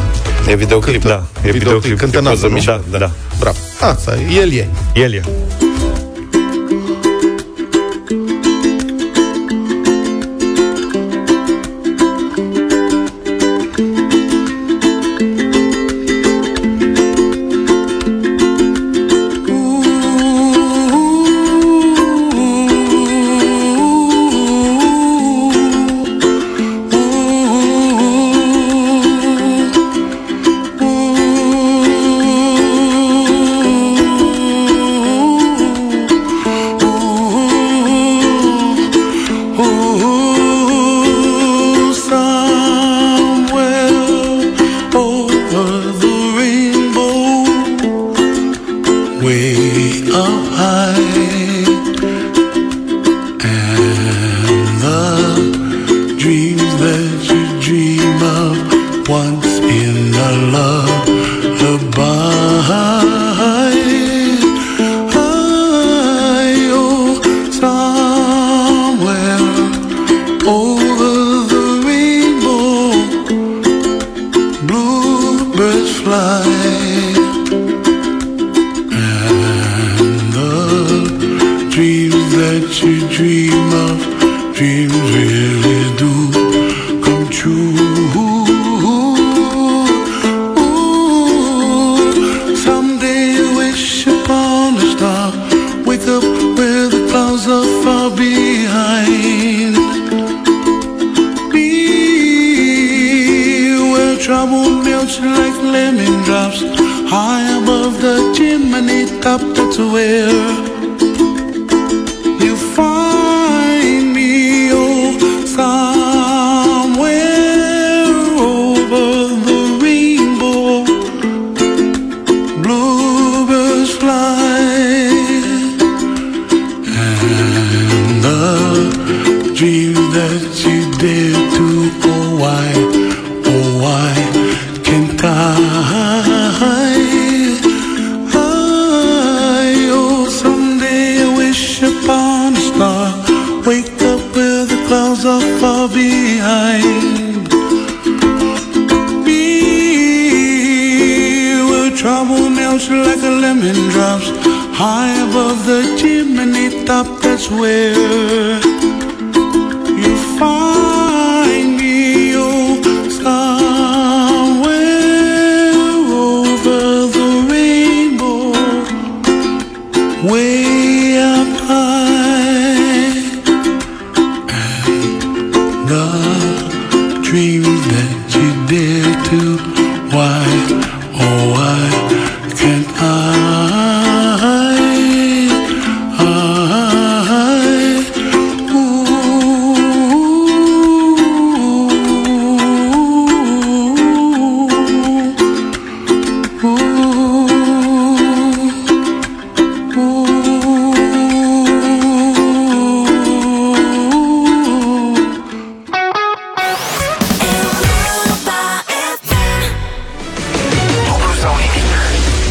E 0.48 0.54
videoclip. 0.56 1.02
Da, 1.04 1.22
e 1.44 1.50
videoclip 1.50 1.98
Cântă 1.98 2.18
în 2.18 2.24
E 2.24 2.28
apă, 2.28 2.34
poză 2.36 2.46
nu? 2.46 2.52
mișto, 2.54 2.80
Da, 2.90 2.98
da, 2.98 3.10
Bravo. 3.38 3.56
Asta, 3.80 4.14
e. 4.30 4.34
el 4.40 4.52
e. 4.52 4.68
el 4.94 5.12
e 5.12 5.22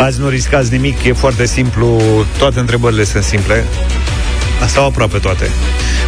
Azi 0.04 0.20
nu 0.20 0.30
riscați 0.30 0.72
nimic, 0.72 1.04
e 1.04 1.13
foarte 1.13 1.46
simplu, 1.46 2.02
toate 2.38 2.60
întrebările 2.60 3.04
sunt 3.04 3.24
simple. 3.24 3.63
Sau 4.68 4.86
aproape 4.86 5.18
toate. 5.18 5.50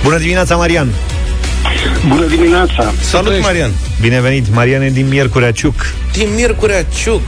Bună 0.04 0.18
dimineața, 0.18 0.56
Marian! 0.56 0.88
Bună 2.08 2.26
dimineața! 2.26 2.94
Salut, 3.02 3.42
Marian! 3.42 3.72
Bine 4.02 4.22
venit, 4.22 4.54
Marian 4.54 4.82
e 4.82 4.90
din 4.90 5.08
Miercurea 5.08 5.52
Ciuc. 5.52 5.74
Din 6.14 6.28
Miercurea 6.36 6.84
Ciuc. 6.84 7.22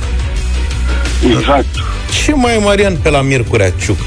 Exact. 1.38 1.65
Ce 2.23 2.34
mai 2.34 2.56
e, 2.56 2.58
Marian, 2.58 2.95
pe 2.95 3.10
la 3.10 3.21
Miercurea 3.21 3.69
Ciuc? 3.69 3.97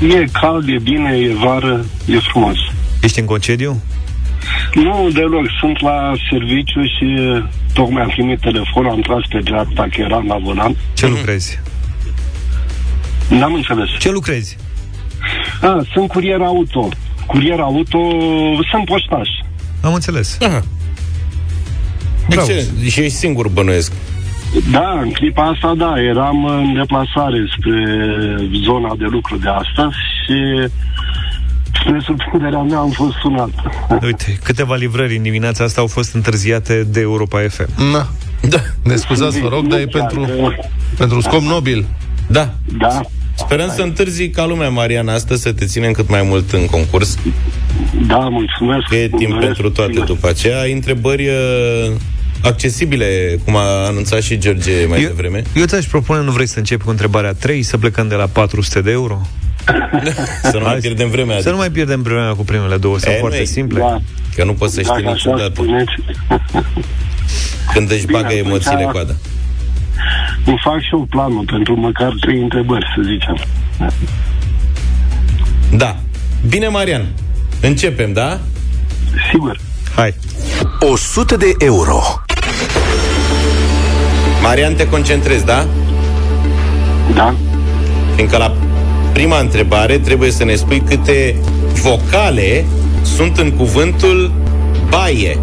E 0.00 0.24
cald, 0.32 0.68
e 0.68 0.78
bine, 0.82 1.16
e 1.16 1.34
vară, 1.44 1.84
e 2.06 2.18
frumos. 2.18 2.56
Ești 3.00 3.20
în 3.20 3.26
concediu? 3.26 3.82
Nu, 4.74 5.08
deloc. 5.12 5.46
Sunt 5.60 5.80
la 5.80 6.12
serviciu 6.30 6.82
și 6.82 7.06
tocmai 7.78 8.02
am 8.02 8.08
primit 8.08 8.40
telefon, 8.40 8.86
am 8.86 9.00
tras 9.00 9.24
pe 9.28 9.38
dreapta 9.38 9.86
că 9.92 10.00
eram 10.00 10.26
la 10.26 10.38
volan. 10.38 10.76
Ce 10.94 11.06
lucrezi? 11.06 11.60
N-am 13.28 13.54
înțeles. 13.54 13.88
Ce 13.98 14.10
lucrezi? 14.10 14.56
A, 15.62 15.82
sunt 15.92 16.08
curier 16.08 16.40
auto. 16.40 16.88
Curier 17.26 17.60
auto, 17.60 17.98
sunt 18.70 18.84
poștaș. 18.84 19.28
Am 19.82 19.94
înțeles. 19.94 20.38
Aha. 20.40 20.62
Bravo. 22.28 22.46
Ce? 22.46 22.66
Și 22.88 23.00
ești 23.00 23.16
singur, 23.16 23.48
bănuiesc. 23.48 23.92
Da, 24.70 24.98
în 25.02 25.10
clipa 25.10 25.44
asta, 25.46 25.74
da, 25.76 25.92
eram 26.10 26.44
în 26.44 26.74
deplasare 26.74 27.38
spre 27.58 27.78
zona 28.64 28.94
de 28.98 29.04
lucru 29.04 29.36
de 29.36 29.48
astăzi 29.48 29.96
și 30.24 30.68
spre 31.86 32.00
surprinderea 32.04 32.58
mea 32.62 32.78
am 32.78 32.90
fost 32.90 33.16
sunat. 33.20 33.48
Uite, 34.02 34.38
câteva 34.42 34.74
livrări 34.74 35.16
în 35.16 35.22
dimineața 35.22 35.64
asta 35.64 35.80
au 35.80 35.86
fost 35.86 36.14
întârziate 36.14 36.82
de 36.88 37.00
Europa 37.00 37.40
FM. 37.48 37.68
Na. 37.92 38.08
Da. 38.48 38.58
Ne 38.82 38.96
scuzați, 38.96 39.40
vă 39.40 39.48
rog, 39.48 39.66
dar 39.66 39.78
e 39.78 39.86
pentru, 39.86 40.26
pentru 40.98 41.20
scop 41.20 41.40
nobil. 41.40 41.86
Da. 42.26 42.52
Da. 42.78 43.00
Sperăm 43.34 43.70
să 43.74 43.82
întârzi 43.82 44.28
ca 44.28 44.46
lumea, 44.46 44.68
Marian, 44.68 45.08
astăzi 45.08 45.42
să 45.42 45.52
te 45.52 45.64
ținem 45.64 45.92
cât 45.92 46.08
mai 46.08 46.22
mult 46.22 46.52
în 46.52 46.66
concurs. 46.66 47.18
Da, 48.06 48.18
mulțumesc. 48.18 48.86
Că 48.88 48.96
e 48.96 49.08
timp 49.08 49.12
Mulțumesc. 49.20 49.44
pentru 49.44 49.70
toate 49.70 50.00
după 50.06 50.28
aceea. 50.28 50.60
Ai 50.60 50.72
întrebări 50.72 51.26
uh, 51.26 51.92
accesibile, 52.42 53.38
cum 53.44 53.56
a 53.56 53.86
anunțat 53.86 54.22
și 54.22 54.38
George 54.38 54.72
mai 54.88 55.00
Eu, 55.02 55.06
devreme. 55.06 55.42
eu 55.54 55.64
ți-aș 55.64 55.84
propune, 55.86 56.20
nu 56.22 56.30
vrei 56.30 56.46
să 56.46 56.58
începi 56.58 56.84
cu 56.84 56.90
întrebarea 56.90 57.32
3, 57.32 57.62
să 57.62 57.78
plecăm 57.78 58.08
de 58.08 58.14
la 58.14 58.26
400 58.26 58.80
de 58.80 58.90
euro? 58.90 59.20
Să 60.50 60.56
nu 60.56 60.60
mai 60.62 60.70
Hai, 60.70 60.78
pierdem 60.80 61.08
vremea. 61.10 61.40
Să 61.40 61.50
nu 61.50 61.56
mai 61.56 61.70
pierdem 61.70 62.02
vremea 62.02 62.32
cu 62.34 62.44
primele 62.44 62.76
două, 62.76 62.98
sunt 62.98 63.14
E, 63.14 63.18
foarte 63.18 63.36
nu-i. 63.36 63.46
simple. 63.46 63.78
Da. 63.78 63.98
Că 64.36 64.44
nu 64.44 64.52
poți 64.52 64.74
să 64.74 64.80
știi 64.80 64.92
Dacă 64.94 65.06
așa 65.06 65.12
niciodată 65.14 65.52
spuneți, 65.54 65.92
când 67.72 67.90
își 67.90 68.06
Bine, 68.06 68.18
bagă 68.20 68.32
atunci- 68.34 68.46
emoțiile 68.46 68.88
coada. 68.92 69.12
îmi 70.44 70.60
fac 70.64 70.80
și 70.80 70.88
eu 70.92 71.06
planul 71.10 71.44
pentru 71.46 71.74
măcar 71.76 72.12
trei 72.20 72.40
întrebări, 72.42 72.86
să 72.96 73.02
zicem. 73.04 73.36
Da. 75.76 75.96
Bine, 76.48 76.68
Marian. 76.68 77.04
Începem, 77.60 78.12
da? 78.12 78.40
Sigur. 79.30 79.58
Hai. 79.96 80.14
100 80.80 81.36
de 81.36 81.52
euro. 81.58 82.00
Marian, 84.42 84.74
te 84.74 84.88
concentrezi, 84.88 85.44
da? 85.44 85.66
Da? 87.14 87.34
Fiindcă 88.14 88.36
la 88.36 88.54
prima 89.16 89.40
întrebare 89.40 89.98
trebuie 89.98 90.30
să 90.30 90.44
ne 90.44 90.54
spui 90.54 90.80
câte 90.80 91.34
vocale 91.82 92.64
sunt 93.02 93.36
în 93.36 93.50
cuvântul 93.50 94.32
baie. 94.88 95.38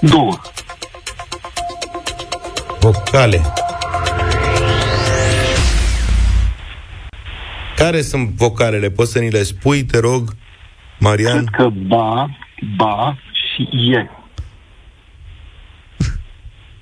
Două. 0.00 0.38
Vocale. 2.80 3.40
Care 7.76 8.02
sunt 8.02 8.28
vocalele? 8.28 8.90
Poți 8.90 9.12
să 9.12 9.18
ni 9.18 9.30
le 9.30 9.42
spui, 9.42 9.84
te 9.84 9.98
rog, 9.98 10.36
Marian? 10.98 11.44
Cred 11.44 11.48
că 11.56 11.68
ba, 11.68 12.38
ba 12.76 13.18
și 13.32 13.68
e. 13.92 14.10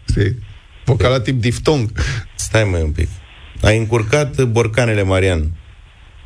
Este 0.06 0.36
vocala 0.84 1.20
tip 1.20 1.40
diftong. 1.40 1.90
Stai 2.34 2.64
mai 2.64 2.82
un 2.82 2.92
pic. 2.92 3.08
Ai 3.62 3.78
încurcat 3.78 4.42
borcanele, 4.42 5.02
Marian. 5.02 5.50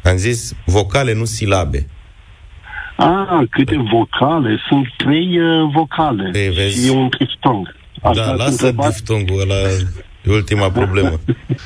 Am 0.05 0.16
zis 0.16 0.53
vocale, 0.64 1.14
nu 1.14 1.24
silabe. 1.24 1.87
Ah, 2.97 3.43
câte 3.51 3.76
vocale? 3.93 4.59
Sunt 4.68 4.87
trei 4.97 5.39
uh, 5.39 5.70
vocale. 5.74 6.31
Ei, 6.35 6.49
vezi? 6.51 6.81
Și 6.85 6.87
e 6.87 6.91
un 6.97 7.09
diftong. 7.18 7.74
Asta 8.03 8.24
da, 8.24 8.28
ați 8.31 8.39
lasă 8.39 8.51
întrebat? 8.51 8.89
diftongul 8.89 9.41
ăla, 9.41 9.55
e 10.24 10.31
ultima 10.31 10.70
problemă. 10.81 11.20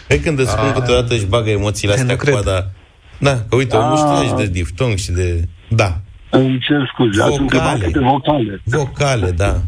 E 0.09 0.19
când 0.19 0.39
îți 0.39 0.51
spun 0.51 0.73
câteodată 0.73 1.15
își 1.15 1.27
bagă 1.27 1.51
emoțiile 1.51 1.93
astea 1.93 2.07
nu 2.11 2.17
cu 2.17 2.25
cred. 2.25 2.33
coada. 2.35 2.71
Da, 3.19 3.35
că 3.49 3.57
uite, 3.57 3.77
omul 3.77 3.97
Ah. 3.97 4.15
știe 4.17 4.29
și 4.29 4.35
de 4.35 4.47
diftong 4.53 4.97
și 4.97 5.11
de... 5.11 5.49
Da, 5.69 6.01
Îmi 6.31 6.59
cer 6.59 6.91
scuze, 6.93 7.23
ați 7.23 7.39
întrebat 7.41 7.67
Vocale. 7.77 7.85
câte 7.85 7.99
vocale. 8.05 8.61
vocale, 8.65 9.31
da. 9.31 9.61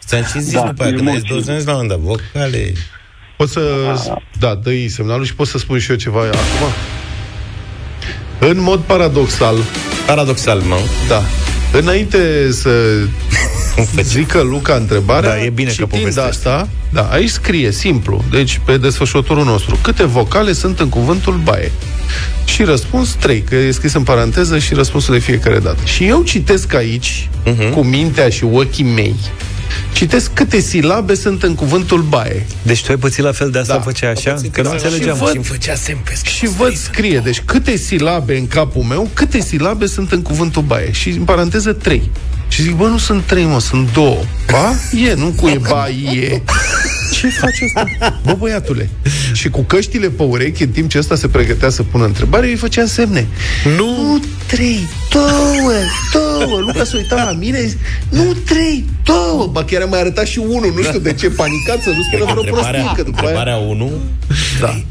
Ți-am 0.00 0.22
și 0.22 0.40
zis 0.40 0.52
Da, 0.60 0.66
după 0.66 0.82
aia, 0.82 0.92
când 0.92 1.08
ai 1.08 1.14
zis 1.18 1.30
emoții. 1.30 1.44
20 1.46 1.64
la 1.66 1.76
un 1.76 1.80
moment 1.80 1.88
dat, 1.88 1.98
vocale... 2.32 2.72
Poți 3.38 3.52
să... 3.52 3.60
Da, 4.38 4.54
dă 4.62 4.70
semnalul 4.88 5.24
și 5.24 5.34
poți 5.34 5.50
să 5.50 5.58
spun 5.58 5.78
și 5.78 5.90
eu 5.90 5.96
ceva 5.96 6.20
acum? 6.20 6.72
În 8.48 8.60
mod 8.60 8.80
paradoxal. 8.80 9.56
Paradoxal, 10.06 10.58
mă. 10.60 10.76
Da. 11.08 11.22
Înainte 11.78 12.52
să 12.52 12.70
zică 14.02 14.40
Luca 14.40 14.74
întrebarea, 14.74 15.30
Da, 15.36 15.42
e 15.44 15.50
bine 15.50 15.68
că 15.68 15.74
citind 15.74 15.90
povestești. 16.00 16.28
asta, 16.28 16.68
da, 16.92 17.02
aici 17.10 17.28
scrie 17.28 17.70
simplu, 17.72 18.24
deci 18.30 18.60
pe 18.64 18.76
desfășurătorul 18.78 19.44
nostru, 19.44 19.78
câte 19.82 20.04
vocale 20.04 20.52
sunt 20.52 20.80
în 20.80 20.88
cuvântul 20.88 21.40
baie? 21.44 21.72
Și 22.44 22.62
răspuns 22.62 23.10
3, 23.10 23.40
că 23.40 23.54
e 23.54 23.70
scris 23.70 23.92
în 23.92 24.02
paranteză 24.02 24.58
și 24.58 24.74
răspunsul 24.74 25.14
de 25.14 25.20
fiecare 25.20 25.58
dată. 25.58 25.78
Și 25.84 26.04
eu 26.06 26.22
citesc 26.22 26.74
aici, 26.74 27.28
Mhm. 27.44 27.70
cu 27.72 27.84
mintea 27.84 28.28
și 28.28 28.44
ochii 28.44 28.84
mei, 28.84 29.14
citesc 29.92 30.32
câte 30.32 30.60
silabe 30.60 31.14
sunt 31.14 31.42
în 31.42 31.54
cuvântul 31.54 32.02
baie. 32.02 32.46
Deci 32.62 32.84
tu 32.84 32.86
ai 32.90 32.96
pățit 32.96 33.24
la 33.24 33.32
fel 33.32 33.50
de 33.50 33.58
asta, 33.58 33.74
Da. 33.74 33.80
făcea 33.80 34.10
așa? 34.10 34.34
Că 34.52 34.62
nu 34.62 34.70
înțelegeam. 34.70 35.16
Și 35.16 35.22
văd, 35.22 35.32
Și 35.32 35.50
făcea 35.50 35.74
semn 35.74 35.98
pe 36.04 36.18
și 36.24 36.46
văd 36.46 36.76
scrie, 36.76 37.18
deci 37.18 37.42
câte 37.44 37.76
silabe 37.76 38.36
în 38.36 38.46
capul 38.46 38.82
meu, 38.82 39.10
câte 39.14 39.40
silabe 39.40 39.86
sunt 39.86 40.12
în 40.12 40.22
cuvântul 40.22 40.62
baie. 40.62 40.92
Și 40.92 41.08
în 41.08 41.24
paranteză 41.24 41.72
trei. 41.72 42.10
Și 42.48 42.62
zic, 42.62 42.72
bă, 42.72 42.86
nu 42.86 42.98
sunt 42.98 43.22
trei, 43.22 43.44
mă, 43.44 43.60
sunt 43.60 43.92
două. 43.92 44.22
Ba? 44.50 44.72
E, 45.08 45.14
nu 45.14 45.34
cu 45.36 45.48
e, 45.48 45.60
ba, 45.68 45.88
e. 45.88 46.42
Ce 47.12 47.28
faci 47.28 47.58
asta? 47.66 47.86
Bă, 48.24 48.34
băiatule. 48.38 48.90
Și 49.32 49.48
cu 49.48 49.62
căștile 49.62 50.08
pe 50.08 50.22
urechi, 50.22 50.62
în 50.62 50.68
timp 50.68 50.90
ce 50.90 50.98
ăsta 50.98 51.16
se 51.16 51.28
pregătea 51.28 51.70
să 51.70 51.82
pună 51.82 52.04
întrebare, 52.04 52.46
eu 52.46 52.52
îi 52.52 52.58
făceam 52.58 52.86
semne. 52.86 53.26
Nu, 53.76 54.02
nu 54.02 54.20
trei, 54.46 54.88
două, 55.10 55.72
două. 56.12 56.60
Luca 56.60 56.84
s-a 56.84 56.96
uitat 56.96 57.24
la 57.24 57.32
mine, 57.32 57.60
zice, 57.60 57.78
nu 58.10 58.32
trei, 58.44 58.84
două. 59.04 59.46
Ba, 59.46 59.64
chiar 59.64 59.82
am 59.82 59.88
mai 59.88 60.00
arătat 60.00 60.26
și 60.26 60.38
unul, 60.38 60.72
nu 60.76 60.82
știu 60.82 60.98
de 60.98 61.12
ce, 61.12 61.30
panicat 61.30 61.82
să 61.82 61.90
nu 61.90 62.02
spună 62.02 62.24
vreo 62.24 62.36
Întrebarea, 62.36 62.80
prostie, 62.80 62.96
că 62.96 63.10
după 63.10 63.26
aia... 63.26 63.28
întrebarea 63.28 63.56
1 63.56 63.92
Da. 64.60 64.82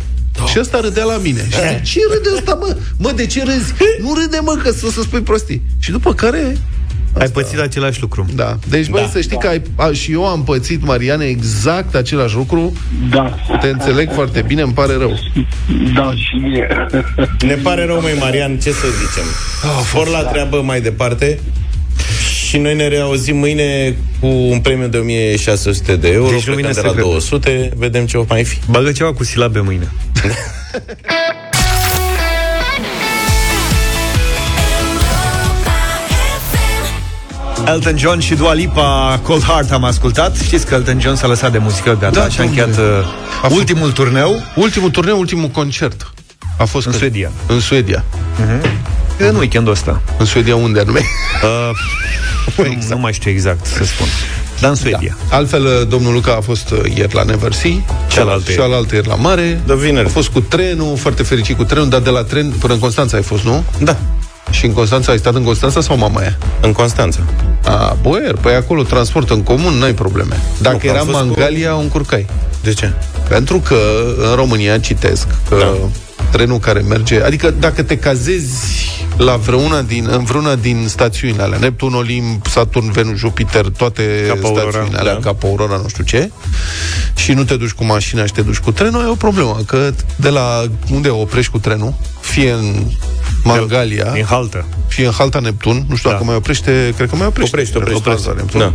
Și 0.46 0.60
ăsta 0.60 0.80
râdea 0.80 1.04
la 1.04 1.18
mine. 1.18 1.48
Și 1.50 1.58
zic, 1.58 1.84
ce 1.84 2.00
râde 2.14 2.30
ăsta, 2.36 2.54
mă? 2.54 2.78
Mă, 2.98 3.12
de 3.12 3.26
ce 3.26 3.44
râzi? 3.44 3.74
Nu 4.02 4.14
râde, 4.14 4.40
mă, 4.42 4.60
că 4.64 4.72
să, 4.72 4.90
să 4.92 5.02
spui 5.02 5.22
prostii. 5.22 5.62
Și 5.80 5.92
după 5.92 6.14
care... 6.14 6.58
Ai 7.20 7.28
pățit 7.28 7.60
același 7.60 8.02
lucru. 8.02 8.26
Da. 8.36 8.58
Deci, 8.70 8.90
băi, 8.90 9.02
Da. 9.02 9.08
să 9.08 9.22
știi 9.22 9.38
că 9.38 9.48
ai, 9.48 9.62
a, 9.76 9.92
și 9.92 10.12
eu 10.12 10.26
am 10.28 10.44
pățit, 10.44 10.86
Mariane, 10.86 11.26
exact 11.26 11.96
același 11.96 12.36
lucru. 12.36 12.74
Da. 13.10 13.36
Te 13.62 13.68
înțeleg 13.68 14.12
foarte 14.14 14.42
bine, 14.48 14.62
îmi 14.62 14.74
pare 14.74 14.94
rău. 14.98 15.20
Da, 15.96 16.12
și 16.16 16.36
mie. 16.42 16.68
Ne 17.42 17.54
pare 17.56 17.86
rău, 17.86 18.02
mai 18.02 18.16
Marian, 18.20 18.58
ce 18.58 18.72
să 18.72 18.86
zicem? 18.88 19.24
For 19.84 20.08
la 20.08 20.20
treabă 20.24 20.62
mai 20.62 20.82
departe 20.82 21.40
și 22.48 22.58
noi 22.58 22.76
ne 22.76 22.88
reauzim 22.88 23.38
mâine 23.38 23.96
cu 24.20 24.28
un 24.28 24.60
premiu 24.60 24.88
de 24.88 24.98
1600 24.98 25.96
de 25.96 26.08
euro, 26.10 26.30
Deci 26.32 26.48
nu 26.48 26.54
vine 26.56 26.68
plecăm 26.68 26.82
de 26.82 26.88
la 26.88 26.94
secret. 26.94 27.12
200, 27.12 27.70
vedem 27.78 28.06
ce 28.06 28.18
o 28.18 28.26
mai 28.28 28.44
fi. 28.44 28.58
Bagă 28.70 28.92
ceva 28.92 29.14
cu 29.14 29.24
silabe 29.24 29.60
mâine. 29.60 29.92
Elton 37.68 37.98
John 37.98 38.20
și 38.20 38.36
Dua 38.36 38.54
Lipa, 38.54 39.20
Cold 39.24 39.44
Heart 39.44 39.72
am 39.72 39.84
ascultat. 39.84 40.36
Știți 40.38 40.66
că 40.66 40.74
Elton 40.74 41.00
John 41.00 41.16
s-a 41.16 41.28
lăsat 41.28 41.52
de 41.52 41.58
muzică, 41.58 41.98
gata, 42.00 42.20
Da, 42.20 42.30
și 42.30 42.40
a 42.40 42.44
domnule. 42.44 42.64
încheiat 42.64 42.90
uh, 43.00 43.06
A 43.44 43.48
fost- 43.48 43.56
ultimul 43.60 43.92
turneu. 43.92 44.44
Ultimul 44.56 44.90
turneu, 44.90 45.20
ultimul 45.20 45.48
concert. 45.48 46.14
A 46.58 46.66
fost 46.66 46.86
În 46.86 46.92
când? 46.92 47.04
Suedia. 47.04 47.32
În 47.48 47.60
Suedia. 47.60 48.04
În 49.18 49.36
weekendul 49.36 49.72
ăsta. 49.74 50.02
În 50.18 50.26
Suedia 50.26 50.56
unde 50.56 50.80
anume? 50.80 51.00
Uh, 51.44 52.68
nu, 52.68 52.78
nu 52.96 52.98
mai 52.98 53.14
știu 53.14 53.32
exact 53.32 53.66
să 53.66 53.84
spun. 53.86 54.08
Dar 54.60 54.70
în 54.70 54.76
Suedia. 54.76 55.18
Altfel, 55.30 55.66
uh, 55.66 55.88
domnul 55.88 56.14
Luca 56.14 56.36
a 56.36 56.42
fost 56.42 56.70
uh, 56.70 56.80
ieri 56.96 57.14
la 57.16 57.24
Neversea, 57.24 57.72
Cealaltă 58.12 58.52
și 58.52 58.60
alaltă 58.60 58.96
ieri 58.96 59.08
la 59.08 59.16
mare. 59.16 59.62
De 59.66 59.76
vineri. 59.76 60.06
A 60.06 60.10
fost 60.10 60.30
cu 60.30 60.40
trenul, 60.42 60.98
foarte 60.98 61.24
fericit 61.24 61.58
cu 61.58 61.64
trenul, 61.64 61.90
dar 61.90 62.00
de 62.00 62.10
la 62.10 62.24
tren 62.24 62.50
până 62.60 62.74
în 62.74 62.80
Constanța 62.80 63.18
ai 63.18 63.24
fost, 63.24 63.44
nu? 63.44 63.64
Da, 63.80 63.98
Și 64.50 64.66
în 64.66 64.74
Constanța 64.74 65.12
ai 65.12 65.18
stat 65.18 65.36
în 65.36 65.44
Constanța 65.44 65.82
sau 65.82 65.98
Mamaia? 65.98 66.38
în 66.62 66.72
Constanța. 66.72 67.20
A, 67.66 67.98
boier, 68.02 68.36
păi 68.36 68.54
acolo 68.54 68.84
transport 68.84 69.30
în 69.30 69.44
comun, 69.44 69.74
n-ai 69.74 69.94
probleme. 69.94 70.42
Dacă 70.62 70.76
Nu, 70.76 70.82
că 70.82 70.90
am 70.90 70.96
era 70.96 71.04
fost 71.04 71.18
cu- 71.18 71.24
Mangalia, 71.26 71.76
o 71.76 71.80
încurcai. 71.80 72.26
De 72.64 72.74
ce? 72.74 72.94
Pentru 73.30 73.60
că 73.60 73.78
în 74.30 74.36
România 74.36 74.78
citesc 74.80 75.28
că 75.50 75.56
Da. 75.60 75.74
trenul 76.32 76.60
care 76.60 76.80
merge, 76.80 77.22
adică 77.22 77.50
dacă 77.60 77.84
te 77.84 77.98
cazezi 77.98 78.56
la 79.18 79.36
vreuna 79.36 79.82
din, 79.82 80.08
în 80.12 80.24
vreuna 80.24 80.56
din 80.56 80.86
stațiunile 80.88 81.44
alea, 81.44 81.58
Neptun, 81.58 81.94
Olimp, 81.94 82.46
Saturn, 82.48 82.92
Venus, 82.92 83.18
Jupiter, 83.18 83.66
toate 83.78 84.04
Cap 84.28 84.44
Aurora, 84.44 84.62
stațiunile 84.70 85.00
alea, 85.00 85.14
da. 85.14 85.20
Cap 85.20 85.44
Aurora, 85.44 85.76
nu 85.82 85.88
știu 85.88 86.04
ce, 86.04 86.32
și 87.16 87.32
nu 87.32 87.44
te 87.44 87.56
duci 87.56 87.72
cu 87.72 87.86
mașina 87.86 88.26
și 88.26 88.32
te 88.32 88.42
duci 88.42 88.58
cu 88.58 88.72
trenul, 88.72 89.02
ai 89.02 89.10
o 89.10 89.16
problemă, 89.16 89.58
că 89.66 89.92
de 90.16 90.30
la 90.30 90.64
unde 90.94 91.10
oprești 91.10 91.52
cu 91.52 91.60
trenul, 91.60 91.94
fie 92.20 92.52
în 92.52 92.84
Mangalia, 93.44 94.12
Din 94.12 94.24
haltă. 94.26 94.66
fie 94.88 95.06
în 95.06 95.12
Halta 95.12 95.40
Neptun, 95.40 95.86
nu 95.90 95.96
știu 95.96 96.10
Da. 96.10 96.16
dacă 96.16 96.28
mai 96.28 96.36
oprește, 96.36 96.94
cred 96.96 97.10
că 97.10 97.16
mai 97.16 97.28
oprește. 97.28 97.56
Oprește, 97.56 97.78
Cred 97.80 97.92
că 97.92 97.96
oprește. 97.98 98.22
Halta 98.26 98.42
Neptun. 98.42 98.60
Da. 98.60 98.74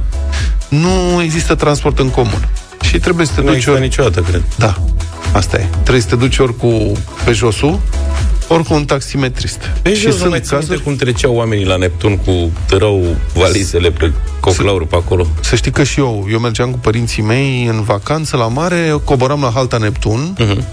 Nu 0.76 1.22
există 1.22 1.54
transport 1.54 1.98
în 1.98 2.08
comun. 2.08 2.48
Și 2.82 2.98
trebuie 2.98 3.26
să 3.26 3.32
te 3.34 3.40
Nu 3.40 3.46
duci 3.46 3.54
există 3.54 3.72
ori... 3.72 3.80
niciodată, 3.80 4.20
cred. 4.20 4.42
Da, 4.56 4.78
asta 5.32 5.56
e. 5.58 5.68
Trebuie 5.82 6.00
să 6.02 6.08
te 6.08 6.16
duci 6.16 6.38
ori 6.38 6.56
cu 6.56 6.92
Peugeot-ul, 7.24 7.80
ori 8.48 8.64
cu 8.64 8.74
un 8.74 8.84
taximetrist. 8.84 9.70
Deci 9.82 9.96
și 9.96 10.04
eu 10.04 10.10
nu 10.10 10.16
sunt 10.16 10.30
mai 10.30 10.40
țin 10.40 10.48
minte 10.50 10.66
cazuri... 10.66 10.82
cum 10.82 10.96
treceau 10.96 11.34
oamenii 11.34 11.64
la 11.64 11.76
Neptun 11.76 12.16
cu 12.16 12.50
tărău, 12.66 13.04
valizele 13.34 13.90
pe 13.90 14.12
coclauri 14.40 14.86
pe 14.86 14.96
acolo. 14.96 15.26
Să 15.40 15.56
știi 15.56 15.70
că 15.70 15.82
și 15.84 15.98
eu, 15.98 16.26
eu 16.30 16.38
mergeam 16.38 16.70
cu 16.70 16.78
părinții 16.78 17.22
mei 17.22 17.66
în 17.70 17.82
vacanță 17.82 18.36
la 18.36 18.48
mare, 18.48 18.94
coboram 19.04 19.40
la 19.40 19.50
Halta 19.54 19.76
Neptun 19.78 20.34
Mhm. 20.38 20.64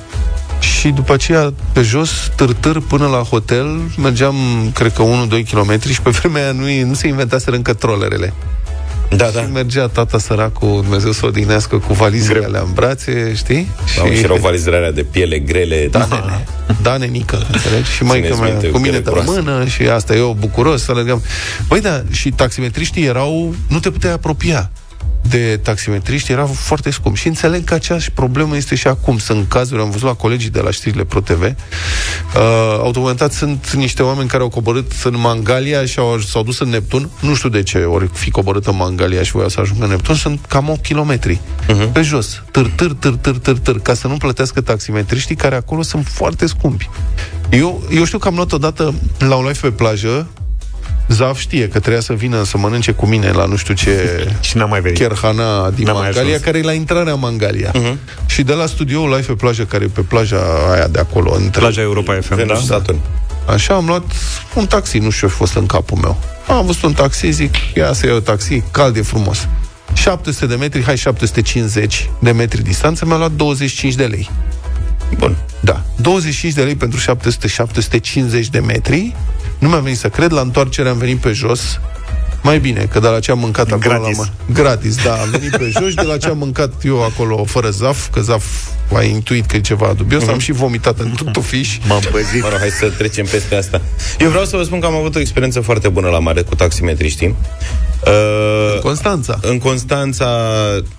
Și 0.59 0.87
după 0.89 1.13
aceea 1.13 1.53
pe 1.73 1.81
jos, 1.81 2.31
târtâr 2.35 2.81
până 2.81 3.07
la 3.07 3.17
hotel, 3.17 3.79
mergeam, 3.97 4.35
cred 4.73 4.93
că 4.93 5.03
1-2 5.03 5.49
km 5.51 5.89
și 5.89 6.01
pe 6.01 6.09
vremea 6.09 6.41
aia 6.43 6.51
nu, 6.51 6.87
nu 6.87 6.93
se 6.93 7.07
inventaseră 7.07 7.55
încă 7.55 7.73
trollerele. 7.73 8.33
Da, 9.15 9.29
da. 9.33 9.41
Și 9.41 9.51
mergea 9.53 9.87
tata 9.87 10.17
săracul, 10.17 10.81
Dumnezeu 10.81 11.11
să 11.11 11.21
o 11.23 11.27
odihnească, 11.27 11.77
cu 11.77 11.93
valizele 11.93 12.45
alea 12.45 12.61
în 12.61 12.73
brațe, 12.73 13.33
știi? 13.35 13.67
Da, 13.97 14.11
și 14.11 14.23
erau 14.23 14.37
valizele 14.37 14.75
alea 14.75 14.91
de 14.91 15.03
piele 15.03 15.39
grele. 15.39 15.87
Da, 15.91 16.07
nene. 16.09 16.45
Da, 16.81 16.97
nenică, 16.97 17.47
înțelegi? 17.51 17.91
Și 17.91 18.03
mai 18.03 18.21
Țineți 18.21 18.39
mea, 18.39 18.49
minte 18.49 18.65
cu 18.65 18.71
cu 18.71 18.77
mine 18.77 18.89
piele 18.89 19.03
de 19.03 19.11
groasă. 19.11 19.31
mână 19.31 19.65
și 19.65 19.81
asta, 19.81 20.15
eu 20.15 20.35
bucuros 20.39 20.83
să 20.83 20.91
alergăm. 20.91 21.23
Băi, 21.67 21.81
da, 21.81 22.03
și 22.11 22.29
taximetriștii 22.29 23.05
erau, 23.05 23.55
nu 23.67 23.79
te 23.79 23.89
puteai 23.89 24.13
apropia 24.13 24.69
de 25.21 25.59
taximetriști, 25.63 26.31
erau 26.31 26.45
foarte 26.47 26.89
scump. 26.91 27.15
Și 27.15 27.27
înțeleg 27.27 27.63
că 27.63 27.73
aceeași 27.73 28.11
problemă 28.11 28.55
este 28.55 28.75
și 28.75 28.87
acum. 28.87 29.17
Sunt 29.17 29.47
cazuri, 29.49 29.81
am 29.81 29.89
văzut 29.89 30.07
la 30.07 30.13
colegii 30.13 30.49
de 30.49 30.59
la 30.59 30.71
știrile 30.71 31.03
Pro 31.03 31.19
TV, 31.19 31.41
uh, 31.41 31.53
au 32.79 32.91
documentat, 32.91 33.31
sunt 33.31 33.73
niște 33.73 34.03
oameni 34.03 34.29
care 34.29 34.43
au 34.43 34.49
coborât 34.49 34.91
în 35.03 35.19
Mangalia 35.19 35.85
și 35.85 35.99
au, 35.99 36.19
s-au 36.19 36.43
dus 36.43 36.59
în 36.59 36.69
Neptun, 36.69 37.09
nu 37.19 37.35
știu 37.35 37.49
de 37.49 37.63
ce 37.63 37.77
ori 37.77 38.09
fi 38.13 38.31
coborât 38.31 38.67
în 38.67 38.75
Mangalia 38.75 39.23
și 39.23 39.31
voiau 39.31 39.49
să 39.49 39.59
ajungă 39.59 39.83
în 39.83 39.89
Neptun, 39.89 40.15
sunt 40.15 40.45
cam 40.47 40.69
8 40.69 40.87
km 40.87 41.19
Mhm. 41.67 41.91
pe 41.91 42.01
jos, 42.01 42.43
târ, 42.51 42.69
târ, 42.75 42.91
târ, 42.93 43.13
târ, 43.15 43.37
târ, 43.37 43.57
târ, 43.57 43.79
ca 43.79 43.93
să 43.93 44.07
nu 44.07 44.17
plătească 44.17 44.61
taximetriștii 44.61 45.35
care 45.35 45.55
acolo 45.55 45.81
sunt 45.81 46.07
foarte 46.07 46.45
scumpi. 46.47 46.89
Eu, 47.49 47.83
eu 47.91 48.03
știu 48.03 48.17
că 48.17 48.27
am 48.27 48.35
luat 48.35 48.51
odată 48.51 48.93
la 49.17 49.35
un 49.35 49.45
live 49.45 49.59
pe 49.61 49.71
plajă, 49.71 50.27
Zav 51.09 51.37
știe 51.37 51.67
că 51.67 51.79
trebuia 51.79 52.01
să 52.01 52.13
vină 52.13 52.43
să 52.43 52.57
mănânce 52.57 52.91
cu 52.91 53.05
mine 53.05 53.31
la 53.31 53.45
nu 53.45 53.55
știu 53.55 53.73
ce 53.73 53.91
Și 54.41 54.57
n-am 54.57 54.69
mai 54.69 54.81
venit. 54.81 54.97
Cherhana 54.97 55.69
din 55.69 55.85
N-am 55.85 55.95
mai 55.95 56.03
Mangalia, 56.03 56.21
ajuns. 56.21 56.43
care 56.43 56.57
e 56.57 56.61
la 56.61 56.73
intrarea 56.73 57.13
în 57.13 57.19
Mangalia. 57.19 57.71
Mhm. 57.73 57.99
Și 58.25 58.41
de 58.43 58.53
la 58.53 58.65
studioul 58.65 59.09
live 59.09 59.21
pe 59.21 59.33
plajă, 59.33 59.63
care 59.63 59.83
e 59.83 59.87
pe 59.87 60.01
plaja 60.01 60.37
aia 60.71 60.87
de 60.87 60.99
acolo, 60.99 61.33
între 61.35 61.59
Plaja 61.59 61.81
Europa 61.81 62.13
FM, 62.21 62.35
Venus 62.35 62.53
da? 62.53 62.59
și 62.59 62.65
Saturn. 62.65 62.97
Așa 63.45 63.73
am 63.73 63.85
luat 63.85 64.03
un 64.53 64.65
taxi, 64.65 64.97
nu 64.97 65.09
știu 65.09 65.27
ce 65.27 65.33
a 65.33 65.37
fost 65.37 65.55
în 65.55 65.65
capul 65.65 65.97
meu. 65.97 66.17
Am 66.47 66.65
văzut 66.65 66.83
un 66.83 66.93
taxi, 66.93 67.29
zic, 67.31 67.55
ia 67.75 67.93
să 67.93 68.07
iau 68.07 68.19
taxi, 68.19 68.63
cald 68.71 68.95
e 68.95 69.01
frumos. 69.01 69.47
700 69.93 70.45
de 70.45 70.55
metri, 70.55 70.83
hai 70.83 70.97
750 70.97 72.09
de 72.19 72.31
metri 72.31 72.61
distanță, 72.61 73.05
mi-a 73.05 73.17
luat 73.17 73.31
25 73.31 73.93
de 73.95 74.03
lei. 74.05 74.29
Bun. 75.17 75.35
Da. 75.59 75.81
25 75.95 76.53
de 76.53 76.61
lei 76.61 76.75
pentru 76.75 76.99
700-750 76.99 78.45
de 78.51 78.59
metri. 78.59 79.15
Nu 79.59 79.67
mi-a 79.69 79.79
venit 79.79 79.97
să 79.97 80.09
cred, 80.09 80.31
la 80.31 80.41
întoarcere 80.41 80.89
am 80.89 80.97
venit 80.97 81.17
pe 81.17 81.31
jos. 81.31 81.79
Mai 82.43 82.59
bine, 82.59 82.87
că 82.91 82.99
de 82.99 83.07
la 83.07 83.19
ce 83.19 83.31
am 83.31 83.39
mâncat 83.39 83.71
acolo 83.71 83.99
Gratis. 83.99 84.17
la 84.17 84.23
mă- 84.23 84.53
Gratis, 84.53 85.03
da, 85.03 85.13
am 85.13 85.29
venit 85.29 85.49
pe 85.57 85.69
jos 85.79 85.89
și 85.89 85.95
de 85.95 86.01
la 86.01 86.17
ce 86.17 86.27
am 86.27 86.37
mâncat 86.37 86.73
eu 86.83 87.03
acolo 87.03 87.43
fără 87.45 87.69
zaf, 87.69 88.09
că 88.11 88.21
zaf 88.21 88.43
a 88.93 89.01
intuit 89.03 89.45
că 89.45 89.55
e 89.55 89.61
ceva 89.61 89.93
dubios, 89.97 90.27
am 90.27 90.39
și 90.39 90.51
vomitat 90.51 90.99
în 90.99 91.11
tutufiș. 91.15 91.77
M-am 91.87 92.01
păzit. 92.11 92.41
Mă 92.41 92.49
rog, 92.49 92.57
hai 92.59 92.69
să 92.69 92.89
trecem 92.97 93.25
peste 93.25 93.55
asta. 93.55 93.81
Eu 94.19 94.29
vreau 94.29 94.45
să 94.45 94.57
vă 94.57 94.63
spun 94.63 94.79
că 94.79 94.85
am 94.85 94.95
avut 94.95 95.15
o 95.15 95.19
experiență 95.19 95.59
foarte 95.59 95.89
bună 95.89 96.09
la 96.09 96.19
mare 96.19 96.41
cu 96.41 96.55
taximetriștii. 96.55 97.35
Uh, 98.05 98.79
Constanța. 98.81 99.39
în 99.41 99.57
Constanța 99.57 100.25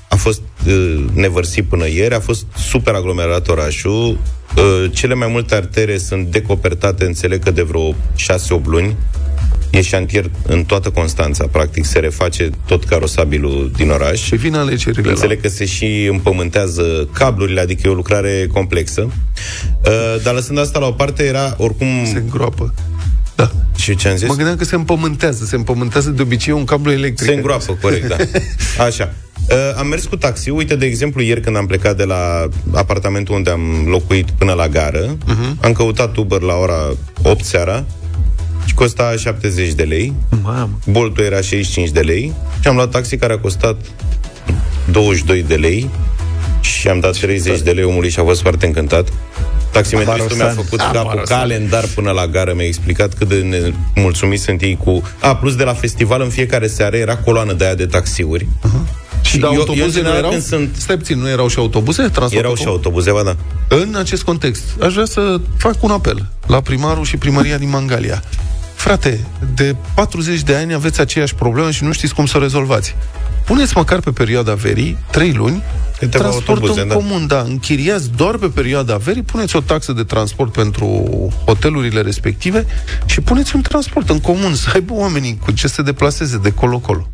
a 0.08 0.16
fost 0.16 0.40
uh, 0.66 1.04
nevărsit 1.12 1.64
până 1.64 1.88
ieri, 1.88 2.14
a 2.14 2.20
fost 2.20 2.44
super 2.56 2.94
aglomerat 2.94 3.48
orașul. 3.48 4.18
Uh, 4.56 4.90
cele 4.92 5.14
mai 5.14 5.28
multe 5.30 5.54
artere 5.54 5.98
sunt 5.98 6.26
decopertate, 6.26 7.04
înțeleg 7.04 7.42
că 7.42 7.50
de 7.50 7.62
vreo 7.62 7.92
6-8 7.92 7.94
luni. 8.64 8.96
E 9.70 9.82
șantier 9.82 10.30
în 10.46 10.64
toată 10.64 10.90
Constanța, 10.90 11.46
practic 11.46 11.84
se 11.84 11.98
reface 11.98 12.50
tot 12.66 12.84
carosabilul 12.84 13.70
din 13.76 13.90
oraș. 13.90 14.20
Și 14.20 14.36
vin 14.36 14.54
alegerile 14.54 15.02
la... 15.02 15.10
Înțeleg 15.10 15.40
că 15.40 15.48
se 15.48 15.64
și 15.64 16.08
împământează 16.10 17.08
cablurile, 17.12 17.60
adică 17.60 17.82
e 17.84 17.90
o 17.90 17.94
lucrare 17.94 18.46
complexă. 18.52 19.00
Uh, 19.00 20.22
dar 20.22 20.34
lăsând 20.34 20.58
asta 20.58 20.78
la 20.78 20.86
o 20.86 20.90
parte, 20.92 21.24
era 21.24 21.54
oricum... 21.58 21.86
Se 22.04 22.18
îngroapă. 22.18 22.74
Da. 23.40 23.50
Și 23.76 23.96
ce 23.96 24.08
am 24.08 24.16
zis? 24.16 24.28
Mă 24.28 24.34
gândeam 24.34 24.56
că 24.56 24.64
se 24.64 24.74
împământează. 24.74 25.44
Se 25.44 25.56
împământează 25.56 26.10
de 26.10 26.22
obicei 26.22 26.52
un 26.52 26.64
cablu 26.64 26.92
electric. 26.92 27.28
Se 27.28 27.34
îngroapă, 27.34 27.78
corect, 27.80 28.08
da. 28.08 28.16
Așa. 28.86 29.12
Uh, 29.48 29.56
am 29.78 29.86
mers 29.86 30.04
cu 30.04 30.16
taxi. 30.16 30.50
Uite, 30.50 30.76
de 30.76 30.86
exemplu, 30.86 31.22
ieri 31.22 31.40
când 31.40 31.56
am 31.56 31.66
plecat 31.66 31.96
de 31.96 32.04
la 32.04 32.48
apartamentul 32.74 33.34
unde 33.34 33.50
am 33.50 33.84
locuit 33.86 34.30
până 34.30 34.52
la 34.52 34.68
gară, 34.68 35.16
uh-huh. 35.16 35.60
am 35.60 35.72
căutat 35.72 36.16
Uber 36.16 36.40
la 36.40 36.54
ora 36.54 36.96
8 37.22 37.44
seara 37.44 37.84
și 38.64 38.74
costa 38.74 39.14
70 39.16 39.72
de 39.72 39.82
lei. 39.82 40.12
Mamă. 40.42 40.78
Boltul 40.86 41.24
era 41.24 41.40
65 41.40 41.90
de 41.90 42.00
lei 42.00 42.32
și 42.60 42.68
am 42.68 42.74
luat 42.74 42.90
taxi 42.90 43.16
care 43.16 43.32
a 43.32 43.38
costat 43.38 43.76
22 44.90 45.42
de 45.42 45.54
lei 45.54 45.90
și 46.60 46.88
am 46.88 47.00
dat 47.00 47.18
30 47.18 47.60
de 47.60 47.70
lei 47.70 47.84
omului 47.84 48.10
și 48.10 48.20
a 48.20 48.22
fost 48.22 48.40
foarte 48.40 48.66
încântat. 48.66 49.08
Taximetristul 49.72 50.36
mi-a 50.36 50.44
Amarosan. 50.44 50.64
făcut 50.64 50.78
capul 50.80 50.98
Amarosan. 50.98 51.38
calendar 51.38 51.84
până 51.94 52.10
la 52.10 52.26
gară, 52.26 52.52
mi-a 52.56 52.66
explicat 52.66 53.14
cât 53.14 53.28
de 53.28 53.72
mulțumit 53.94 54.40
sunt 54.40 54.62
ei 54.62 54.76
cu... 54.84 55.02
A, 55.20 55.36
plus 55.36 55.54
de 55.56 55.64
la 55.64 55.72
festival 55.74 56.20
în 56.20 56.28
fiecare 56.28 56.66
seară 56.66 56.96
era 56.96 57.16
coloană 57.16 57.52
de 57.52 57.64
aia 57.64 57.74
de 57.74 57.86
taxiuri. 57.86 58.46
Și 59.22 59.38
de 59.38 59.46
eu- 59.46 59.52
eu, 59.52 59.52
în 59.52 59.58
autobuze 59.58 59.84
nu 59.84 59.90
general, 59.92 60.16
erau? 60.18 60.30
când 60.30 60.42
sunt- 60.42 60.74
Stai 60.78 60.96
puțin, 60.96 61.18
nu 61.18 61.28
erau 61.28 61.48
și 61.48 61.58
autobuze? 61.58 62.02
Transport 62.02 62.32
Erau 62.32 62.54
și 62.54 62.64
autobuze, 62.66 63.10
ba 63.10 63.22
da. 63.22 63.36
În 63.68 63.94
acest 63.98 64.22
context, 64.22 64.62
aș 64.82 64.92
vrea 64.92 65.04
să 65.04 65.40
fac 65.56 65.82
un 65.82 65.90
apel 65.90 66.26
la 66.46 66.60
primarul 66.60 67.04
și 67.04 67.16
primăria 67.16 67.58
din 67.58 67.68
Mangalia. 67.68 68.22
Frate, 68.74 69.20
de 69.54 69.74
40 69.94 70.40
de 70.42 70.54
ani 70.54 70.74
aveți 70.74 71.00
aceeași 71.00 71.34
problemă 71.34 71.70
și 71.70 71.84
nu 71.84 71.92
știți 71.92 72.14
cum 72.14 72.26
să 72.26 72.36
o 72.36 72.40
rezolvați. 72.40 72.94
Puneți 73.50 73.76
măcar 73.76 74.00
pe 74.00 74.10
perioada 74.10 74.54
verii, 74.54 74.98
3 75.10 75.32
luni, 75.32 75.62
Câteva 75.98 76.22
transport 76.22 76.48
autobuze, 76.48 76.80
în 76.80 76.88
da. 76.88 76.94
comun, 76.94 77.26
da, 77.26 77.40
închiriați 77.40 78.10
doar 78.16 78.36
pe 78.36 78.46
perioada 78.46 78.96
verii, 78.96 79.22
puneți 79.22 79.56
o 79.56 79.60
taxă 79.60 79.92
de 79.92 80.04
transport 80.04 80.52
pentru 80.52 81.06
hotelurile 81.46 82.00
respective 82.00 82.66
și 83.06 83.20
puneți 83.20 83.56
un 83.56 83.62
transport 83.62 84.10
în 84.10 84.20
comun, 84.20 84.54
să 84.54 84.70
aibă 84.74 84.92
oamenii 84.92 85.38
cu 85.44 85.50
ce 85.50 85.68
să 85.68 85.74
se 85.74 85.82
deplaseze 85.82 86.38
de 86.38 86.52
colo-colo. 86.52 87.08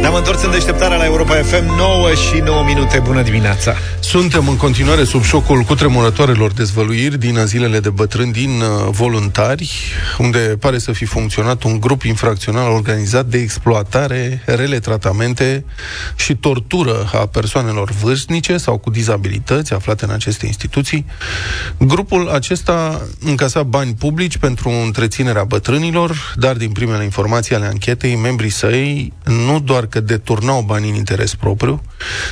Ne-am 0.00 0.14
întors 0.14 0.42
în 0.42 0.50
deșteptarea 0.50 0.96
la 0.96 1.04
Europa 1.04 1.34
FM 1.34 1.76
9 1.76 2.14
și 2.14 2.40
9 2.44 2.64
minute. 2.64 2.98
Bună 2.98 3.22
dimineața! 3.22 3.74
Suntem 4.10 4.48
în 4.48 4.56
continuare 4.56 5.04
sub 5.04 5.22
șocul 5.22 5.62
cutremurătoarelor 5.62 6.52
dezvăluiri 6.52 7.18
din 7.18 7.38
azilele 7.38 7.80
de 7.80 7.90
bătrâni 7.90 8.32
din 8.32 8.50
uh, 8.50 8.88
voluntari, 8.90 9.72
unde 10.18 10.38
pare 10.38 10.78
să 10.78 10.92
fi 10.92 11.04
funcționat 11.04 11.62
un 11.62 11.80
grup 11.80 12.02
infracțional 12.02 12.70
organizat 12.70 13.26
de 13.26 13.38
exploatare, 13.38 14.42
rele 14.46 14.78
tratamente 14.78 15.64
și 16.16 16.34
tortură 16.34 17.10
a 17.12 17.26
persoanelor 17.26 17.90
vârstnice 17.90 18.56
sau 18.56 18.78
cu 18.78 18.90
dizabilități 18.90 19.72
aflate 19.72 20.04
în 20.04 20.10
aceste 20.10 20.46
instituții. 20.46 21.06
Grupul 21.78 22.28
acesta 22.28 23.06
încasa 23.20 23.62
bani 23.62 23.94
publici 23.94 24.36
pentru 24.36 24.70
întreținerea 24.84 25.44
bătrânilor, 25.44 26.34
dar 26.36 26.56
din 26.56 26.70
primele 26.70 27.04
informații 27.04 27.54
ale 27.54 27.66
anchetei, 27.66 28.16
membrii 28.16 28.50
săi 28.50 29.12
nu 29.24 29.60
doar 29.60 29.86
că 29.86 30.00
deturnau 30.00 30.62
bani 30.62 30.88
în 30.88 30.94
interes 30.94 31.34
propriu, 31.34 31.82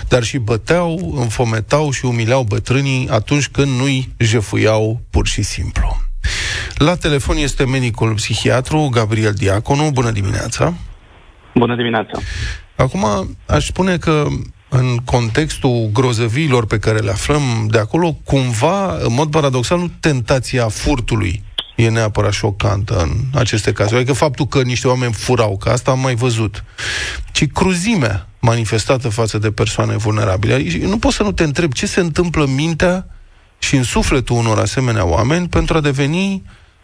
dar 0.09 0.22
și 0.22 0.39
băteau, 0.39 1.16
înfometau 1.20 1.66
și 1.93 2.05
umileau 2.05 2.43
bătrânii 2.43 3.09
atunci 3.11 3.49
când 3.49 3.79
nu-i 3.81 4.09
jefuiau 4.19 5.01
pur 5.11 5.27
și 5.27 5.43
simplu. 5.43 5.97
La 6.75 6.95
telefon 6.95 7.37
este 7.37 7.64
medicul 7.64 8.14
psihiatru 8.14 8.89
Gabriel 8.93 9.33
Diaconu. 9.33 9.91
Bună 9.91 10.11
dimineața! 10.11 10.75
Bună 11.55 11.77
dimineața! 11.77 12.19
Acum, 12.77 13.05
aș 13.47 13.66
spune 13.66 13.97
că 13.97 14.27
în 14.69 14.97
contextul 14.97 15.91
grozăviilor 15.93 16.66
pe 16.66 16.79
care 16.79 16.99
le 16.99 17.11
aflăm 17.11 17.43
de 17.71 17.79
acolo, 17.79 18.19
cumva, 18.25 18.97
în 18.97 19.14
mod 19.14 19.31
paradoxal, 19.31 19.79
nu 19.79 19.91
tentația 20.01 20.69
furtului 20.69 21.43
e 21.83 21.89
neapărat 21.89 22.33
șocantă 22.33 22.99
în 23.01 23.11
aceste 23.35 23.72
cazuri. 23.72 23.97
Adică 23.97 24.12
faptul 24.12 24.47
că 24.47 24.62
niște 24.62 24.89
oameni 24.89 25.12
furau, 25.12 25.57
că 25.57 25.68
asta 25.68 25.91
am 25.91 26.01
mai 26.01 26.14
văzut, 26.14 26.64
ci 27.33 27.47
cruzimea 27.47 28.29
manifestată 28.41 29.09
față 29.09 29.39
de 29.39 29.51
persoane 29.51 29.97
vulnerabile. 29.97 30.64
Nu 30.81 30.99
poți 30.99 31.16
să 31.16 31.22
nu 31.22 31.33
te 31.33 31.43
întreb 31.43 31.72
ce 31.72 31.87
se 31.87 32.01
întâmplă 32.01 32.45
în 32.45 32.55
mintea 32.55 33.07
și 33.59 33.76
în 33.76 33.83
sufletul 33.83 34.37
unor 34.37 34.59
asemenea 34.59 35.07
oameni 35.07 35.49
pentru 35.49 35.76
a 35.76 35.81
deveni 35.81 36.43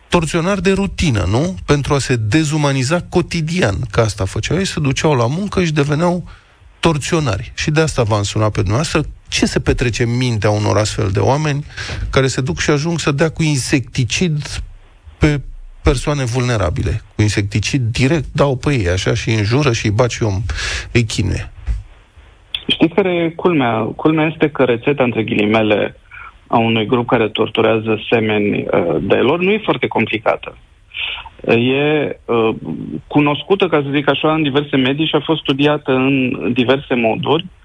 torționari 0.09 0.63
de 0.63 0.73
rutină, 0.73 1.27
nu? 1.29 1.55
Pentru 1.65 1.95
a 1.95 1.99
se 1.99 2.17
dezumaniza 2.17 3.01
cotidian, 3.01 3.77
că 3.91 4.01
asta 4.01 4.25
făceau 4.25 4.59
ei, 4.59 4.67
se 4.67 4.81
duceau 4.81 5.15
la 5.15 5.27
muncă 5.27 5.65
și 5.65 5.73
deveneau 5.73 6.29
torționari. 6.81 7.53
Și 7.55 7.71
de 7.71 7.81
asta 7.81 8.03
v-am 8.03 8.23
sunat 8.23 8.51
pe 8.51 8.61
dumneavoastră. 8.61 9.05
Ce 9.29 9.47
se 9.47 9.61
petrece 9.61 10.03
în 10.03 10.17
mintea 10.17 10.51
unor 10.51 10.77
astfel 10.77 11.11
de 11.11 11.19
oameni 11.19 11.65
care 12.11 12.27
se 12.27 12.41
duc 12.41 12.59
și 12.59 12.71
ajung 12.71 13.01
să 13.01 13.13
dea 13.13 13.29
cu 13.29 13.43
insecticid 13.43 14.63
pe 15.25 15.41
persoane 15.83 16.25
vulnerabile. 16.25 16.93
Cu 17.15 17.23
insecticid 17.23 17.83
direct 18.01 18.29
dau 18.35 18.57
pe 18.57 18.71
ei, 18.73 18.89
așa, 18.89 19.15
și 19.15 19.29
înjură 19.31 19.73
și 19.73 19.87
îi 19.87 19.99
bat 20.01 20.11
și 20.11 20.23
om, 20.23 20.37
îi 20.93 21.05
chinuie. 21.05 21.45
Știți 22.67 22.95
care 22.95 23.13
e 23.15 23.29
culmea? 23.43 23.75
Culmea 23.97 24.27
este 24.33 24.49
că 24.51 24.63
rețeta, 24.65 25.03
între 25.05 25.23
ghilimele, 25.23 25.97
a 26.47 26.59
unui 26.59 26.87
grup 26.87 27.07
care 27.07 27.29
torturează 27.29 28.01
semeni 28.11 28.51
uh, 28.59 28.97
de 29.01 29.15
lor 29.17 29.39
nu 29.39 29.51
e 29.51 29.69
foarte 29.69 29.87
complicată. 29.87 30.57
E 31.47 32.19
uh, 32.25 32.55
cunoscută, 33.07 33.67
ca 33.69 33.83
să 33.83 33.89
zic 33.93 34.09
așa, 34.09 34.33
în 34.33 34.43
diverse 34.43 34.77
medii 34.77 35.07
și 35.07 35.15
a 35.15 35.21
fost 35.25 35.41
studiată 35.41 35.93
în 35.93 36.33
diverse 36.53 36.95
moduri. 36.95 37.45
Uh, 37.45 37.64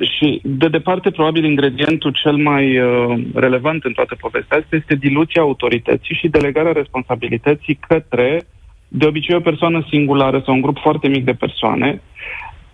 și, 0.00 0.40
de 0.42 0.68
departe, 0.68 1.10
probabil 1.10 1.44
ingredientul 1.44 2.12
cel 2.22 2.36
mai 2.36 2.78
uh, 2.78 3.18
relevant 3.34 3.84
în 3.84 3.92
toată 3.92 4.14
povestea 4.20 4.56
asta 4.56 4.76
este 4.76 4.94
diluția 4.94 5.42
autorității 5.42 6.14
și 6.14 6.28
delegarea 6.28 6.72
responsabilității 6.72 7.78
către, 7.88 8.46
de 8.88 9.06
obicei, 9.06 9.36
o 9.36 9.40
persoană 9.40 9.86
singulară 9.90 10.42
sau 10.44 10.54
un 10.54 10.60
grup 10.60 10.78
foarte 10.78 11.08
mic 11.08 11.24
de 11.24 11.32
persoane, 11.32 12.02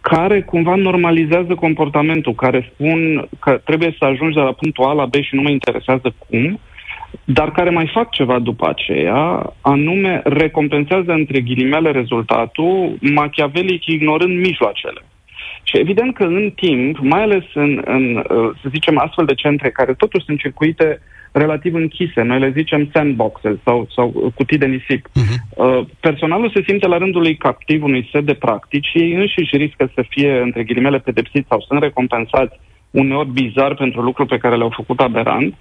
care 0.00 0.42
cumva 0.42 0.74
normalizează 0.74 1.54
comportamentul, 1.54 2.34
care 2.34 2.70
spun 2.72 3.28
că 3.40 3.60
trebuie 3.64 3.94
să 3.98 4.04
ajungi 4.04 4.34
de 4.34 4.40
la 4.40 4.52
punctul 4.52 4.84
A 4.84 4.92
la 4.92 5.06
B 5.06 5.14
și 5.14 5.34
nu 5.34 5.42
mă 5.42 5.50
interesează 5.50 6.14
cum, 6.28 6.60
dar 7.24 7.52
care 7.52 7.70
mai 7.70 7.90
fac 7.92 8.10
ceva 8.10 8.38
după 8.38 8.68
aceea, 8.68 9.52
anume 9.60 10.20
recompensează 10.24 11.12
între 11.12 11.40
ghilimele 11.40 11.90
rezultatul, 11.90 12.96
machiavelic 13.00 13.86
ignorând 13.86 14.38
mijloacele. 14.38 15.02
Și 15.62 15.78
evident 15.78 16.14
că 16.14 16.24
în 16.24 16.50
timp, 16.54 16.98
mai 16.98 17.22
ales 17.22 17.44
în, 17.54 17.82
în, 17.84 18.16
uh, 18.16 18.50
să 18.62 18.68
zicem, 18.70 18.98
astfel 18.98 19.24
de 19.24 19.34
centre 19.34 19.70
care 19.70 19.94
totuși 19.94 20.24
sunt 20.24 20.38
circuite 20.38 21.00
relativ 21.32 21.74
închise, 21.74 22.22
noi 22.22 22.38
le 22.38 22.52
zicem 22.56 22.90
sandboxes 22.92 23.56
sau, 23.64 23.88
sau 23.94 24.32
cutii 24.34 24.58
de 24.58 24.66
nisip, 24.66 25.08
uh-huh. 25.08 25.98
personalul 26.00 26.50
se 26.54 26.64
simte 26.66 26.86
la 26.86 26.98
rândul 26.98 27.20
lui 27.20 27.36
captiv 27.36 27.82
unui 27.82 28.08
set 28.12 28.24
de 28.24 28.34
practici 28.34 28.86
și 28.86 28.98
ei 28.98 29.14
înșiși 29.14 29.56
riscă 29.56 29.90
să 29.94 30.04
fie, 30.08 30.40
între 30.40 30.62
ghilimele, 30.62 30.98
pedepsiți 30.98 31.48
sau 31.48 31.60
sunt 31.60 31.82
recompensați 31.82 32.60
uneori 32.90 33.28
bizar 33.28 33.74
pentru 33.74 34.00
lucruri 34.00 34.28
pe 34.28 34.38
care 34.38 34.56
le-au 34.56 34.72
făcut 34.76 35.00
aberant 35.00 35.54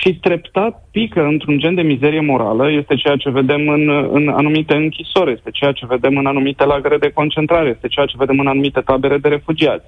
și 0.00 0.14
treptat 0.14 0.88
pică 0.90 1.22
într-un 1.24 1.58
gen 1.58 1.74
de 1.74 1.82
mizerie 1.82 2.20
morală, 2.20 2.70
este 2.70 2.94
ceea 2.94 3.16
ce 3.16 3.30
vedem 3.30 3.68
în, 3.68 3.88
în 4.12 4.28
anumite 4.28 4.74
închisori, 4.74 5.32
este 5.32 5.50
ceea 5.50 5.72
ce 5.72 5.86
vedem 5.86 6.16
în 6.16 6.26
anumite 6.26 6.64
lagăre 6.64 6.98
de 6.98 7.10
concentrare, 7.10 7.68
este 7.68 7.88
ceea 7.88 8.06
ce 8.06 8.14
vedem 8.18 8.38
în 8.38 8.46
anumite 8.46 8.80
tabere 8.80 9.18
de 9.18 9.28
refugiați. 9.28 9.86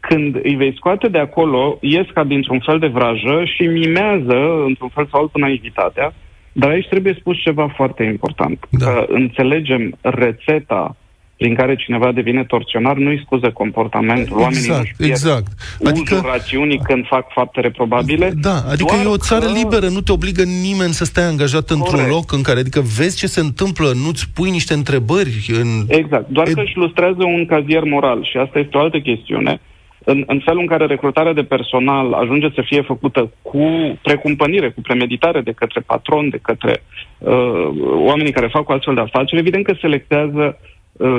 Când 0.00 0.40
îi 0.42 0.54
vei 0.54 0.74
scoate 0.76 1.08
de 1.08 1.18
acolo, 1.18 1.78
ies 1.80 2.06
ca 2.14 2.24
dintr-un 2.24 2.60
fel 2.60 2.78
de 2.78 2.86
vrajă 2.86 3.44
și 3.44 3.62
mimează, 3.62 4.64
într-un 4.66 4.88
fel 4.88 5.06
sau 5.10 5.20
altul, 5.20 5.40
naivitatea, 5.40 6.14
dar 6.52 6.70
aici 6.70 6.88
trebuie 6.88 7.16
spus 7.18 7.36
ceva 7.42 7.68
foarte 7.76 8.02
important. 8.02 8.66
Da. 8.70 8.86
Că 8.86 9.04
înțelegem 9.08 9.98
rețeta 10.00 10.96
prin 11.36 11.54
care 11.54 11.76
cineva 11.76 12.12
devine 12.12 12.44
torționar, 12.44 12.96
nu-i 12.96 13.22
scuză 13.24 13.50
comportamentul. 13.50 14.36
Oamenii 14.36 14.58
Exact, 14.58 14.78
nu-și 14.78 14.94
pierd 14.96 15.10
exact. 15.10 15.46
Adică... 15.84 16.14
uzul 16.14 16.30
rațiunii 16.30 16.78
când 16.78 17.06
fac 17.06 17.32
fapte 17.32 17.60
reprobabile. 17.60 18.32
Da, 18.40 18.56
adică 18.70 18.92
doar 18.94 19.06
e 19.06 19.08
o 19.08 19.16
țară 19.16 19.44
că... 19.44 19.52
liberă, 19.52 19.88
nu 19.88 20.00
te 20.00 20.12
obligă 20.12 20.42
nimeni 20.42 20.92
să 20.92 21.04
stai 21.04 21.24
angajat 21.24 21.70
într-un 21.70 22.00
Corect. 22.00 22.10
loc 22.10 22.32
în 22.32 22.42
care, 22.42 22.58
adică 22.58 22.80
vezi 22.80 23.16
ce 23.16 23.26
se 23.26 23.40
întâmplă, 23.40 23.92
nu-ți 24.04 24.30
pui 24.34 24.50
niște 24.50 24.74
întrebări 24.74 25.46
în... 25.60 25.68
Exact, 25.88 26.28
doar 26.28 26.48
că 26.48 26.60
își 26.60 26.76
lustrează 26.76 27.24
un 27.24 27.46
cazier 27.46 27.84
moral 27.84 28.24
și 28.30 28.36
asta 28.36 28.58
este 28.58 28.76
o 28.76 28.80
altă 28.80 28.98
chestiune. 28.98 29.60
În, 30.04 30.24
în 30.26 30.40
felul 30.44 30.60
în 30.60 30.66
care 30.66 30.86
recrutarea 30.86 31.32
de 31.32 31.42
personal 31.42 32.12
ajunge 32.12 32.48
să 32.54 32.62
fie 32.64 32.82
făcută 32.82 33.32
cu 33.42 33.66
precumpănire, 34.02 34.70
cu 34.70 34.80
premeditare 34.80 35.40
de 35.40 35.52
către 35.52 35.80
patron, 35.80 36.28
de 36.28 36.38
către 36.42 36.82
uh, 37.18 37.68
oamenii 38.08 38.32
care 38.32 38.46
fac 38.46 38.68
o 38.68 38.72
astfel 38.72 38.94
de 38.94 39.00
afaceri, 39.00 39.40
evident 39.40 39.64
că 39.64 39.74
selectează 39.80 40.58
uh, 40.60 40.74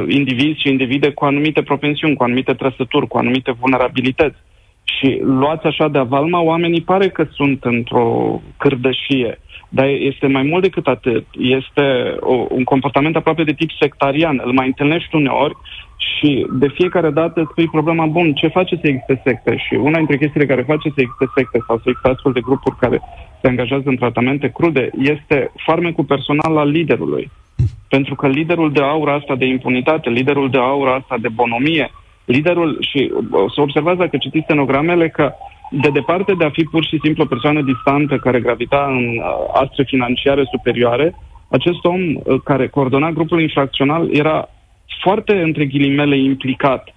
indivizi 0.07 0.61
și 0.61 0.69
individe 0.69 1.09
cu 1.11 1.25
anumite 1.25 1.61
propensiuni, 1.61 2.15
cu 2.15 2.23
anumite 2.23 2.53
trăsături, 2.53 3.07
cu 3.07 3.17
anumite 3.17 3.51
vulnerabilități. 3.59 4.37
Și 4.83 5.19
luați 5.23 5.65
așa 5.65 5.87
de 5.87 5.97
avalma, 5.97 6.39
oamenii 6.41 6.81
pare 6.81 7.09
că 7.09 7.27
sunt 7.31 7.63
într-o 7.63 8.41
cârdășie. 8.57 9.39
Dar 9.69 9.87
este 9.87 10.27
mai 10.27 10.43
mult 10.43 10.61
decât 10.61 10.87
atât. 10.87 11.25
Este 11.39 12.15
o, 12.19 12.45
un 12.49 12.63
comportament 12.63 13.15
aproape 13.15 13.43
de 13.43 13.53
tip 13.53 13.69
sectarian. 13.79 14.41
Îl 14.45 14.51
mai 14.51 14.65
întâlnești 14.65 15.15
uneori 15.15 15.55
Și 15.97 16.45
de 16.51 16.67
fiecare 16.67 17.09
dată 17.09 17.41
îți 17.41 17.53
pui 17.53 17.67
problema, 17.67 18.05
bun, 18.05 18.33
ce 18.33 18.47
face 18.47 18.75
să 18.75 18.87
existe 18.87 19.21
secte? 19.23 19.57
Și 19.57 19.73
una 19.73 19.97
dintre 19.97 20.17
chestiile 20.17 20.45
care 20.45 20.61
face 20.61 20.89
să 20.89 21.01
existe 21.01 21.25
secte 21.35 21.59
sau 21.67 21.75
să 21.77 21.83
existe 21.85 22.09
astfel 22.09 22.31
de 22.31 22.39
grupuri 22.39 22.75
care 22.75 23.01
se 23.41 23.47
angajează 23.47 23.83
în 23.85 23.95
tratamente 23.95 24.47
crude 24.49 24.89
este 24.97 25.51
farmecul 25.65 26.03
personal 26.03 26.57
al 26.57 26.69
liderului. 26.69 27.31
Pentru 27.89 28.15
că 28.15 28.27
liderul 28.27 28.71
de 28.71 28.81
aura 28.81 29.13
asta 29.13 29.35
de 29.35 29.45
impunitate, 29.45 30.09
liderul 30.09 30.49
de 30.49 30.57
aura 30.57 30.93
asta 30.93 31.15
de 31.21 31.27
bonomie, 31.29 31.91
liderul, 32.25 32.77
și 32.91 33.11
o 33.31 33.49
să 33.49 33.61
observați 33.61 33.97
dacă 33.97 34.17
citiți 34.17 34.43
stenogramele, 34.43 35.09
că 35.09 35.33
de 35.71 35.89
departe 35.89 36.33
de 36.33 36.45
a 36.45 36.49
fi 36.49 36.63
pur 36.63 36.85
și 36.85 36.99
simplu 37.03 37.23
o 37.23 37.27
persoană 37.27 37.61
distantă 37.61 38.17
care 38.17 38.39
gravita 38.39 38.85
în 38.89 39.17
uh, 39.17 39.23
astre 39.53 39.83
financiare 39.83 40.43
superioare, 40.51 41.15
acest 41.49 41.85
om 41.85 42.01
uh, 42.15 42.41
care 42.43 42.67
coordona 42.67 43.11
grupul 43.11 43.41
infracțional 43.41 44.15
era 44.15 44.49
foarte, 45.01 45.33
între 45.41 45.65
ghilimele, 45.65 46.17
implicat 46.17 46.93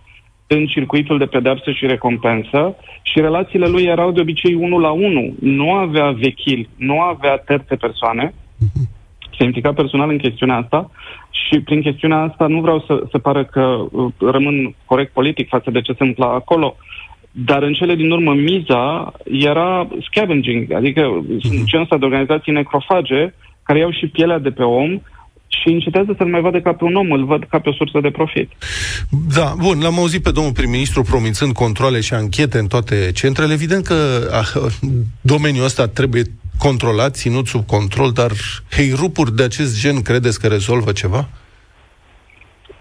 în 0.46 0.66
circuitul 0.66 1.18
de 1.18 1.24
pedepsă 1.24 1.70
și 1.70 1.86
recompensă 1.86 2.76
și 3.02 3.20
relațiile 3.20 3.66
lui 3.66 3.82
erau 3.82 4.10
de 4.10 4.20
obicei 4.20 4.54
unul 4.54 4.80
la 4.80 4.90
unul. 4.90 5.32
Nu 5.40 5.72
avea 5.72 6.10
vechil, 6.10 6.68
nu 6.76 7.00
avea 7.00 7.36
terțe 7.36 7.76
persoane, 7.76 8.34
se 9.40 9.46
implica 9.46 9.72
personal 9.72 10.10
în 10.10 10.18
chestiunea 10.18 10.56
asta 10.56 10.90
și 11.30 11.60
prin 11.60 11.80
chestiunea 11.80 12.18
asta 12.18 12.46
nu 12.46 12.60
vreau 12.60 12.84
să 12.86 13.02
se 13.10 13.18
pară 13.18 13.44
că 13.44 13.60
uh, 13.60 14.12
rămân 14.18 14.74
corect 14.84 15.12
politic 15.12 15.48
față 15.48 15.70
de 15.70 15.80
ce 15.80 15.92
se 15.92 16.02
întâmplă 16.02 16.24
acolo, 16.24 16.76
dar 17.30 17.62
în 17.62 17.72
cele 17.72 17.94
din 17.94 18.10
urmă 18.10 18.34
miza 18.34 19.12
era 19.24 19.88
scavenging, 20.10 20.72
adică 20.72 21.24
sunt 21.40 21.64
genul 21.64 21.84
ăsta 21.84 21.98
de 21.98 22.04
organizații 22.04 22.52
necrofage 22.52 23.34
care 23.62 23.78
iau 23.78 23.92
și 23.92 24.06
pielea 24.06 24.38
de 24.38 24.50
pe 24.50 24.62
om 24.62 25.00
și 25.48 25.68
încetează 25.68 26.14
să-l 26.16 26.26
mai 26.26 26.40
vadă 26.40 26.60
ca 26.60 26.72
pe 26.72 26.84
un 26.84 26.94
om, 26.94 27.10
îl 27.10 27.24
văd 27.24 27.44
ca 27.50 27.58
pe 27.58 27.68
o 27.68 27.72
sursă 27.72 27.98
de 28.02 28.10
profit. 28.10 28.50
Da, 29.34 29.54
bun, 29.58 29.80
l-am 29.80 29.98
auzit 29.98 30.22
pe 30.22 30.30
domnul 30.30 30.52
prim-ministru 30.52 31.02
promițând 31.02 31.52
controle 31.52 32.00
și 32.00 32.14
anchete 32.14 32.58
în 32.58 32.66
toate 32.66 33.10
centrele. 33.14 33.52
Evident 33.52 33.84
că 33.86 33.94
ah, 34.32 34.72
domeniul 35.20 35.64
ăsta 35.64 35.86
trebuie 35.86 36.22
controlat, 36.66 37.14
ținut 37.14 37.46
sub 37.46 37.66
control, 37.66 38.10
dar 38.10 38.30
heirupuri 38.76 39.36
de 39.36 39.42
acest 39.42 39.80
gen 39.80 40.02
credeți 40.02 40.40
că 40.40 40.46
rezolvă 40.46 40.92
ceva? 40.92 41.28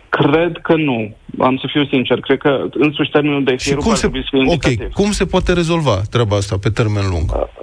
Cred 0.09 0.53
că 0.61 0.75
nu. 0.75 1.15
Am 1.39 1.57
să 1.57 1.67
fiu 1.71 1.85
sincer. 1.85 2.19
Cred 2.19 2.37
că 2.37 2.65
însuși 2.71 3.09
termenul 3.09 3.43
de 3.43 3.55
și 3.55 3.73
cum 3.73 3.93
se, 3.93 4.11
Ok, 4.45 4.91
cum 4.93 5.11
se 5.11 5.25
poate 5.25 5.53
rezolva 5.53 6.01
treaba 6.09 6.35
asta 6.35 6.55
pe 6.61 6.69
termen 6.69 7.03
lung? 7.09 7.31
Uh, 7.31 7.59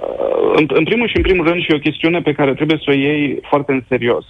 în, 0.55 0.65
în 0.73 0.83
primul 0.83 1.07
și 1.07 1.17
în 1.17 1.21
primul 1.21 1.45
rând 1.47 1.61
și 1.61 1.73
o 1.73 1.79
chestiune 1.87 2.19
pe 2.21 2.33
care 2.33 2.53
trebuie 2.53 2.77
să 2.77 2.89
o 2.89 2.93
iei 2.93 3.39
foarte 3.49 3.71
în 3.71 3.83
serios. 3.87 4.25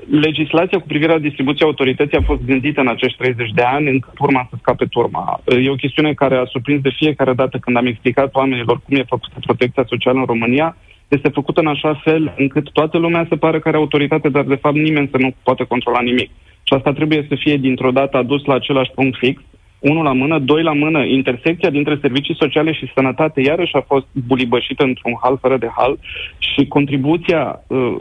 Uh, 0.00 0.20
legislația 0.20 0.78
cu 0.78 0.86
privire 0.86 1.12
la 1.12 1.18
distribuția 1.18 1.66
autorității 1.66 2.16
a 2.16 2.22
fost 2.22 2.44
gândită 2.44 2.80
în 2.80 2.88
acești 2.88 3.18
30 3.18 3.50
de 3.50 3.62
ani 3.62 3.88
încât 3.88 4.18
urma 4.18 4.46
să 4.50 4.56
scape 4.58 4.84
turma. 4.84 5.40
Uh, 5.44 5.64
e 5.64 5.70
o 5.70 5.74
chestiune 5.74 6.14
care 6.14 6.36
a 6.36 6.44
surprins 6.44 6.82
de 6.82 6.96
fiecare 6.96 7.32
dată 7.32 7.58
când 7.58 7.76
am 7.76 7.86
explicat 7.86 8.34
oamenilor 8.34 8.80
cum 8.84 8.96
e 8.96 9.04
făcută 9.14 9.34
protecția 9.40 9.84
socială 9.86 10.18
în 10.18 10.24
România. 10.24 10.76
Este 11.08 11.28
făcută 11.28 11.60
în 11.60 11.66
așa 11.66 12.00
fel 12.04 12.34
încât 12.36 12.70
toată 12.70 12.98
lumea 12.98 13.26
se 13.28 13.36
pare 13.36 13.58
că 13.58 13.68
are 13.68 13.76
autoritate, 13.76 14.28
dar 14.28 14.44
de 14.44 14.54
fapt 14.54 14.76
nimeni 14.76 15.08
să 15.10 15.16
nu 15.18 15.34
poate 15.42 15.64
controla 15.64 16.00
nimic. 16.00 16.30
Și 16.62 16.74
asta 16.74 16.92
trebuie 16.92 17.26
să 17.28 17.34
fie 17.34 17.56
dintr-o 17.56 17.90
dată 17.90 18.16
adus 18.16 18.44
la 18.44 18.54
același 18.54 18.90
punct 18.90 19.18
fix 19.18 19.42
unul 19.80 20.04
la 20.04 20.12
mână, 20.12 20.38
doi 20.38 20.62
la 20.62 20.72
mână, 20.72 21.04
intersecția 21.04 21.70
dintre 21.70 21.98
servicii 22.00 22.36
sociale 22.38 22.72
și 22.72 22.90
sănătate 22.94 23.40
iarăși 23.40 23.74
a 23.76 23.80
fost 23.80 24.06
bulibășită 24.26 24.84
într-un 24.84 25.18
hal 25.22 25.38
fără 25.40 25.56
de 25.56 25.68
hal 25.76 25.98
și 26.38 26.66
contribuția, 26.66 27.62
uh, 27.66 27.94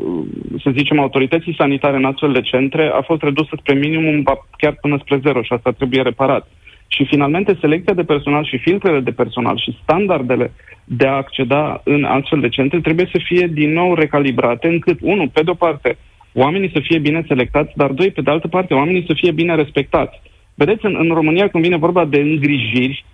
să 0.63 0.69
zicem, 0.73 0.99
autorității 0.99 1.55
sanitare 1.57 1.97
în 1.97 2.05
astfel 2.05 2.31
de 2.31 2.41
centre 2.41 2.91
a 2.93 3.01
fost 3.01 3.21
redusă 3.21 3.49
spre 3.59 3.73
minimum, 3.73 4.23
chiar 4.57 4.77
până 4.81 4.97
spre 5.01 5.19
zero 5.23 5.41
și 5.41 5.53
asta 5.53 5.71
trebuie 5.71 6.01
reparat. 6.01 6.47
Și 6.87 7.05
finalmente 7.05 7.57
selecția 7.59 7.93
de 7.93 8.03
personal 8.03 8.45
și 8.45 8.57
filtrele 8.57 8.99
de 8.99 9.11
personal 9.11 9.57
și 9.57 9.77
standardele 9.83 10.51
de 10.83 11.07
a 11.07 11.15
acceda 11.15 11.81
în 11.83 12.03
astfel 12.03 12.39
de 12.39 12.49
centre 12.49 12.79
trebuie 12.79 13.09
să 13.11 13.19
fie 13.23 13.47
din 13.51 13.73
nou 13.73 13.93
recalibrate 13.93 14.67
încât, 14.67 14.97
unul, 15.01 15.29
pe 15.33 15.41
de-o 15.43 15.53
parte, 15.53 15.97
oamenii 16.33 16.71
să 16.73 16.79
fie 16.83 16.99
bine 16.99 17.23
selectați, 17.27 17.71
dar 17.75 17.91
doi, 17.91 18.11
pe 18.11 18.21
de 18.21 18.31
altă 18.31 18.47
parte, 18.47 18.73
oamenii 18.73 19.05
să 19.07 19.13
fie 19.13 19.31
bine 19.31 19.55
respectați. 19.55 20.21
Vedeți, 20.61 20.85
în, 20.85 20.95
în 20.99 21.09
România, 21.19 21.47
când 21.47 21.63
vine 21.63 21.77
vorba 21.77 22.05
de 22.05 22.19
îngrijiri, 22.19 23.05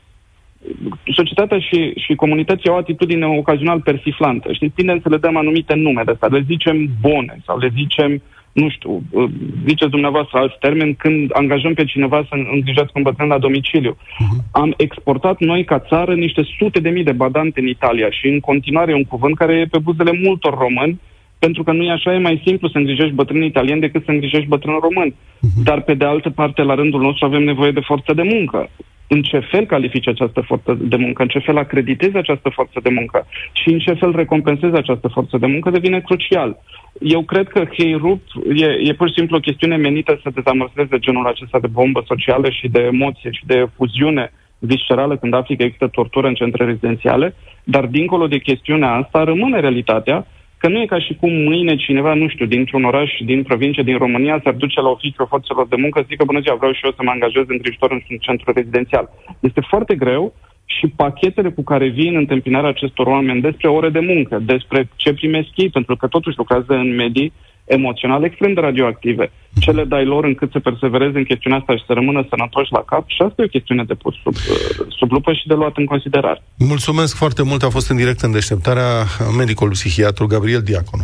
societatea 1.19 1.59
și, 1.59 1.93
și 2.03 2.15
comunității 2.15 2.69
au 2.69 2.75
o 2.75 2.77
atitudine 2.77 3.25
ocazional 3.25 3.79
persiflantă. 3.79 4.53
Și 4.53 4.71
tindem 4.75 4.99
să 5.03 5.09
le 5.09 5.17
dăm 5.17 5.37
anumite 5.37 5.73
nume 5.73 6.01
de 6.05 6.11
asta. 6.11 6.27
Le 6.27 6.43
zicem 6.51 6.77
bune 7.01 7.35
sau 7.45 7.57
le 7.57 7.69
zicem, 7.75 8.21
nu 8.51 8.69
știu, 8.69 8.91
uh, 9.09 9.29
ziceți 9.67 9.95
dumneavoastră 9.95 10.37
alți 10.37 10.59
termeni, 10.59 10.95
când 10.95 11.29
angajăm 11.33 11.73
pe 11.73 11.83
cineva 11.83 12.25
să 12.29 12.35
îngrijească 12.53 12.91
un 12.95 13.01
bătrân 13.01 13.27
la 13.27 13.37
domiciliu. 13.37 13.93
Uh-huh. 13.97 14.37
Am 14.51 14.73
exportat 14.77 15.37
noi 15.39 15.63
ca 15.63 15.79
țară 15.79 16.13
niște 16.13 16.41
sute 16.57 16.79
de 16.79 16.89
mii 16.89 17.09
de 17.09 17.19
badante 17.23 17.59
în 17.59 17.67
Italia 17.67 18.09
și 18.09 18.27
în 18.27 18.39
continuare 18.39 18.91
e 18.91 19.01
un 19.03 19.11
cuvânt 19.13 19.35
care 19.37 19.53
e 19.53 19.73
pe 19.75 19.85
buzele 19.87 20.19
multor 20.23 20.53
români 20.57 20.99
pentru 21.39 21.63
că 21.63 21.71
nu 21.71 21.83
e 21.83 21.91
așa, 21.91 22.13
e 22.13 22.17
mai 22.17 22.41
simplu 22.45 22.67
să 22.67 22.77
îngrijești 22.77 23.13
bătrâni 23.13 23.45
italieni 23.45 23.81
decât 23.81 24.03
să 24.05 24.11
îngrijești 24.11 24.47
bătrâni 24.47 24.79
români. 24.81 25.13
Uh-huh. 25.13 25.63
Dar, 25.63 25.81
pe 25.81 25.93
de 25.93 26.05
altă 26.05 26.29
parte, 26.29 26.61
la 26.61 26.75
rândul 26.75 27.01
nostru 27.01 27.25
avem 27.25 27.43
nevoie 27.43 27.71
de 27.71 27.79
forță 27.79 28.13
de 28.13 28.21
muncă. 28.21 28.69
În 29.07 29.21
ce 29.21 29.39
fel 29.39 29.65
califici 29.65 30.07
această 30.07 30.41
forță 30.41 30.77
de 30.81 30.95
muncă, 30.95 31.21
în 31.21 31.27
ce 31.27 31.39
fel 31.39 31.57
acreditezi 31.57 32.17
această 32.17 32.49
forță 32.49 32.79
de 32.83 32.89
muncă 32.89 33.27
și 33.51 33.69
în 33.69 33.79
ce 33.79 33.93
fel 33.93 34.11
recompensezi 34.15 34.75
această 34.75 35.07
forță 35.07 35.37
de 35.37 35.45
muncă 35.45 35.69
devine 35.69 35.99
crucial. 35.99 36.57
Eu 36.99 37.21
cred 37.23 37.47
că 37.47 37.67
Rup 37.97 38.21
e, 38.55 38.65
e 38.65 38.93
pur 38.93 39.07
și 39.07 39.13
simplu 39.17 39.35
o 39.37 39.39
chestiune 39.47 39.75
menită 39.75 40.19
să 40.23 40.29
dezamărseze 40.33 40.99
genul 40.99 41.25
acesta 41.27 41.59
de 41.59 41.67
bombă 41.67 42.03
socială 42.05 42.49
și 42.49 42.67
de 42.67 42.81
emoție 42.81 43.29
și 43.31 43.45
de 43.45 43.67
fuziune 43.75 44.31
viscerală 44.59 45.17
când 45.17 45.33
afli 45.33 45.57
că 45.57 45.63
există 45.63 45.87
tortură 45.87 46.27
în 46.27 46.33
centre 46.33 46.65
rezidențiale, 46.65 47.35
dar 47.63 47.85
dincolo 47.85 48.27
de 48.27 48.37
chestiunea 48.37 48.91
asta 48.91 49.23
rămâne 49.23 49.59
realitatea 49.59 50.27
că 50.65 50.71
nu 50.71 50.81
e 50.81 50.93
ca 50.95 50.99
și 50.99 51.13
cum 51.21 51.33
mâine 51.49 51.75
cineva, 51.75 52.13
nu 52.13 52.27
știu, 52.27 52.45
dintr-un 52.45 52.83
oraș, 52.83 53.11
din 53.25 53.43
provincie, 53.43 53.83
din 53.83 53.97
România, 53.97 54.41
s-ar 54.43 54.53
duce 54.53 54.81
la 54.81 54.89
oficiul 54.89 55.27
forțelor 55.29 55.67
de 55.67 55.75
muncă 55.75 55.99
să 55.99 56.05
zică, 56.09 56.23
bună 56.25 56.39
ziua, 56.39 56.55
vreau 56.55 56.73
și 56.73 56.85
eu 56.85 56.91
să 56.91 57.03
mă 57.03 57.11
angajez 57.11 57.45
îngrijitor 57.47 57.91
într-un 57.91 58.17
centru 58.17 58.51
rezidențial. 58.51 59.09
Este 59.39 59.61
foarte 59.71 59.95
greu 59.95 60.33
și 60.65 60.87
pachetele 60.87 61.49
cu 61.51 61.63
care 61.63 61.87
vin 61.87 62.11
în 62.13 62.23
întâmpinarea 62.25 62.69
acestor 62.69 63.05
oameni 63.07 63.41
despre 63.41 63.67
ore 63.67 63.89
de 63.89 63.99
muncă, 63.99 64.35
despre 64.53 64.89
ce 64.95 65.13
primesc 65.13 65.49
ei, 65.55 65.69
pentru 65.69 65.95
că 65.95 66.07
totuși 66.07 66.37
lucrează 66.37 66.73
în 66.73 66.95
medii 66.95 67.33
emoțional 67.65 68.23
extrem 68.23 68.53
de 68.53 68.59
radioactive. 68.59 69.31
Ce 69.59 69.71
le 69.71 69.83
dai 69.83 70.05
lor 70.05 70.23
încât 70.23 70.51
să 70.51 70.59
persevereze 70.59 71.17
în 71.17 71.23
chestiunea 71.23 71.59
asta 71.59 71.75
și 71.75 71.83
să 71.87 71.93
rămână 71.93 72.25
sănătoși 72.29 72.71
la 72.71 72.83
cap? 72.85 73.03
Și 73.07 73.21
asta 73.21 73.41
e 73.41 73.45
o 73.45 73.55
chestiune 73.57 73.83
de 73.83 73.93
pus 73.93 74.15
sub, 74.23 74.35
uh, 74.35 74.85
sub 74.97 75.11
lupă 75.11 75.33
și 75.33 75.47
de 75.47 75.53
luat 75.53 75.77
în 75.77 75.85
considerare. 75.85 76.41
Mulțumesc 76.57 77.15
foarte 77.15 77.43
mult. 77.43 77.63
A 77.63 77.69
fost 77.69 77.89
în 77.89 77.97
direct 77.97 78.21
în 78.21 78.31
deșteptarea 78.31 79.03
medicul 79.37 79.69
psihiatru 79.69 80.25
Gabriel 80.27 80.61
Diaconu. 80.61 81.03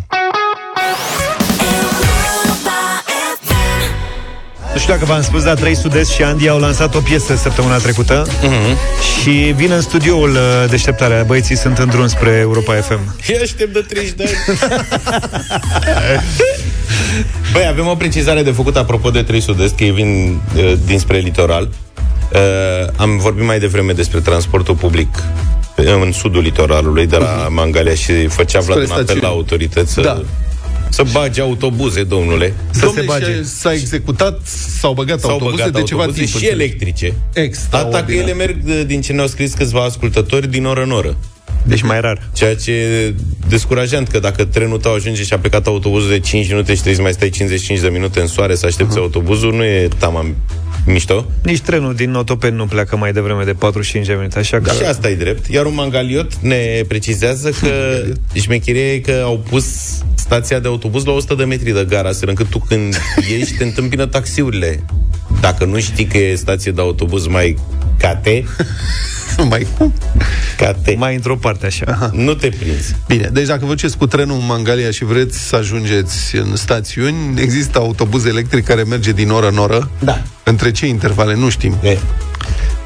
Nu 4.74 4.80
știu 4.80 4.94
dacă 4.94 5.06
v-am 5.06 5.22
spus, 5.22 5.44
dar 5.44 5.56
trei 5.56 5.76
Sud 5.76 6.08
și 6.08 6.24
Andy 6.24 6.48
au 6.48 6.60
lansat 6.60 6.96
o 6.96 7.00
piesă 7.00 7.36
săptămâna 7.36 7.78
trecută 7.78 8.26
uh-huh. 8.28 8.76
și 9.22 9.30
vin 9.30 9.72
în 9.72 9.82
studioul 9.82 10.30
uh, 10.30 10.70
deșteptarea. 10.70 11.24
Băieții 11.24 11.58
sunt 11.58 11.78
în 11.78 11.90
drum 11.90 12.08
spre 12.08 12.30
Europa 12.30 12.74
FM. 12.74 13.16
Eu 13.28 13.38
aștept 13.42 13.74
de 13.74 13.80
30 13.80 14.14
de 14.16 14.24
ani. 14.24 14.88
Băi, 17.54 17.68
avem 17.70 17.88
o 17.88 17.96
precizare 17.96 18.44
de 18.44 18.52
făcut 18.52 18.76
apropo 18.76 19.10
de 19.10 19.22
3 19.22 19.42
Sud-Est, 19.42 19.76
că 19.76 19.84
ei 19.84 19.92
vin 19.92 20.42
uh, 20.56 20.74
dinspre 20.86 21.18
litoral. 21.18 21.70
Uh, 22.34 22.40
am 22.96 23.18
vorbit 23.18 23.46
mai 23.46 23.60
devreme 23.60 23.92
despre 23.92 24.20
transportul 24.20 24.76
public 24.76 25.24
în 25.76 26.12
sudul 26.12 26.42
litoralului, 26.42 27.08
de 27.08 27.18
la 27.18 27.46
uh-huh. 27.46 27.50
Mangalia 27.50 27.94
și 27.94 28.28
făcea 28.28 28.60
Vlad 28.60 28.78
un 28.78 28.92
apel 28.92 29.18
la 29.22 29.28
autorități 29.28 30.02
da. 30.02 30.22
Să 30.92 31.04
bage 31.12 31.42
autobuze, 31.42 32.04
domnule. 32.04 32.54
Să 32.72 32.86
domnule, 32.86 33.02
se 33.02 33.08
bage. 33.08 33.44
S-a 33.44 33.74
executat, 33.74 34.40
s-au 34.80 34.94
băgat 34.94 35.20
s-au 35.20 35.32
autobuze 35.32 35.56
băgat 35.56 35.74
de 35.74 35.82
ceva 35.82 36.02
autobuze 36.02 36.26
timp. 36.26 36.44
și 36.44 36.50
electrice. 36.50 37.14
Atâta 37.70 38.04
că 38.04 38.12
ele 38.12 38.34
merg, 38.34 38.58
din 38.86 39.02
ce 39.02 39.14
ne-au 39.14 39.28
scris 39.28 39.54
câțiva 39.54 39.84
ascultători, 39.84 40.48
din 40.48 40.66
oră 40.66 40.84
în 40.84 40.92
oră. 40.92 41.18
Deci 41.64 41.82
mai 41.82 42.02
rar. 42.02 42.30
Ceea 42.34 42.56
ce 42.56 42.72
e 42.72 43.14
descurajant, 43.48 44.08
că 44.08 44.20
dacă 44.20 44.46
trenul 44.46 44.78
tău 44.78 44.94
ajunge 44.94 45.24
și 45.24 45.34
a 45.34 45.40
plecat 45.40 45.68
autobuzul 45.68 46.10
de 46.10 46.20
5 46.20 46.48
minute 46.48 46.70
și 46.70 46.82
trebuie 46.82 46.96
să 46.96 47.02
mai 47.02 47.12
stai 47.12 47.30
55 47.30 47.80
de 47.80 47.90
minute 47.90 48.20
în 48.20 48.28
soare 48.28 48.56
să 48.56 48.66
aștepți 48.66 48.98
uh-huh. 48.98 49.02
autobuzul, 49.02 49.54
nu 49.54 49.64
e 49.64 49.88
tamam 49.98 50.36
mișto. 50.86 51.26
Nici 51.44 51.60
trenul 51.60 51.96
din 51.96 52.14
Otopen 52.14 52.56
nu 52.56 52.66
pleacă 52.66 52.98
mai 52.98 53.14
devreme 53.14 53.44
de 53.44 53.54
45 53.54 54.06
de 54.06 54.14
minute, 54.14 54.40
așa 54.40 54.60
că... 54.60 54.72
Și 54.72 54.84
asta 54.84 55.10
e 55.10 55.16
drept. 55.16 55.48
Iar 55.48 55.66
un 55.66 55.74
mangaliot 55.74 56.36
ne 56.36 56.84
precizează 56.88 57.50
că 57.50 58.04
șmecheria 58.42 58.94
e 58.94 59.00
că 59.00 59.22
au 59.24 59.44
pus 59.50 59.66
stația 60.16 60.60
de 60.60 60.68
autobuz 60.68 61.06
la 61.06 61.12
100 61.12 61.34
de 61.36 61.44
metri 61.44 61.72
de 61.72 61.86
gara, 61.90 62.10
astfel 62.10 62.30
încât 62.30 62.50
tu 62.50 62.60
când 62.60 62.96
ieși 63.32 63.54
te 63.54 63.64
întâmpină 63.64 64.06
taxiurile. 64.06 64.84
Dacă 65.42 65.66
nu 65.66 65.80
știi 65.80 66.06
că 66.06 66.18
e 66.18 66.36
stație 66.36 66.72
de 66.72 66.82
autobuz 66.82 67.28
mai 67.28 67.58
cate, 68.02 68.44
mai 69.50 69.68
cum? 69.78 69.94
Cate. 70.58 70.96
Mai 70.98 71.16
într-o 71.16 71.36
parte 71.36 71.66
așa. 71.66 71.86
Aha. 71.88 72.12
Nu 72.14 72.34
te 72.34 72.50
prinzi. 72.50 72.96
Bine, 73.08 73.30
deci 73.34 73.48
dacă 73.48 73.66
vă 73.66 73.68
duceți 73.68 73.98
cu 73.98 74.08
trenul 74.08 74.40
în 74.40 74.46
Mangalia 74.46 74.92
și 74.92 75.04
vreți 75.04 75.48
să 75.48 75.56
ajungeți 75.56 76.36
în 76.36 76.56
stațiuni, 76.56 77.42
există 77.42 77.78
autobuz 77.78 78.26
electric 78.26 78.66
care 78.66 78.84
merge 78.84 79.12
din 79.12 79.30
oră 79.30 79.48
în 79.48 79.58
oră. 79.58 79.90
Da. 80.00 80.22
Între 80.44 80.72
ce 80.72 80.88
intervale? 80.88 81.36
Nu 81.36 81.50
știm. 81.50 81.78
E. 81.84 81.98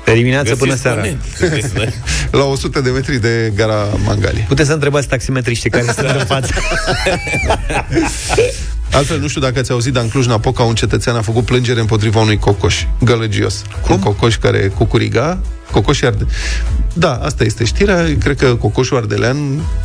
De 0.05 0.13
dimineață 0.13 0.49
Găsiți 0.49 0.65
până 0.65 0.75
seara. 0.75 1.01
pe 1.01 1.07
net. 1.07 1.49
Găsiți, 1.49 1.73
da? 1.73 1.81
La 2.39 2.43
100 2.43 2.81
de 2.81 2.89
metri 2.89 3.21
de 3.21 3.51
gara 3.55 3.83
Mangalia. 4.05 4.43
Puteți 4.47 4.67
să 4.67 4.73
întrebați 4.73 5.07
taximetriștii 5.07 5.69
care 5.69 5.83
sunt 5.83 6.09
în 6.09 6.25
față. 6.25 6.53
Altfel, 8.95 9.19
nu 9.19 9.27
știu 9.27 9.41
dacă 9.41 9.59
ați 9.59 9.71
auzit, 9.71 9.93
dar 9.93 10.03
în 10.03 10.09
Cluj-Napoca 10.09 10.63
un 10.63 10.75
cetățean 10.75 11.15
a 11.15 11.21
făcut 11.21 11.45
plângere 11.45 11.79
împotriva 11.79 12.19
unui 12.19 12.37
cocoș 12.37 12.83
gălăgios. 13.03 13.61
Cum? 13.81 13.95
Un 13.95 14.01
cocoș 14.01 14.37
care 14.37 14.67
cucuriga, 14.67 15.39
cocoșii 15.71 16.07
arde... 16.07 16.25
Da, 16.93 17.15
asta 17.15 17.43
este 17.43 17.65
știrea. 17.65 18.15
Cred 18.19 18.37
că 18.37 18.55
cocoșul 18.55 18.97
ardelean, 18.97 19.37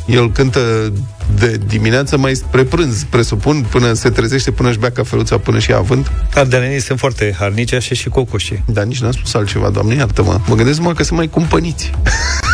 el 0.07 0.33
cântă 0.33 0.93
de 1.39 1.61
dimineață 1.67 2.17
mai 2.17 2.35
spre 2.35 2.65
prânz, 2.65 3.03
presupun, 3.11 3.67
până 3.71 3.93
se 3.93 4.11
trezește, 4.11 4.51
până 4.51 4.69
își 4.69 4.79
bea 4.79 4.91
cafeluța, 4.91 5.39
până 5.39 5.59
și 5.59 5.71
ia 5.71 5.77
avânt. 5.77 6.11
Ardelenii 6.35 6.81
sunt 6.81 6.99
foarte 6.99 7.35
harnici, 7.39 7.73
așa 7.73 7.95
și 7.95 8.09
cocoșii. 8.09 8.63
Dar 8.67 8.85
nici 8.85 9.01
n-am 9.01 9.13
spus 9.13 9.35
altceva, 9.35 9.71
doamne, 9.71 9.95
iartă-mă. 9.95 10.41
Mă 10.47 10.55
gândesc 10.55 10.81
mă 10.81 10.93
că 10.93 11.03
sunt 11.03 11.19
mai 11.19 11.29
cumpăniți. 11.29 11.91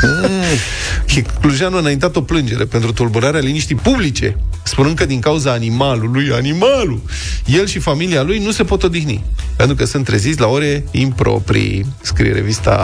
Mm. 0.02 1.24
Clujanul 1.40 1.76
a 1.76 1.80
înaintat 1.80 2.16
o 2.16 2.20
plângere 2.20 2.64
pentru 2.64 2.92
tulburarea 2.92 3.40
liniștii 3.40 3.74
publice, 3.74 4.36
spunând 4.62 4.96
că 4.96 5.06
din 5.06 5.20
cauza 5.20 5.52
animalului, 5.52 6.30
animalul, 6.32 7.00
el 7.46 7.66
și 7.66 7.78
familia 7.78 8.22
lui 8.22 8.38
nu 8.38 8.50
se 8.50 8.64
pot 8.64 8.82
odihni, 8.82 9.24
pentru 9.56 9.76
că 9.76 9.84
sunt 9.84 10.04
treziți 10.04 10.40
la 10.40 10.46
ore 10.46 10.84
improprii, 10.90 11.86
scrie 12.00 12.32
revista 12.32 12.74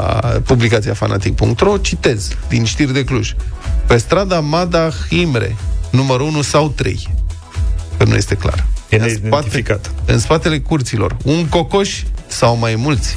publicația 0.44 0.94
fanatic.ro, 0.94 1.76
citez 1.76 2.36
din 2.48 2.64
știri 2.64 2.92
de 2.92 3.04
Cluj. 3.04 3.34
Pe 3.86 3.96
strada 3.96 4.40
Madah 4.40 4.94
Imre, 5.08 5.56
numărul 5.92 6.26
1 6.26 6.42
sau 6.42 6.68
3, 6.68 7.08
că 7.96 8.04
nu 8.04 8.14
este 8.14 8.34
clar. 8.34 8.66
E 8.88 8.96
în, 8.96 9.08
spate, 9.08 9.20
neidentificat. 9.28 9.90
în 10.04 10.18
spatele 10.18 10.58
curților, 10.60 11.16
un 11.24 11.46
cocoș 11.46 12.02
sau 12.26 12.56
mai 12.56 12.74
mulți. 12.76 13.16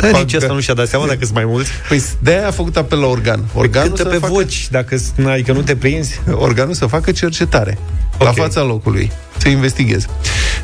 Da, 0.00 0.08
Fac 0.08 0.20
nici 0.20 0.34
asta 0.34 0.46
că- 0.46 0.52
nu 0.52 0.60
și-a 0.60 0.74
dat 0.74 0.88
seama 0.88 1.06
dacă 1.06 1.18
sunt 1.20 1.34
mai 1.34 1.44
mulți. 1.44 1.70
Păi 1.88 2.02
de-aia 2.22 2.46
a 2.46 2.50
făcut 2.50 2.76
apel 2.76 2.98
la 2.98 3.06
organ. 3.06 3.44
Organul 3.54 3.88
Cântă 3.88 4.02
să 4.02 4.08
pe 4.08 4.16
facă, 4.16 4.32
voci, 4.32 4.68
dacă 4.70 4.98
adică 5.26 5.52
nu 5.52 5.62
te 5.62 5.76
prinzi. 5.76 6.20
organul 6.30 6.74
să 6.74 6.86
facă 6.86 7.12
cercetare 7.12 7.78
la 8.18 8.28
Ok. 8.28 8.34
fața 8.36 8.62
locului, 8.62 9.12
să 9.36 9.48
investigheze. 9.48 10.06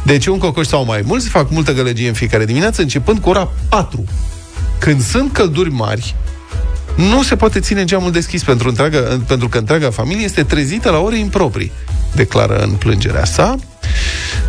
Deci 0.03 0.27
un 0.27 0.39
cocoș 0.39 0.67
sau 0.67 0.85
mai 0.85 1.03
mulți 1.05 1.29
fac 1.29 1.51
multă 1.51 1.73
gălăgie 1.73 2.09
în 2.09 2.15
fiecare 2.15 2.45
dimineață, 2.45 2.81
începând 2.83 3.19
cu 3.19 3.29
ora 3.29 3.51
4. 3.69 4.05
Când 4.79 5.03
sunt 5.03 5.33
călduri 5.33 5.71
mari, 5.71 6.15
nu 6.99 7.23
se 7.23 7.37
poate 7.37 7.61
ține 7.61 7.85
geamul 7.85 8.11
deschis 8.11 8.43
pentru, 8.43 8.69
întreaga, 8.69 8.99
pentru 9.27 9.49
că 9.49 9.59
întreaga 9.59 9.91
familie 9.91 10.25
este 10.25 10.43
trezită 10.43 10.91
la 10.91 10.99
ore 10.99 11.19
improprii, 11.19 11.73
declară 12.15 12.59
în 12.63 12.71
plângerea 12.71 13.25
sa. 13.25 13.57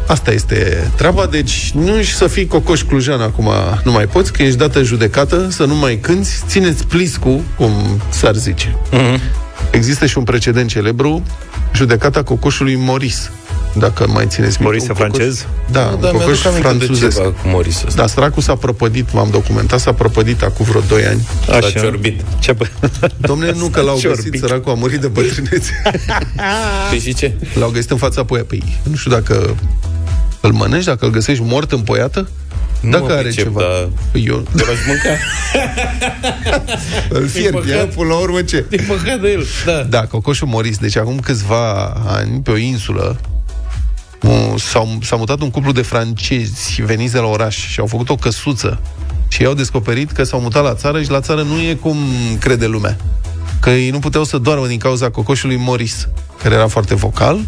Asta 0.07 0.31
este 0.31 0.91
treaba, 0.95 1.25
deci 1.25 1.71
nu 1.73 2.01
și 2.01 2.13
să 2.13 2.27
fii 2.27 2.47
cocoș 2.47 2.81
clujan 2.81 3.21
acum 3.21 3.49
nu 3.83 3.91
mai 3.91 4.05
poți, 4.05 4.33
că 4.33 4.43
ești 4.43 4.57
dată 4.57 4.77
în 4.77 4.85
judecată, 4.85 5.47
să 5.49 5.65
nu 5.65 5.75
mai 5.75 5.97
cânti, 5.97 6.29
țineți 6.47 6.87
pliscu, 6.87 7.41
cum 7.55 7.71
s-ar 8.09 8.35
zice. 8.35 8.75
Există 9.71 10.05
și 10.05 10.17
un 10.17 10.23
precedent 10.23 10.69
celebru, 10.69 11.23
judecata 11.73 12.23
cocoșului 12.23 12.75
Moris. 12.75 13.31
Dacă 13.75 14.07
mai 14.07 14.25
țineți 14.27 14.61
minte. 14.61 14.63
Moris 14.63 14.87
un 14.87 14.95
francez? 14.95 15.45
Da, 15.71 15.79
Da, 15.81 15.85
un 15.89 15.97
mi-aduc 16.01 16.21
cocoș 16.21 16.45
aminte 16.45 16.67
de 16.71 16.77
franțuzesc. 16.77 17.15
ceva 17.17 17.29
cu 17.29 17.47
Morris 17.47 17.83
ăsta. 17.87 18.01
Da, 18.01 18.07
săracul 18.07 18.41
s-a 18.41 18.55
prăpădit, 18.55 19.13
m-am 19.13 19.29
documentat, 19.31 19.79
s-a 19.79 19.93
prăpădit 19.93 20.41
acum 20.41 20.65
vreo 20.65 20.81
2 20.87 21.05
ani. 21.05 21.27
S-a 21.45 21.59
ciorbit. 21.79 22.21
Ce 22.39 22.55
Domnule, 23.17 23.53
nu 23.57 23.67
că 23.67 23.81
l-au 23.81 23.93
găsit, 24.01 24.21
Ciorbit. 24.21 24.39
săracul 24.41 24.71
a 24.71 24.75
murit 24.75 24.99
de 25.01 25.07
bătrânețe. 25.07 25.81
Păi 26.89 26.99
și 26.99 27.13
ce? 27.13 27.33
L-au 27.59 27.69
găsit 27.69 27.91
în 27.91 27.97
fața 27.97 28.23
poia. 28.23 28.43
Păi, 28.47 28.79
nu 28.83 28.95
știu 28.95 29.11
dacă 29.11 29.55
îl 30.41 30.51
mănânci, 30.51 30.83
dacă 30.85 31.05
îl 31.05 31.11
găsești 31.11 31.43
mort 31.45 31.71
în 31.71 31.79
poiată, 31.79 32.29
Nu 32.81 32.89
dacă 32.91 33.03
mă 33.03 33.11
are 33.11 33.21
pricep, 33.21 33.43
ceva. 33.43 33.59
dar- 33.61 33.89
Păi 34.11 34.25
eu 34.27 34.37
Te 34.55 34.63
l-aș 34.65 34.77
mânca. 34.87 35.09
îl 37.19 37.27
fierbi, 37.27 37.57
păcat. 37.57 37.69
ia, 37.69 37.85
până 37.95 38.07
la 38.07 38.15
urmă 38.15 38.41
ce? 38.41 38.65
E 38.69 38.75
păcat 38.87 39.21
de 39.21 39.29
el. 39.29 39.45
Da. 39.65 39.81
Da, 39.89 40.05
cocoșul 40.05 40.47
Moris. 40.47 40.77
Deci 40.77 40.97
acum 40.97 41.19
câțiva 41.19 41.83
ani, 42.07 42.41
pe 42.41 42.51
o 42.51 42.57
insulă, 42.57 43.19
un- 44.21 44.57
s-au, 44.57 44.97
s-a 45.01 45.15
mutat 45.15 45.41
un 45.41 45.49
cuplu 45.49 45.71
de 45.71 45.81
francezi 45.81 46.81
veniți 46.81 47.13
de 47.13 47.19
la 47.19 47.27
oraș 47.27 47.67
și 47.67 47.79
au 47.79 47.85
făcut 47.85 48.09
o 48.09 48.15
căsuță 48.15 48.81
și 49.27 49.41
ei 49.41 49.47
au 49.47 49.53
descoperit 49.53 50.11
că 50.11 50.23
s-au 50.23 50.39
mutat 50.39 50.63
la 50.63 50.73
țară 50.73 51.01
și 51.01 51.09
la 51.09 51.19
țară 51.19 51.41
nu 51.41 51.59
e 51.59 51.73
cum 51.73 51.97
crede 52.39 52.65
lumea. 52.65 52.97
Că 53.61 53.69
ei 53.69 53.89
nu 53.89 53.99
puteau 53.99 54.23
să 54.23 54.37
doarmă 54.37 54.67
din 54.67 54.77
cauza 54.77 55.09
cocoșului 55.09 55.57
Moris, 55.57 56.07
care 56.43 56.55
era 56.55 56.67
foarte 56.67 56.95
vocal 56.95 57.39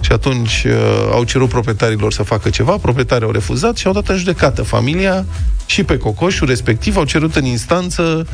și 0.00 0.12
atunci 0.12 0.64
uh, 0.66 0.72
au 1.12 1.24
cerut 1.24 1.48
proprietarilor 1.48 2.12
să 2.12 2.22
facă 2.22 2.50
ceva, 2.50 2.76
proprietarii 2.76 3.26
au 3.26 3.32
refuzat 3.32 3.76
și 3.76 3.86
au 3.86 3.92
dat 3.92 4.08
în 4.08 4.16
judecată 4.16 4.62
familia 4.62 5.24
și 5.66 5.84
pe 5.84 5.96
cocoșul 5.96 6.46
respectiv 6.46 6.96
au 6.96 7.04
cerut 7.04 7.36
în 7.36 7.44
instanță 7.44 8.26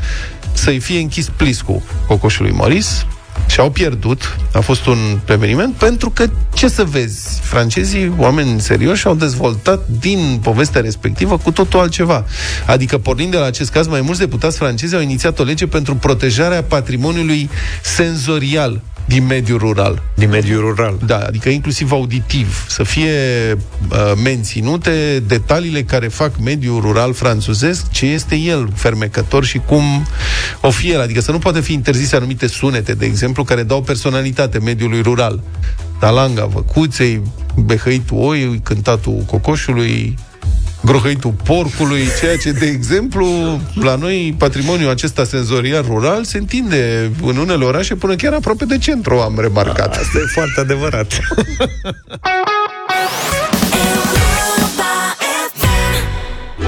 să-i 0.53 0.79
fie 0.79 0.99
închis 0.99 1.29
pliscul 1.29 1.83
cocoșului 2.07 2.53
Moris 2.53 3.07
și 3.47 3.61
au 3.61 3.71
pierdut. 3.71 4.37
A 4.53 4.61
fost 4.61 4.87
un 4.87 5.19
eveniment 5.29 5.75
pentru 5.75 6.11
că, 6.11 6.27
ce 6.55 6.69
să 6.69 6.85
vezi, 6.85 7.41
francezii, 7.43 8.13
oameni 8.19 8.61
serioși, 8.61 9.07
au 9.07 9.15
dezvoltat 9.15 9.87
din 10.01 10.39
povestea 10.43 10.81
respectivă 10.81 11.39
cu 11.39 11.51
totul 11.51 11.81
altceva. 11.81 12.25
Adică, 12.67 12.99
pornind 12.99 13.31
de 13.31 13.37
la 13.37 13.45
acest 13.45 13.71
caz, 13.71 13.87
mai 13.87 14.01
mulți 14.01 14.21
deputați 14.21 14.57
francezi 14.57 14.95
au 14.95 15.01
inițiat 15.01 15.39
o 15.39 15.43
lege 15.43 15.67
pentru 15.67 15.95
protejarea 15.95 16.63
patrimoniului 16.63 17.51
senzorial 17.83 18.81
din 19.07 19.27
mediul 19.27 19.59
rural. 19.59 20.03
Din 20.15 20.29
mediul 20.29 20.61
rural. 20.61 20.99
Da, 21.07 21.19
adică 21.19 21.49
inclusiv 21.49 21.93
auditiv, 21.93 22.67
să 22.69 22.83
fie 22.83 23.13
uh, 23.53 24.13
menținute 24.25 25.23
detaliile 25.27 25.83
care 25.83 26.09
fac 26.09 26.33
mediul 26.43 26.81
rural 26.81 27.15
franțuzesc, 27.15 27.91
ce 27.91 28.07
este 28.07 28.37
el 28.37 28.69
fermecător 28.75 29.45
și 29.45 29.59
cum 29.59 30.07
o 30.61 30.71
fi 30.71 30.91
el. 30.91 31.01
Adică 31.01 31.21
să 31.21 31.33
nu 31.33 31.39
poate 31.39 31.61
fi 31.61 31.73
interzise 31.73 32.17
anumite 32.17 32.47
sunete, 32.47 32.95
de 32.95 33.05
exemplu, 33.05 33.45
care 33.45 33.63
dau 33.63 33.83
personalitate 33.83 34.59
mediului 34.59 35.03
rural. 35.03 35.43
Talanga 36.01 36.45
văcuței, 36.45 37.23
behăitul 37.65 38.17
oiului, 38.19 38.61
cântatul 38.63 39.23
cocoșului, 39.27 40.19
grohăitul 40.87 41.35
porcului, 41.45 42.03
ceea 42.21 42.37
ce, 42.37 42.53
de 42.53 42.67
exemplu, 42.67 43.27
la 43.75 43.95
noi 43.95 44.35
patrimoniul 44.39 44.91
acesta 44.91 45.25
senzorial 45.25 45.83
rural 45.83 46.25
se 46.25 46.39
întinde 46.39 47.11
în 47.23 47.37
unele 47.37 47.65
orașe 47.65 47.95
până 47.95 48.15
chiar 48.15 48.33
aproape 48.33 48.65
de 48.65 48.79
centru, 48.79 49.15
am 49.15 49.39
remarcat. 49.41 49.97
Asta 49.97 50.19
e 50.19 50.33
foarte 50.33 50.61
adevărat. 50.61 51.19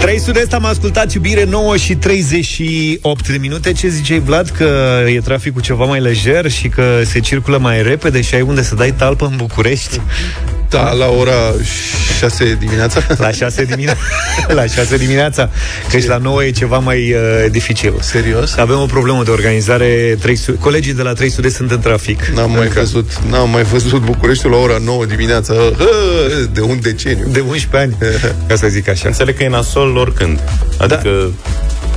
3 0.01 0.18
sud-est 0.20 0.53
am 0.53 0.64
ascultat 0.64 1.12
iubire 1.12 1.44
9 1.44 1.76
și 1.76 1.94
38 1.94 3.28
de 3.28 3.36
minute 3.40 3.72
Ce 3.72 3.88
ziceai, 3.88 4.18
Vlad, 4.24 4.49
că 4.57 5.01
e 5.14 5.20
traficul 5.20 5.61
ceva 5.62 5.84
mai 5.84 6.01
lejer 6.01 6.51
Și 6.51 6.68
că 6.68 7.01
se 7.05 7.18
circulă 7.20 7.59
mai 7.59 7.82
repede 7.82 8.20
Și 8.20 8.34
ai 8.34 8.40
unde 8.40 8.62
să 8.62 8.74
dai 8.74 8.92
talpă 8.96 9.24
în 9.30 9.36
București 9.36 10.01
Da, 10.68 10.92
la 10.92 11.07
ora 11.09 11.32
6 12.18 12.57
dimineața. 12.61 13.03
La 13.16 13.30
6 13.30 13.64
dimineața 13.74 14.01
La 14.49 14.66
6 14.66 14.96
dimineața 14.96 15.51
Că 15.90 15.99
și 15.99 16.09
la 16.09 16.16
9 16.16 16.44
e 16.44 16.51
ceva 16.51 16.78
mai 16.78 17.12
uh, 17.12 17.51
dificil 17.51 17.92
Serios? 18.01 18.57
Avem 18.57 18.78
o 18.78 18.86
problemă 18.86 19.22
de 19.24 19.30
organizare 19.30 20.16
3 20.20 20.36
su- 20.36 20.53
Colegii 20.53 20.94
de 20.94 21.03
la 21.03 21.12
3 21.12 21.30
sud 21.30 21.51
sunt 21.51 21.70
în 21.70 21.80
trafic 21.80 22.24
N-am 22.34 22.51
mai 22.51 22.66
văzut, 22.68 23.20
n-am 23.30 23.51
mai 23.51 23.62
văzut 23.62 24.01
Bucureștiul 24.03 24.53
la 24.53 24.59
ora 24.59 24.76
9 24.84 25.05
dimineața. 25.05 25.55
Hă, 25.55 25.88
De 26.53 26.61
un 26.61 26.78
deceniu. 26.82 27.26
De 27.28 27.40
11 27.40 27.76
ani 27.76 28.12
Ca 28.49 28.55
să 28.57 28.66
zic 28.68 28.88
așa 28.88 29.09
Înțeleg 29.09 29.36
că 29.36 29.42
e 29.42 29.49
nasol 29.49 29.88
oricând. 29.97 30.41
Adică 30.78 31.30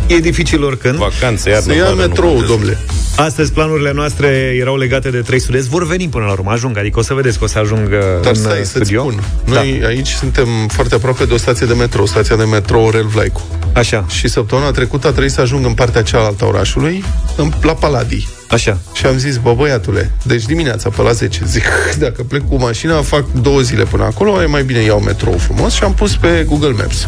E 0.07 0.17
dificil 0.19 0.63
oricând 0.63 0.95
vacanță, 0.95 1.49
iarnă, 1.49 1.71
Să 1.71 1.77
ia 1.77 1.83
vară, 1.83 1.95
nu 1.95 2.01
metrou, 2.01 2.27
contează. 2.29 2.51
domnule. 2.51 2.77
Astăzi 3.15 3.51
planurile 3.51 3.91
noastre 3.93 4.27
erau 4.59 4.77
legate 4.77 5.09
de 5.09 5.19
3 5.19 5.39
sud 5.39 5.55
Vor 5.55 5.85
veni 5.85 6.09
până 6.09 6.25
la 6.25 6.31
urmă, 6.31 6.51
ajung 6.51 6.77
Adică 6.77 6.99
o 6.99 7.01
să 7.01 7.13
vedeți 7.13 7.37
că 7.37 7.43
o 7.43 7.47
să 7.47 7.59
ajung 7.59 7.87
uh, 7.87 8.21
Dar 8.21 8.31
în 8.31 8.35
stai 8.35 8.59
uh, 8.59 8.65
să-ți 8.65 8.69
studio 8.69 9.01
spun. 9.01 9.23
Noi 9.45 9.77
da. 9.81 9.87
aici 9.87 10.07
suntem 10.07 10.47
foarte 10.67 10.95
aproape 10.95 11.25
de 11.25 11.33
o 11.33 11.37
stație 11.37 11.65
de 11.65 11.73
metrou, 11.73 12.05
stația 12.05 12.35
de 12.35 12.43
metrou 12.43 12.85
Orel 12.85 13.05
Vlaicu. 13.05 13.47
Așa, 13.73 14.05
Și 14.09 14.27
săptămâna 14.27 14.71
trecută 14.71 15.07
a 15.07 15.11
trebuit 15.11 15.31
să 15.31 15.41
ajung 15.41 15.65
în 15.65 15.73
partea 15.73 16.01
cealaltă 16.01 16.43
a 16.43 16.47
orașului, 16.47 17.03
în, 17.37 17.51
la 17.61 17.73
Paladii. 17.73 18.27
Așa 18.51 18.77
Și 18.93 19.05
am 19.05 19.17
zis, 19.17 19.37
bă, 19.37 19.53
băiatule, 19.53 20.11
deci 20.23 20.43
dimineața 20.45 20.89
pe 20.89 21.01
la 21.01 21.11
10, 21.11 21.41
zic, 21.45 21.63
dacă 21.99 22.23
plec 22.23 22.47
cu 22.47 22.55
mașina, 22.55 23.01
fac 23.01 23.25
două 23.41 23.59
zile 23.61 23.83
până 23.83 24.03
acolo, 24.03 24.41
e 24.41 24.45
mai 24.45 24.63
bine 24.63 24.79
iau 24.79 24.99
metrou 24.99 25.37
frumos 25.37 25.73
și 25.73 25.83
am 25.83 25.93
pus 25.93 26.15
pe 26.15 26.43
Google 26.47 26.69
Maps. 26.77 27.07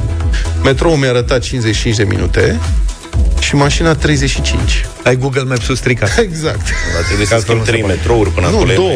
Metrou 0.63 0.95
mi-a 0.95 1.09
arătat 1.09 1.39
55 1.41 1.95
de 1.95 2.03
minute 2.03 2.59
și 3.39 3.55
mașina 3.55 3.93
35. 3.95 4.85
Ai 5.03 5.15
Google 5.15 5.43
Maps-ul 5.43 5.75
stricat 5.75 6.17
Exact. 6.19 6.61
Va 6.95 7.01
trebui 7.07 7.25
să 7.25 7.31
Ca 7.33 7.35
să 7.37 7.41
schimb 7.41 7.57
nu 7.57 7.63
se 7.65 7.69
trei 7.69 7.81
poate. 7.81 7.95
metrouri 7.95 8.29
până 8.29 8.47
Nu, 8.47 8.55
acolo. 8.55 8.71
e 8.71 8.75
două. 8.75 8.89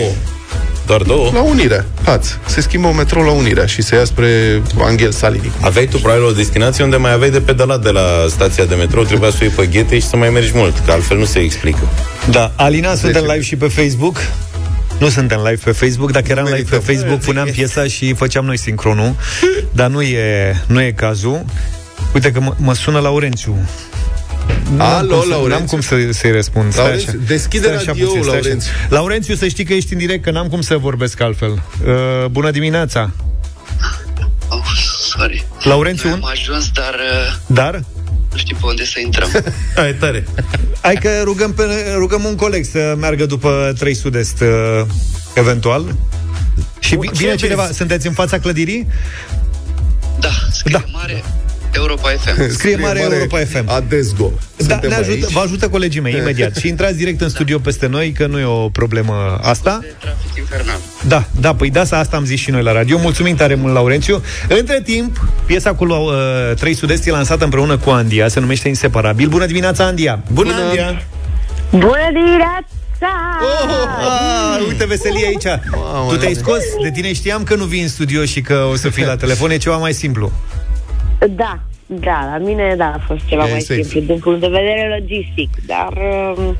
Mai- 0.87 0.97
Doar 0.97 1.01
două? 1.01 1.29
La 1.33 1.41
Unirea, 1.41 1.85
Hați. 2.05 2.37
Se 2.45 2.61
schimbă 2.61 2.87
un 2.87 2.95
metrou 2.95 3.23
la 3.23 3.31
Unirea 3.31 3.65
și 3.65 3.81
se 3.81 3.95
ia 3.95 4.03
spre 4.05 4.61
Anghel 4.79 5.11
Salinic. 5.11 5.51
Aveai 5.61 5.85
tu 5.85 5.97
probabil 5.97 6.23
o 6.23 6.31
destinație 6.31 6.83
unde 6.83 6.95
mai 6.95 7.11
aveai 7.13 7.29
de 7.29 7.39
pedalat 7.41 7.81
de 7.81 7.89
la 7.89 8.25
stația 8.29 8.65
de 8.65 8.75
metrou, 8.75 9.03
trebuia 9.03 9.29
să 9.29 9.37
o 9.41 9.43
iei 9.43 9.53
pe 9.55 9.65
ghete 9.65 9.99
și 9.99 10.07
să 10.07 10.15
mai 10.15 10.29
mergi 10.29 10.51
mult, 10.53 10.79
că 10.85 10.91
altfel 10.91 11.17
nu 11.17 11.25
se 11.25 11.39
explică. 11.39 11.79
Da, 12.29 12.51
Alina, 12.55 12.95
suntem 12.95 13.23
live 13.23 13.41
și 13.41 13.55
pe 13.55 13.67
Facebook. 13.67 14.17
Nu 14.99 15.09
suntem 15.09 15.37
live 15.37 15.61
pe 15.63 15.71
Facebook, 15.71 16.11
dacă 16.11 16.25
eram 16.31 16.45
live 16.45 16.77
pe 16.77 16.91
Facebook, 16.93 17.19
puneam 17.19 17.47
piesa 17.47 17.83
și 17.83 18.13
făceam 18.13 18.45
noi 18.45 18.57
sincronul, 18.57 19.15
dar 19.71 19.87
nu 19.89 20.01
e, 20.01 20.55
nu 20.67 20.81
e 20.81 20.91
cazul. 20.91 21.45
Uite 22.13 22.31
că 22.31 22.39
mă, 22.39 22.53
mă 22.57 22.73
sună 22.73 22.99
Laurențiu. 22.99 23.57
Alo, 24.77 25.07
cum 25.15 25.21
să, 25.21 25.27
Laurențiu. 25.29 25.47
N-am 25.57 25.65
cum 25.65 25.81
să, 25.81 25.95
să-i 26.11 26.31
răspund. 26.31 26.71
Stai 26.71 26.83
Laurențiu, 26.83 27.09
așa. 27.09 27.19
deschide 27.27 27.63
Stai 27.65 27.75
așa 27.75 27.85
radio-ul, 27.85 28.07
puțin, 28.09 28.23
stai 28.23 28.37
așa. 28.37 28.47
Laurențiu. 28.47 28.71
Laurențiu, 28.89 29.35
să 29.35 29.47
știi 29.47 29.63
că 29.65 29.73
ești 29.73 29.93
în 29.93 29.99
direct, 29.99 30.23
că 30.23 30.31
n-am 30.31 30.47
cum 30.47 30.61
să 30.61 30.77
vorbesc 30.77 31.21
altfel. 31.21 31.51
Uh, 31.51 32.25
bună 32.31 32.51
dimineața! 32.51 33.11
Oh, 34.49 34.59
sorry. 35.09 35.45
Laurențiu, 35.63 36.09
Am 36.09 36.25
ajuns, 36.31 36.69
dar 36.73 36.93
uh, 36.93 37.35
dar? 37.45 37.83
nu 38.31 38.37
știu 38.37 38.57
pe 38.59 38.65
unde 38.65 38.85
să 38.85 38.99
intrăm. 38.99 39.29
Hai, 39.75 39.93
tare. 39.93 40.27
Hai 40.81 40.95
că 40.95 41.09
rugăm, 41.23 41.53
pe, 41.53 41.63
rugăm 41.95 42.23
un 42.23 42.35
coleg 42.35 42.65
să 42.65 42.95
meargă 42.99 43.25
după 43.25 43.73
3 43.77 43.93
Sud-Est, 43.93 44.39
uh, 44.41 44.85
eventual. 45.33 45.95
Și 46.79 46.95
vi- 46.95 47.09
vine 47.13 47.35
cineva, 47.35 47.69
sunteți 47.73 48.07
în 48.07 48.13
fața 48.13 48.39
clădirii? 48.39 48.87
Da, 50.19 50.29
scrie 50.51 50.77
da. 50.85 50.91
mare 50.99 51.23
Europa 51.71 52.09
FM. 52.09 52.49
Scrie 52.51 52.75
mare 52.75 53.01
Europa 53.01 53.37
FM. 53.37 53.63
Adesgo. 53.69 54.31
Da, 54.57 54.63
Suntem 54.65 54.89
ne 54.89 54.95
ajută, 54.95 55.25
aici. 55.25 55.33
vă 55.33 55.39
ajută 55.39 55.69
colegii 55.69 56.01
mei, 56.01 56.15
imediat. 56.17 56.55
Și 56.55 56.67
intrați 56.67 56.95
direct 56.97 57.21
în 57.21 57.29
studio 57.29 57.59
peste 57.59 57.87
noi, 57.87 58.11
că 58.11 58.27
nu 58.27 58.39
e 58.39 58.43
o 58.45 58.69
problemă 58.69 59.39
asta. 59.41 59.79
Trafic 59.99 60.37
infernal. 60.37 60.77
Da, 61.07 61.25
da, 61.39 61.55
păi 61.55 61.69
da, 61.69 61.81
asta 61.81 62.09
am 62.11 62.25
zis 62.25 62.39
și 62.39 62.51
noi 62.51 62.63
la 62.63 62.71
radio. 62.71 62.97
Mulțumim 62.97 63.35
tare 63.35 63.55
mult, 63.55 63.73
Laurențiu. 63.73 64.21
Între 64.47 64.81
timp, 64.81 65.27
piesa 65.45 65.73
cu 65.73 65.85
uh, 65.85 66.55
3 66.55 66.73
Sud-Est 66.73 67.05
e 67.07 67.11
lansată 67.11 67.43
împreună 67.43 67.77
cu 67.77 67.89
Andia, 67.89 68.27
se 68.27 68.39
numește 68.39 68.67
Inseparabil. 68.67 69.27
Bună 69.27 69.45
dimineața, 69.45 69.85
Andia! 69.85 70.19
Bună, 70.31 70.51
Bună. 70.51 70.63
Andia! 70.67 71.01
Bună 71.69 72.07
dimineața! 72.13 72.65
Ah, 74.59 74.65
uite 74.67 74.85
veselie 74.85 75.25
aici. 75.25 75.59
tu 76.09 76.15
te-ai 76.15 76.33
scos? 76.33 76.61
De 76.81 76.91
tine 76.91 77.13
știam 77.13 77.43
că 77.43 77.55
nu 77.55 77.63
vii 77.63 77.81
în 77.81 77.87
studio 77.87 78.25
și 78.25 78.41
că 78.41 78.67
o 78.71 78.75
să 78.75 78.89
fii 78.89 79.05
la 79.05 79.15
telefon. 79.15 79.49
E 79.51 79.57
ceva 79.57 79.77
mai 79.77 79.93
simplu. 79.93 80.31
Da, 81.19 81.59
da, 81.85 82.29
la 82.31 82.37
mine 82.45 82.75
da, 82.77 82.85
a 82.85 83.01
fost 83.07 83.25
ceva 83.25 83.47
E 83.47 83.51
mai 83.51 83.59
safe. 83.59 83.81
simplu 83.81 84.13
din 84.13 84.19
punct 84.19 84.39
de 84.39 84.47
vedere 84.47 84.97
logistic, 84.99 85.49
dar 85.65 85.93
um, 86.37 86.55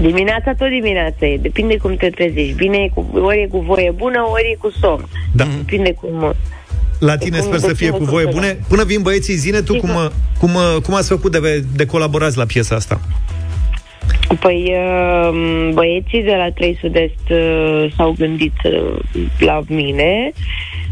dimineața 0.00 0.54
tot 0.54 0.68
dimineața 0.68 1.26
e, 1.26 1.36
depinde 1.36 1.76
cum 1.76 1.94
te 1.96 2.10
trezești. 2.10 2.54
Bine, 2.54 2.76
e 2.76 2.88
cu, 2.94 3.20
ori 3.20 3.42
e 3.42 3.46
cu 3.46 3.60
voie 3.60 3.90
bună, 3.96 4.26
ori 4.30 4.50
e 4.52 4.56
cu 4.58 4.70
somn. 4.80 5.08
Da. 5.32 5.44
Depinde 5.56 5.92
cum... 5.92 6.34
La 6.98 7.16
tine 7.16 7.40
sper 7.40 7.58
să 7.58 7.74
fie 7.74 7.90
cu 7.90 8.04
voie 8.04 8.26
bune. 8.26 8.58
Până 8.68 8.84
vin 8.84 9.02
băieții, 9.02 9.34
zine 9.34 9.60
tu 9.60 9.74
cum, 9.74 9.90
cum, 10.38 10.50
cum 10.82 10.94
ați 10.94 11.08
făcut 11.08 11.32
de, 11.32 11.64
de 11.76 11.86
colaborați 11.86 12.36
la 12.36 12.44
piesa 12.44 12.74
asta. 12.74 13.00
Păi 14.40 14.74
um, 15.30 15.72
băieții 15.72 16.22
de 16.22 16.34
la 16.36 16.50
3 16.52 16.78
Sud-Est 16.80 17.30
uh, 17.30 17.92
s-au 17.96 18.14
gândit 18.18 18.54
uh, 18.64 18.98
la 19.38 19.60
mine 19.68 20.32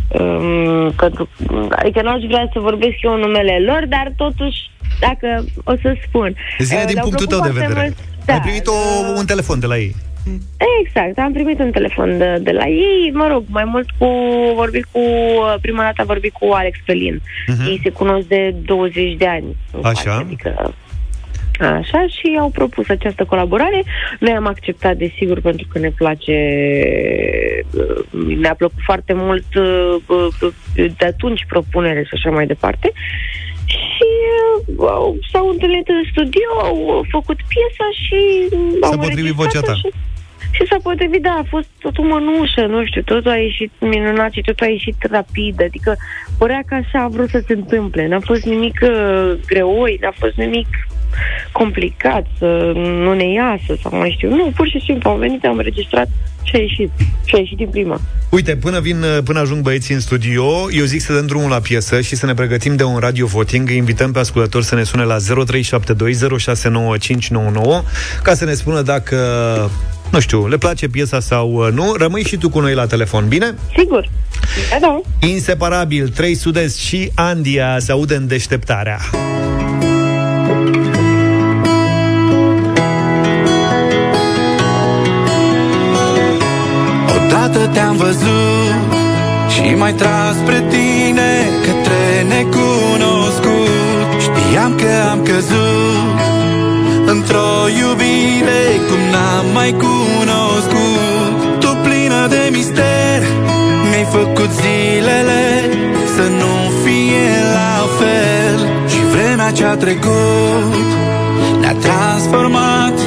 um, 0.08 0.90
pentru, 0.96 1.28
adică 1.70 2.02
nu 2.02 2.10
aș 2.10 2.22
vrea 2.28 2.48
să 2.52 2.58
vorbesc 2.60 2.94
eu 3.02 3.12
în 3.14 3.20
numele 3.20 3.58
lor, 3.66 3.84
dar 3.88 4.12
totuși, 4.16 4.70
dacă 5.00 5.44
o 5.64 5.72
să 5.82 5.94
spun. 6.06 6.36
Zine 6.58 6.78
uh, 6.80 6.86
din 6.86 6.94
le-au 6.94 7.06
punctul 7.06 7.26
tău 7.26 7.38
plăcut 7.38 7.58
de 7.58 7.64
foarte 7.64 7.74
vedere. 7.74 7.94
mult- 7.98 8.24
Da, 8.26 8.32
Ai 8.32 8.40
primit 8.40 8.66
o, 8.66 8.72
un 9.16 9.26
telefon 9.26 9.58
de 9.60 9.66
la 9.66 9.76
ei. 9.78 9.94
Exact, 10.84 11.18
am 11.18 11.32
primit 11.32 11.58
un 11.58 11.70
telefon 11.70 12.18
de, 12.18 12.38
de 12.42 12.50
la 12.50 12.66
ei, 12.66 13.10
mă 13.14 13.26
rog, 13.30 13.44
mai 13.48 13.64
mult 13.64 13.86
cu 13.98 14.06
vorbit 14.54 14.84
cu, 14.90 15.00
prima 15.60 15.82
dată 15.82 15.94
am 16.00 16.06
vorbit 16.06 16.32
cu 16.32 16.50
Alex 16.52 16.78
Pelin. 16.84 17.22
Mhm. 17.46 17.66
Ei 17.68 17.80
se 17.82 17.90
cunosc 17.90 18.26
de 18.26 18.54
20 18.64 19.14
de 19.16 19.26
ani. 19.26 19.56
încoace, 19.72 20.08
Așa. 20.08 20.16
Adică, 20.18 20.74
așa, 21.64 22.06
și 22.08 22.36
au 22.40 22.48
propus 22.48 22.88
această 22.88 23.24
colaborare. 23.24 23.84
Noi 24.20 24.32
am 24.32 24.46
acceptat, 24.46 24.96
desigur, 24.96 25.40
pentru 25.40 25.66
că 25.72 25.78
ne 25.78 25.90
place, 25.90 26.36
uh, 27.70 28.36
ne-a 28.36 28.54
plăcut 28.54 28.82
foarte 28.84 29.12
mult 29.12 29.54
uh, 29.54 29.96
uh, 30.06 30.52
de 30.74 31.06
atunci 31.06 31.44
propunere 31.48 32.02
și 32.02 32.14
așa 32.14 32.30
mai 32.30 32.46
departe. 32.46 32.92
Și 33.66 34.10
uh, 34.76 34.88
au, 34.88 35.18
s-au 35.32 35.48
întâlnit 35.48 35.88
în 35.88 36.02
studio, 36.10 36.50
au 36.62 37.04
făcut 37.10 37.36
piesa 37.36 37.88
și 38.04 38.48
S-a 38.80 38.86
au 38.86 38.98
potrivit 38.98 39.18
înregistrat-o 39.18 39.42
vocea 39.42 39.60
ta. 39.60 39.74
Și, 39.74 39.88
și 40.50 40.66
s-a 40.70 40.76
potrivit, 40.82 41.22
da, 41.22 41.30
a 41.30 41.46
fost 41.48 41.68
totul 41.80 42.04
mănușă, 42.04 42.66
nu 42.66 42.84
știu, 42.84 43.02
totul 43.02 43.30
a 43.30 43.36
ieșit 43.36 43.72
minunat 43.78 44.32
și 44.32 44.40
totul 44.40 44.66
a 44.66 44.70
ieșit 44.70 44.96
rapid, 45.10 45.62
adică 45.62 45.96
părea 46.38 46.62
că 46.66 46.74
așa 46.74 47.02
a 47.02 47.08
vrut 47.08 47.28
să 47.28 47.42
se 47.46 47.52
întâmple, 47.52 48.06
n-a 48.06 48.20
fost 48.20 48.44
nimic 48.44 48.78
uh, 48.82 49.32
greoi, 49.46 49.98
n-a 50.00 50.12
fost 50.18 50.36
nimic 50.36 50.68
complicat, 51.52 52.26
să 52.38 52.72
nu 52.74 53.14
ne 53.14 53.32
iasă 53.32 53.80
sau 53.82 53.98
mai 53.98 54.12
știu. 54.16 54.28
Nu, 54.28 54.52
pur 54.56 54.68
și 54.68 54.82
simplu 54.84 55.10
am 55.10 55.18
venit, 55.18 55.44
am 55.44 55.56
înregistrat 55.56 56.08
și 56.42 56.56
a 56.56 56.58
ieșit. 56.58 56.90
Și 57.24 57.34
a 57.34 57.38
ieșit 57.38 57.56
din 57.56 57.68
prima. 57.68 58.00
Uite, 58.30 58.56
până 58.56 58.80
vin, 58.80 59.04
până 59.24 59.40
ajung 59.40 59.62
băieții 59.62 59.94
în 59.94 60.00
studio, 60.00 60.44
eu 60.70 60.84
zic 60.84 61.00
să 61.00 61.12
dăm 61.12 61.26
drumul 61.26 61.50
la 61.50 61.58
piesă 61.58 62.00
și 62.00 62.16
să 62.16 62.26
ne 62.26 62.34
pregătim 62.34 62.76
de 62.76 62.82
un 62.82 62.98
radio 62.98 63.26
voting. 63.26 63.68
Îi 63.68 63.76
invităm 63.76 64.12
pe 64.12 64.18
ascultători 64.18 64.64
să 64.64 64.74
ne 64.74 64.82
sune 64.82 65.02
la 65.02 65.16
0372069599 65.16 65.22
ca 68.22 68.34
să 68.34 68.44
ne 68.44 68.54
spună 68.54 68.82
dacă, 68.82 69.16
nu 70.10 70.20
știu, 70.20 70.48
le 70.48 70.58
place 70.58 70.88
piesa 70.88 71.20
sau 71.20 71.52
uh, 71.52 71.68
nu. 71.72 71.94
Rămâi 71.98 72.24
și 72.24 72.36
tu 72.36 72.48
cu 72.48 72.60
noi 72.60 72.74
la 72.74 72.86
telefon, 72.86 73.28
bine? 73.28 73.54
Sigur. 73.78 74.08
Da, 74.70 74.76
da. 74.80 75.00
Inseparabil, 75.26 76.08
3 76.08 76.34
Sud-Est 76.34 76.78
și 76.78 77.10
Andia 77.14 77.78
se 77.78 77.92
audă 77.92 78.16
în 78.16 78.26
deșteptarea. 78.26 78.98
Odată 87.26 87.66
te-am 87.72 87.96
văzut 87.96 88.74
și 89.48 89.74
mai 89.74 89.92
tras 89.92 90.34
spre 90.42 90.64
tine 90.68 91.30
către 91.64 92.02
necunoscut. 92.28 93.70
Știam 94.20 94.74
că 94.74 94.92
am 95.10 95.22
căzut 95.22 96.18
într-o 97.06 97.50
iubire 97.80 98.62
cum 98.88 99.02
n-am 99.12 99.46
mai 99.52 99.70
cunoscut. 99.84 101.60
Tu 101.60 101.76
plină 101.82 102.26
de 102.28 102.48
mister 102.52 103.20
mi-ai 103.88 104.06
făcut 104.10 104.50
zilele 104.60 105.44
să 106.16 106.24
nu 106.40 106.54
fie 106.82 107.30
la 107.56 107.76
fel. 107.98 108.58
Și 108.88 109.00
vremea 109.12 109.50
ce-a 109.50 109.76
trecut 109.76 110.74
ne-a 111.60 111.74
transformat 111.74 113.05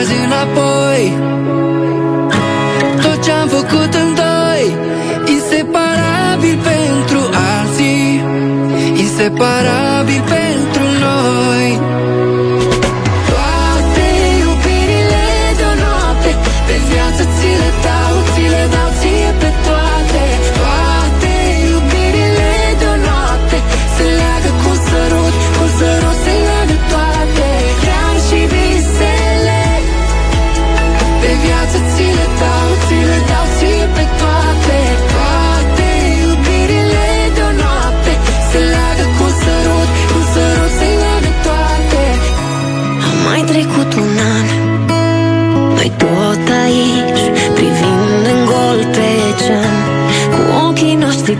azi 0.00 0.14
înapoi. 0.24 1.02
Tot 3.02 3.22
ce-am 3.24 3.48
făcut 3.48 3.94
în 4.02 4.08
doi 4.14 4.64
Inseparabil 5.34 6.58
pentru 6.72 7.20
alții 7.58 8.24
Inseparabil 9.04 10.22
pentru 10.36 10.84
noi 11.06 11.80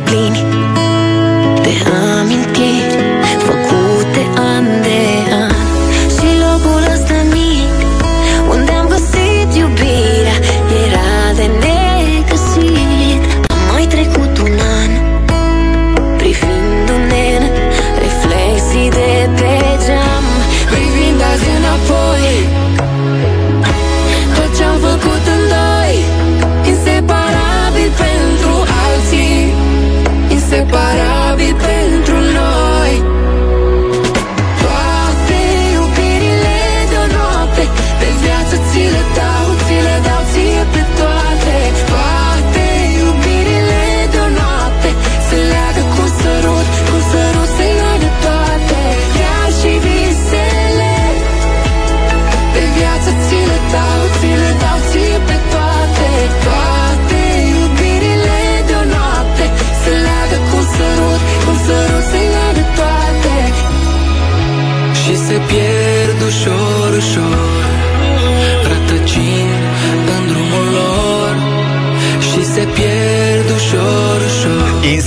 Clean. 0.07 0.49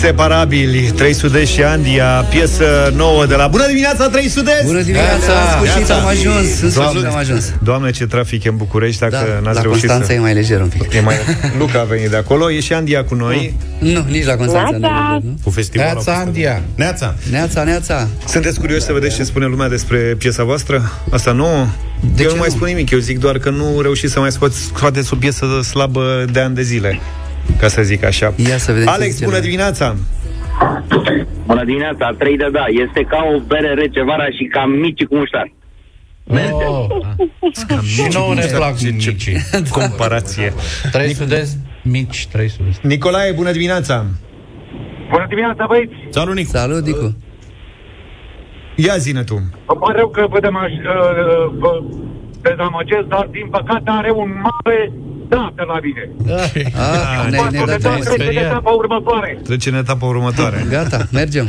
Inseparabili, 0.04 0.92
300 0.96 1.46
și 1.46 1.64
Andia, 1.64 2.06
piesă 2.30 2.94
nouă 2.96 3.26
de 3.26 3.36
la 3.36 3.48
Bună 3.48 3.68
dimineața, 3.68 4.10
300! 4.10 4.52
Bună 4.66 4.82
dimineața, 4.82 5.32
în 5.62 5.68
sfârșit 5.68 5.92
am 5.92 6.06
ajuns, 6.06 6.62
în 6.62 6.72
sfârșit 6.72 7.06
am 7.06 7.16
ajuns. 7.16 7.54
Doamne, 7.62 7.92
ce 7.92 8.08
trafic 8.08 8.44
e 8.44 8.50
în 8.50 8.56
București, 8.56 9.00
dacă 9.00 9.16
Da, 9.16 9.40
n-ați 9.40 9.56
la 9.56 9.62
reușit 9.62 9.70
Constanța 9.70 10.06
să... 10.06 10.14
e 10.14 10.20
mai 10.20 10.34
lejer 10.34 10.62
un 10.62 10.68
pic. 10.68 10.94
E 10.94 11.00
mai... 11.00 11.16
Luca 11.60 11.80
a 11.80 11.84
venit 11.84 12.10
de 12.10 12.16
acolo, 12.16 12.52
e 12.52 12.60
și 12.60 12.74
Andia 12.74 13.04
cu 13.04 13.16
noi. 13.16 13.54
Nu, 13.80 14.06
nici 14.10 14.26
la 14.26 14.36
Constanța 14.36 14.78
nu 14.78 14.86
e 14.86 14.90
lejer, 14.90 15.22
nu? 15.24 15.38
Cu 15.44 15.50
festivalul. 15.50 16.02
Neața, 16.06 16.22
Andia. 16.22 16.62
Neața. 16.76 17.16
Neața, 17.32 17.64
neața. 17.64 18.08
Sunteți 18.28 18.60
curioși 18.60 18.82
să 18.82 18.94
vedeți 18.94 19.16
ce 19.16 19.24
spune 19.24 19.46
lumea 19.46 19.70
despre 19.70 19.98
piesa 19.98 20.44
voastră? 20.44 20.92
Asta 21.12 21.32
nu? 21.32 21.68
De 22.16 22.24
eu 22.24 22.28
ce 22.28 22.34
nu 22.34 22.40
mai 22.40 22.48
nu? 22.50 22.56
spun 22.56 22.68
nimic, 22.68 22.90
eu 22.90 23.00
zic 23.00 23.20
doar 23.20 23.38
că 23.38 23.50
nu 23.50 23.82
reușiți 23.82 24.14
să 24.14 24.20
mai 24.20 24.32
scoați, 24.32 24.60
scoateți 24.62 25.14
o 25.14 25.16
piesă 25.16 25.46
slabă 25.70 26.26
de 26.32 26.40
ani 26.40 26.56
de 26.56 26.62
zile, 26.62 27.00
ca 27.60 27.68
să 27.68 27.82
zic 27.82 28.04
așa. 28.04 28.34
Ia 28.50 28.58
să 28.58 28.72
vedem 28.72 28.88
ce 28.88 28.94
Alex, 28.94 29.12
zice 29.12 29.24
bună 29.24 29.36
lumea. 29.36 29.50
dimineața! 29.50 29.96
Bună 31.46 31.64
dimineața, 31.64 32.16
3 32.18 32.38
de 32.38 32.48
da. 32.52 32.66
Este 32.88 33.02
ca 33.04 33.18
o 33.36 33.40
bere 33.40 33.74
rece 33.74 34.04
vara 34.04 34.26
și 34.26 34.44
cam 34.44 34.70
mici 34.72 35.04
cu 35.04 35.16
muștar. 35.16 35.52
Și 37.84 38.08
nouă 38.14 38.34
ne 38.34 38.46
plac 38.56 38.82
micii. 38.82 39.38
Comparație. 39.80 40.54
300 40.92 41.44
mici, 41.84 42.28
300. 42.32 42.64
Nicolae, 42.82 43.32
bună 43.32 43.52
dimineața! 43.52 44.06
Bună 45.12 45.26
dimineața, 45.30 45.66
băieți! 45.68 45.94
Salut, 46.10 46.36
Nicu! 46.36 46.50
Salut, 46.50 46.86
Nicu! 46.86 47.16
Ia 48.76 48.98
zine 48.98 49.24
tu! 49.24 49.36
Îmi 49.36 49.80
pare 49.80 49.98
rău 49.98 50.10
că 50.10 50.26
vă, 50.30 50.40
demaș, 50.40 50.72
uh, 50.72 51.54
vă 51.60 51.84
dezamăgesc, 52.42 53.08
dar 53.08 53.28
din 53.32 53.48
păcate 53.52 53.84
are 53.86 54.12
un 54.12 54.32
mare 54.42 54.92
da 55.34 55.52
pe 55.56 55.64
la 55.68 55.78
mine. 55.84 56.10
Ah, 56.36 57.30
ne-ai, 57.30 57.48
ne-ai 57.52 57.66
dat 57.66 57.66
Poate 57.66 57.78
drumul. 57.78 58.04
trece 58.04 58.30
în 58.40 58.46
etapa 58.46 58.72
următoare. 58.72 59.40
Trece 59.44 59.70
în 59.70 59.76
etapa 59.76 60.06
următoare. 60.06 60.66
Gata, 60.70 60.98
mergem. 61.12 61.46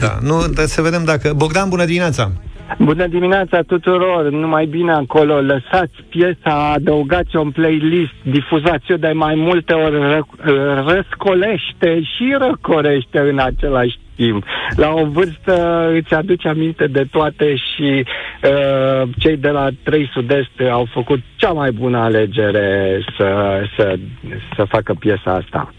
Da, 0.00 0.18
nu, 0.20 0.36
dar 0.54 0.64
să 0.66 0.82
vedem 0.82 1.04
dacă... 1.04 1.32
Bogdan, 1.36 1.68
bună 1.68 1.84
dimineața! 1.84 2.32
Bună 2.78 3.06
dimineața 3.06 3.58
tuturor, 3.66 4.30
numai 4.30 4.66
bine 4.66 4.92
acolo, 4.92 5.40
lăsați 5.40 6.04
piesa, 6.08 6.72
adăugați-o 6.74 7.40
în 7.40 7.50
playlist, 7.50 8.12
difuzați-o 8.22 8.96
de 8.96 9.12
mai 9.14 9.34
multe 9.36 9.72
ori, 9.72 9.96
ră, 9.98 10.24
răscolește 10.86 12.00
și 12.02 12.36
răcorește 12.38 13.18
în 13.18 13.38
același 13.38 13.98
timp. 14.20 14.44
La 14.76 14.90
o 14.92 15.04
vârstă 15.04 15.54
îți 15.98 16.14
aduce 16.14 16.48
aminte 16.48 16.86
de 16.86 17.04
toate 17.10 17.54
și 17.56 17.88
uh, 18.04 19.08
cei 19.18 19.36
de 19.36 19.48
la 19.48 19.68
3 19.82 20.10
Sud-Est 20.12 20.56
au 20.70 20.88
făcut 20.92 21.20
cea 21.36 21.52
mai 21.52 21.70
bună 21.70 21.98
alegere 21.98 23.00
să, 23.16 23.28
să, 23.76 23.98
să 24.56 24.64
facă 24.68 24.94
piesa 24.98 25.30
asta. 25.42 25.74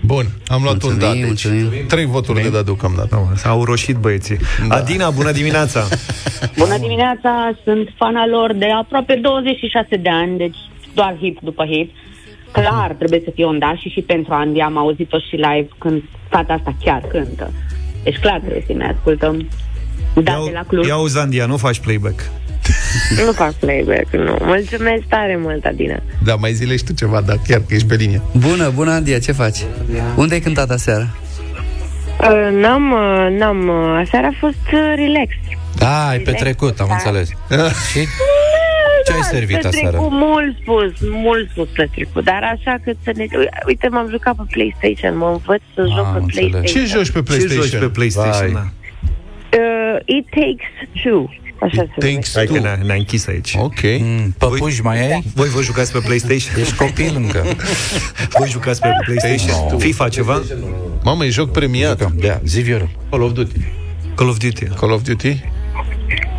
Bun, 0.00 0.24
am 0.46 0.62
luat 0.62 0.82
un 0.82 0.98
da, 0.98 1.06
Mulțumim, 1.06 1.20
deci 1.20 1.26
mulțumim. 1.26 1.86
trei 1.86 2.04
voturi 2.04 2.42
de 2.42 2.50
dat 2.50 2.64
deocamdată. 2.64 3.32
S-au 3.34 3.64
roșit 3.64 3.96
băieții. 3.96 4.38
Da. 4.68 4.74
Adina, 4.74 5.10
bună 5.10 5.32
dimineața! 5.32 5.80
Bună 6.62 6.78
dimineața, 6.78 7.52
sunt 7.64 7.88
fana 7.96 8.26
lor 8.26 8.52
de 8.52 8.66
aproape 8.80 9.14
26 9.14 9.96
de 9.96 10.08
ani, 10.08 10.36
deci 10.36 10.56
doar 10.94 11.16
hit 11.20 11.38
după 11.42 11.64
hit. 11.64 11.90
Clar, 12.52 12.94
trebuie 12.98 13.20
să 13.24 13.30
fie 13.34 13.44
un 13.44 13.58
da 13.58 13.74
și 13.76 13.88
și 13.88 14.00
pentru 14.00 14.34
Andy 14.34 14.60
am 14.60 14.76
auzit-o 14.78 15.18
și 15.18 15.34
live 15.34 15.68
când 15.78 16.02
fata 16.28 16.52
asta 16.52 16.74
chiar 16.84 17.02
cântă. 17.08 17.50
Deci 18.06 18.18
clar 18.18 18.38
trebuie 18.38 18.64
să 18.66 18.72
ne 18.72 18.94
ascultăm. 18.96 19.48
Da, 20.14 20.42
de 20.44 20.50
la 20.52 20.62
Cluj. 20.68 20.86
Ia 20.86 20.96
uzi, 20.96 21.18
Andia, 21.18 21.46
nu 21.46 21.56
faci 21.56 21.78
playback. 21.78 22.20
Nu 23.26 23.32
fac 23.32 23.52
playback, 23.52 24.12
nu. 24.12 24.36
Mulțumesc 24.40 25.02
tare 25.08 25.36
mult, 25.40 25.64
Adina. 25.64 25.98
Da, 26.24 26.34
mai 26.34 26.52
zile 26.52 26.76
și 26.76 26.84
tu 26.84 26.92
ceva, 26.92 27.20
dar 27.20 27.38
chiar 27.48 27.58
că 27.68 27.74
ești 27.74 27.86
pe 27.86 27.94
linie. 27.94 28.20
Bună, 28.36 28.70
bună, 28.74 28.90
Andia, 28.90 29.18
ce 29.18 29.32
faci? 29.32 29.58
Unde 30.16 30.34
ai 30.34 30.40
cântat 30.40 30.70
aseară? 30.70 31.16
Uh, 32.20 32.48
n-am, 32.60 32.92
uh, 32.92 33.38
n-am, 33.38 33.68
uh, 33.68 34.00
aseară 34.04 34.26
a 34.26 34.36
fost 34.40 34.66
uh, 34.72 34.92
relax. 34.96 35.28
Da, 35.78 36.08
ai 36.08 36.18
petrecut, 36.18 36.80
am 36.80 36.86
Da. 36.88 36.94
înțeles. 36.94 37.28
Și 37.90 37.98
ce 39.06 39.12
ai 39.12 39.22
servit 39.22 39.54
Petrecut, 39.60 39.88
aseară? 39.88 39.96
mult 40.10 40.56
spus, 40.62 40.92
mult 41.10 41.48
spus 41.50 41.68
petrecut, 41.68 42.24
dar 42.24 42.42
așa 42.54 42.74
că 42.84 42.92
să 43.04 43.12
ne... 43.16 43.24
Uite, 43.66 43.88
m-am 43.88 44.08
jucat 44.10 44.34
pe 44.36 44.42
PlayStation, 44.50 45.16
mă 45.16 45.26
învăț 45.36 45.60
să 45.74 45.80
Ah, 45.88 45.92
joc 45.96 46.12
pe 46.12 46.18
înțeleg. 46.18 46.50
PlayStation. 46.50 46.86
Ce 46.86 46.92
joci 46.96 47.10
pe 47.10 47.18
Ce 47.18 47.22
PlayStation? 47.22 47.66
joci 47.68 47.78
pe 47.80 47.88
PlayStation? 47.98 48.52
Vai. 48.52 48.62
Da. 48.62 48.64
Uh, 49.58 50.16
it 50.16 50.26
Takes 50.30 50.72
Two. 51.02 51.30
Așa 51.60 51.82
se 51.82 52.06
numește. 52.08 52.30
Hai 52.34 52.46
că 52.46 52.58
ne-a, 52.58 52.78
ne-a 52.84 52.94
închis 52.94 53.26
aici. 53.26 53.54
Ok. 53.58 53.80
Mm, 53.98 54.34
păpuși 54.38 54.82
mai 54.82 55.12
ai? 55.12 55.22
Voi 55.34 55.48
vă 55.48 55.62
jucați 55.62 55.92
pe 55.92 55.98
PlayStation? 55.98 56.60
Ești 56.60 56.74
copil 56.74 57.12
încă. 57.16 57.44
Voi 58.38 58.48
jucați 58.48 58.80
pe 58.80 58.88
PlayStation? 59.04 59.68
No. 59.70 59.78
FIFA 59.78 60.08
ceva? 60.08 60.42
Mamă, 61.02 61.24
e 61.24 61.28
joc 61.28 61.50
premiat. 61.52 62.12
Da, 62.12 62.40
zi 62.44 62.60
Vioră. 62.60 62.90
Call 63.10 63.22
of 63.22 63.32
Duty. 63.32 63.60
Call 64.14 64.28
of 64.28 64.36
Duty. 64.36 64.64
Call 64.64 64.92
of 64.92 65.02
Duty? 65.02 65.28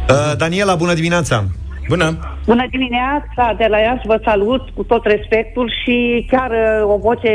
Uh, 0.09 0.33
Daniela, 0.37 0.75
bună 0.75 0.93
dimineața! 0.93 1.45
Bună! 1.87 2.17
Bună 2.45 2.65
dimineața, 2.69 3.53
de 3.57 3.67
la 3.69 3.77
Iași 3.77 4.07
vă 4.07 4.19
salut 4.23 4.69
cu 4.69 4.83
tot 4.83 5.05
respectul 5.05 5.71
și 5.83 6.25
chiar 6.31 6.51
uh, 6.51 6.93
o 6.93 6.97
voce 6.97 7.33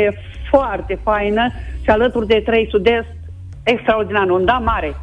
foarte 0.49 0.99
faină 1.03 1.51
și 1.83 1.89
alături 1.89 2.27
de 2.27 2.41
trei 2.45 2.67
sud-est, 2.69 3.07
extraordinar, 3.63 4.29
un 4.29 4.45
da 4.45 4.61
mare. 4.63 4.95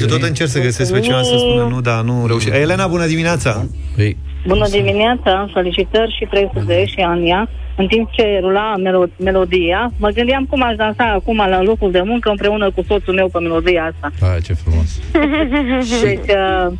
Eu 0.00 0.06
tot 0.06 0.22
încerc 0.22 0.48
să 0.48 0.60
găsesc 0.60 0.92
pe 0.92 1.00
cineva 1.00 1.22
să 1.22 1.36
spună 1.38 1.66
nu, 1.68 1.80
da, 1.80 2.00
nu 2.00 2.26
reușesc. 2.26 2.56
Elena, 2.56 2.86
bună 2.86 3.06
dimineața! 3.06 3.66
Păi, 3.96 4.16
Bună 4.46 4.68
dimineața, 4.68 5.50
felicitări 5.52 6.16
și 6.18 6.24
300 6.24 6.84
și 6.84 7.00
Ania. 7.00 7.48
În 7.80 7.86
timp 7.86 8.10
ce 8.10 8.38
rula 8.42 8.74
melo- 8.86 9.16
melodia, 9.28 9.92
mă 9.96 10.08
gândeam 10.08 10.44
cum 10.50 10.62
aș 10.62 10.74
dansa 10.76 11.04
acum 11.18 11.36
la 11.36 11.62
locul 11.62 11.90
de 11.90 12.02
muncă 12.04 12.28
împreună 12.30 12.70
cu 12.74 12.82
soțul 12.88 13.14
meu 13.14 13.28
pe 13.28 13.38
melodia 13.38 13.82
asta. 13.92 14.26
hai, 14.26 14.40
ce 14.46 14.52
frumos. 14.62 14.88
Deci, 16.02 16.18
uh, 16.18 16.72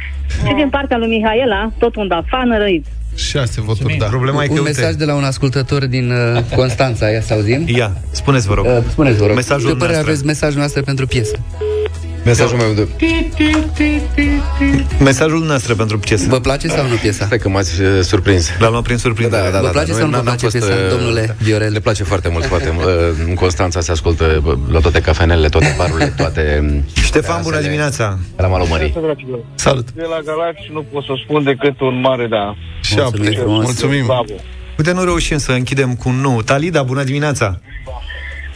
și 0.47 0.55
din 0.55 0.69
partea 0.71 0.97
lui 0.99 1.09
Mihaela, 1.09 1.71
tot 1.79 1.97
un 1.97 2.09
da 2.09 2.23
fan 2.27 2.59
răit. 2.59 2.87
Șase 3.17 3.61
voturi, 3.61 3.97
da. 3.99 4.07
Problema 4.07 4.43
e 4.43 4.47
că, 4.47 4.53
Un 4.53 4.59
uite, 4.59 4.71
mesaj 4.81 4.95
de 4.95 5.05
la 5.05 5.15
un 5.15 5.25
ascultător 5.25 5.87
din 5.87 6.11
uh, 6.11 6.43
Constanța, 6.61 7.09
ia 7.11 7.21
să 7.21 7.33
auzim. 7.35 7.65
ia, 7.67 7.93
spuneți 8.11 8.47
vă 8.47 8.55
rog. 8.55 8.65
Uh, 8.67 8.73
spuneți, 8.89 9.19
vă 9.19 9.27
rog. 9.27 9.35
Mesajul 9.35 9.69
Ce 9.69 9.75
părere 9.77 9.93
noastră. 9.93 10.11
aveți 10.11 10.27
mesajul 10.27 10.59
noastră 10.59 10.83
pentru 10.83 11.07
piesă? 11.07 11.37
Mesajul 12.25 12.57
meu 12.59 12.73
de... 12.73 12.89
Mesajul 14.99 15.45
noastră 15.45 15.75
pentru 15.75 15.99
piesă. 15.99 16.27
Vă 16.29 16.41
place 16.41 16.69
sau 16.69 16.89
nu 16.89 16.95
piesa? 16.95 17.25
Stai 17.25 17.39
că 17.39 17.49
m-ați 17.49 17.81
uh, 17.83 18.01
surprins. 18.01 18.51
L-am 18.59 18.71
luat 18.71 18.83
prin 18.83 18.97
surprindere. 18.97 19.43
Da, 19.43 19.51
da, 19.51 19.59
Vă 19.59 19.65
da, 19.65 19.71
place 19.71 19.91
da. 19.91 19.97
sau 19.97 20.05
nu 20.05 20.11
Noi 20.11 20.21
vă 20.21 20.27
n-am 20.27 20.37
place 20.37 20.59
fost, 20.59 20.67
piesa, 20.69 20.83
uh, 20.85 20.91
domnule 20.91 21.37
Viorel? 21.43 21.73
Le 21.73 21.81
place 21.81 22.05
foarte 22.05 22.29
mult, 22.29 22.45
foarte 22.45 22.71
mult. 22.75 22.87
Uh, 22.87 22.93
În 23.27 23.35
Constanța 23.35 23.81
se 23.81 23.91
ascultă 23.91 24.43
uh, 24.45 24.55
la 24.71 24.79
toate 24.81 25.01
cafenele, 25.01 25.49
toate 25.49 25.75
barurile, 25.77 26.07
toate... 26.17 26.59
um, 26.63 26.85
Ștefan, 27.03 27.43
bună 27.43 27.61
dimineața! 27.61 28.19
La 28.37 28.47
malul 28.47 28.67
mării. 28.67 28.95
Salut! 29.55 29.91
De 29.93 30.03
la 30.03 30.21
Galați 30.25 30.71
nu 30.73 30.83
pot 30.93 31.05
să 31.05 31.13
spun 31.25 31.43
decât 31.45 31.81
un 31.81 32.01
mare 32.01 32.27
da. 32.27 32.55
Șapte. 32.83 33.31
frumos. 33.31 33.65
Mulțumim. 33.65 34.05
Bravo. 34.07 34.33
Uite, 34.79 34.93
nu 34.93 35.05
reușim 35.05 35.39
să 35.39 35.53
închidem 35.53 35.95
cu 35.95 36.09
un 36.09 36.15
nu. 36.15 36.43
Talida, 36.43 36.83
bună 36.83 37.03
dimineața! 37.03 37.61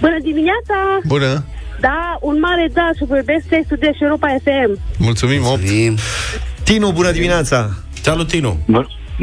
Bună 0.01 0.17
dimineața! 0.23 0.75
Bună! 1.07 1.45
Da, 1.81 2.19
un 2.21 2.39
mare 2.41 2.69
da 2.73 2.91
și 2.97 3.05
vorbesc 3.05 3.45
textul 3.49 3.77
de 3.81 3.91
Europa 4.01 4.29
FM. 4.45 4.81
Mulțumim, 4.99 5.41
8. 5.45 5.49
Mulțumim. 5.59 5.97
Tinu, 6.65 6.91
bună 6.93 7.11
dimineața! 7.11 7.71
Salut, 8.03 8.29
Tinu! 8.29 8.59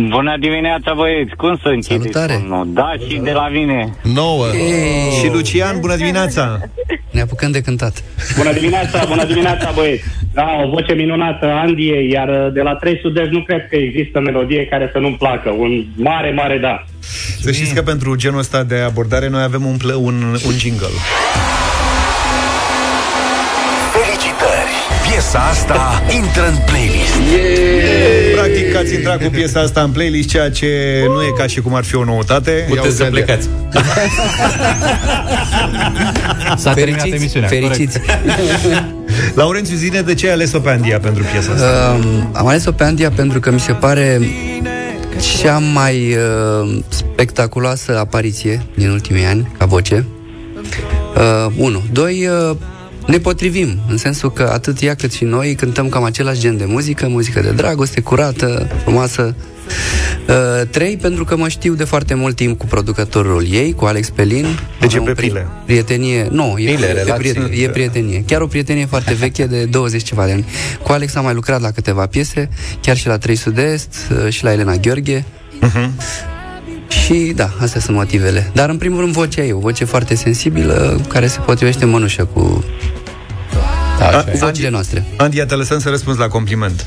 Bună 0.09 0.35
dimineața, 0.39 0.93
băieți! 0.93 1.35
Cum 1.35 1.59
să 1.61 1.67
închideți? 1.67 2.11
Salutare. 2.11 2.43
Nu, 2.47 2.65
da, 2.65 2.93
și 3.07 3.19
de 3.23 3.31
la 3.31 3.47
mine. 3.47 3.93
9. 4.01 4.45
Și 5.19 5.27
Lucian, 5.31 5.79
bună 5.79 5.95
dimineața! 5.95 6.59
Ne 7.11 7.21
apucăm 7.21 7.51
de 7.51 7.61
cântat. 7.61 8.03
Bună 8.37 8.53
dimineața, 8.53 9.05
bună 9.07 9.25
dimineața, 9.25 9.71
băieți! 9.75 10.03
Da, 10.33 10.47
o 10.65 10.69
voce 10.69 10.93
minunată, 10.93 11.45
Andie, 11.45 12.09
iar 12.11 12.27
uh, 12.27 12.53
de 12.53 12.61
la 12.61 12.73
300 12.75 13.09
de 13.13 13.29
nu 13.31 13.41
cred 13.43 13.67
că 13.69 13.75
există 13.75 14.19
melodie 14.19 14.65
care 14.65 14.89
să 14.91 14.97
nu-mi 14.99 15.15
placă. 15.15 15.49
Un 15.49 15.85
mare, 15.95 16.31
mare 16.31 16.57
da. 16.57 16.83
Să 17.39 17.51
știți 17.51 17.73
că 17.73 17.81
pentru 17.81 18.15
genul 18.15 18.39
ăsta 18.39 18.63
de 18.63 18.79
abordare 18.79 19.29
noi 19.29 19.43
avem 19.43 19.65
un, 19.65 19.77
ple- 19.77 19.93
un, 19.93 20.23
un 20.45 20.57
jingle. 20.57 20.87
Piesa 25.31 25.47
asta 25.49 26.01
intră 26.15 26.47
în 26.47 26.55
playlist. 26.65 27.13
Practic 28.33 28.75
ați 28.75 28.93
intrat 28.93 29.23
cu 29.23 29.29
piesa 29.29 29.59
asta 29.59 29.81
în 29.81 29.91
playlist, 29.91 30.29
ceea 30.29 30.51
ce 30.51 30.67
nu 31.07 31.21
e 31.21 31.33
ca 31.37 31.47
și 31.47 31.61
cum 31.61 31.75
ar 31.75 31.83
fi 31.83 31.95
o 31.95 32.03
noutate. 32.03 32.65
Puteți 32.69 32.95
să 32.95 33.03
plecați. 33.03 33.49
S-a 36.57 36.73
terminat 36.73 37.01
Fericiți, 37.01 37.15
emisiunea. 37.15 37.49
fericiți. 37.49 37.99
Laurențiu, 39.39 39.75
zine 39.75 40.01
de 40.01 40.13
ce 40.13 40.27
ai 40.27 40.33
ales-o 40.33 40.59
pe 40.59 40.69
Andia 40.69 40.99
pentru 40.99 41.23
piesa 41.31 41.51
asta. 41.51 41.97
Um, 41.99 42.29
am 42.33 42.47
ales-o 42.47 42.71
pe 42.71 42.83
Andia 42.83 43.11
pentru 43.11 43.39
că 43.39 43.51
mi 43.51 43.59
se 43.59 43.71
pare 43.71 44.21
cea 45.41 45.57
mai 45.57 46.15
uh, 46.15 46.79
spectaculoasă 46.87 47.97
apariție 47.99 48.61
din 48.75 48.89
ultimii 48.89 49.25
ani, 49.25 49.51
ca 49.57 49.65
voce. 49.65 50.05
Uh, 51.15 51.53
unu. 51.57 51.81
Doi, 51.91 52.27
uh, 52.49 52.55
ne 53.07 53.17
potrivim, 53.17 53.79
în 53.89 53.97
sensul 53.97 54.31
că 54.31 54.49
atât 54.53 54.81
ea 54.81 54.95
cât 54.95 55.11
și 55.11 55.23
noi 55.23 55.55
cântăm 55.55 55.89
cam 55.89 56.03
același 56.03 56.39
gen 56.39 56.57
de 56.57 56.65
muzică, 56.65 57.07
muzică 57.07 57.39
de 57.41 57.51
dragoste, 57.51 58.01
curată, 58.01 58.67
frumoasă. 58.83 59.35
Uh, 60.29 60.35
trei, 60.69 60.97
pentru 60.97 61.23
că 61.25 61.37
mă 61.37 61.47
știu 61.47 61.73
de 61.73 61.83
foarte 61.83 62.13
mult 62.13 62.35
timp 62.35 62.57
cu 62.57 62.65
producătorul 62.65 63.45
ei, 63.51 63.73
cu 63.73 63.85
Alex 63.85 64.09
Pelin. 64.09 64.45
Deci 64.79 64.93
e 64.93 64.97
Avem 64.97 65.03
pe 65.03 65.11
o 65.11 65.13
pri- 65.13 65.27
pile. 65.27 65.47
Prietenie, 65.65 66.27
nu, 66.31 66.55
e, 66.57 66.73
Pile, 66.73 66.87
e, 66.87 66.91
relații. 66.91 67.13
prietenie, 67.13 67.63
e 67.63 67.69
prietenie. 67.69 68.23
Chiar 68.27 68.41
o 68.41 68.47
prietenie 68.47 68.85
foarte 68.85 69.13
veche 69.13 69.45
de 69.45 69.65
20 69.65 70.03
ceva 70.03 70.25
de 70.25 70.31
ani. 70.31 70.45
Cu 70.83 70.91
Alex 70.91 71.15
am 71.15 71.23
mai 71.23 71.33
lucrat 71.33 71.61
la 71.61 71.71
câteva 71.71 72.05
piese, 72.05 72.49
chiar 72.81 72.97
și 72.97 73.07
la 73.07 73.17
3 73.17 73.35
Sud-Est, 73.35 73.95
uh, 74.25 74.29
și 74.33 74.43
la 74.43 74.51
Elena 74.51 74.75
Gheorghe. 74.75 75.25
Mhm. 75.61 75.91
Și 76.91 77.31
da, 77.35 77.49
astea 77.59 77.81
sunt 77.81 77.97
motivele. 77.97 78.49
Dar 78.53 78.69
în 78.69 78.77
primul 78.77 78.99
rând 78.99 79.13
vocea 79.13 79.41
ei, 79.41 79.51
o 79.51 79.59
voce 79.59 79.85
foarte 79.85 80.15
sensibilă, 80.15 81.01
care 81.07 81.27
se 81.27 81.39
potrivește 81.39 81.83
în 81.83 81.89
mănușă 81.89 82.25
cu 82.25 82.63
Da, 83.99 84.23
cu 84.23 84.37
vocile 84.37 84.69
noastre. 84.69 85.03
Andia, 85.17 85.45
te 85.45 85.55
lăsăm 85.55 85.79
să 85.79 85.89
răspunzi 85.89 86.19
la 86.19 86.27
compliment. 86.27 86.85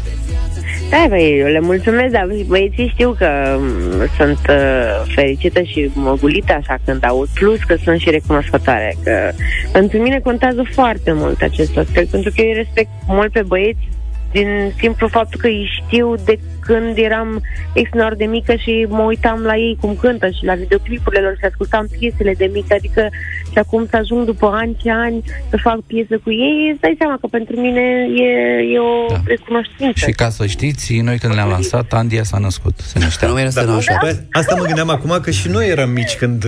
Da, 0.90 1.04
băi, 1.08 1.38
eu 1.38 1.46
le 1.46 1.60
mulțumesc, 1.60 2.12
dar 2.12 2.26
băieții 2.46 2.90
știu 2.92 3.14
că 3.18 3.58
m, 3.58 4.10
sunt 4.16 4.38
uh, 4.48 5.12
fericită 5.14 5.62
și 5.62 5.90
măgulită 5.94 6.52
așa 6.52 6.76
când 6.84 7.04
aud, 7.04 7.28
plus 7.34 7.58
că 7.58 7.76
sunt 7.84 8.00
și 8.00 8.10
recunoscătoare, 8.10 8.96
că 9.04 9.30
pentru 9.72 9.98
mine 9.98 10.20
contează 10.20 10.62
foarte 10.72 11.12
mult 11.12 11.42
acest 11.42 11.76
aspect, 11.76 12.10
pentru 12.10 12.30
că 12.34 12.40
eu 12.40 12.48
îi 12.48 12.54
respect 12.54 12.90
mult 13.06 13.32
pe 13.32 13.42
băieți 13.42 13.88
din 14.32 14.72
simplu 14.78 15.08
faptul 15.08 15.40
că 15.40 15.46
îi 15.46 15.70
știu 15.82 16.14
de 16.24 16.38
când 16.64 16.96
eram 16.96 17.42
extraordinar 17.72 18.14
de 18.14 18.24
mică 18.24 18.54
și 18.54 18.86
mă 18.88 19.02
uitam 19.02 19.40
la 19.42 19.56
ei 19.56 19.76
cum 19.80 19.96
cântă 20.00 20.26
și 20.26 20.44
la 20.44 20.54
videoclipurile 20.54 21.22
lor 21.22 21.34
și 21.38 21.44
ascultam 21.44 21.86
piesele 21.98 22.34
de 22.36 22.50
mică, 22.52 22.74
adică 22.78 23.08
și 23.52 23.58
acum 23.58 23.86
să 23.90 23.96
ajung 23.96 24.24
după 24.24 24.46
ani 24.54 24.76
și 24.82 24.88
ani 24.88 25.22
să 25.50 25.56
fac 25.62 25.78
piesă 25.86 26.14
cu 26.24 26.30
ei, 26.30 26.70
îți 26.72 26.80
dai 26.80 26.94
seama 26.98 27.16
că 27.20 27.26
pentru 27.26 27.60
mine 27.60 27.84
e, 28.26 28.30
e 28.74 28.78
o 28.78 29.06
da. 29.08 29.20
recunoștință. 29.24 30.06
Și 30.06 30.12
ca 30.12 30.28
să 30.28 30.46
știți, 30.46 30.96
noi 30.96 31.18
când 31.18 31.34
le-am 31.34 31.48
lansat, 31.48 31.92
Andia 31.92 32.22
s-a 32.22 32.38
născut. 32.38 32.74
Se 32.78 32.98
năștea. 32.98 33.28
Nu 33.28 33.40
era 33.40 33.50
să 33.50 33.62
nu 33.62 33.74
așa. 33.74 33.98
Bă, 34.00 34.16
asta 34.30 34.54
mă 34.54 34.64
gândeam 34.64 34.90
acum 34.90 35.18
că 35.22 35.30
și 35.30 35.48
noi 35.48 35.68
eram 35.68 35.90
mici 35.90 36.14
când... 36.16 36.44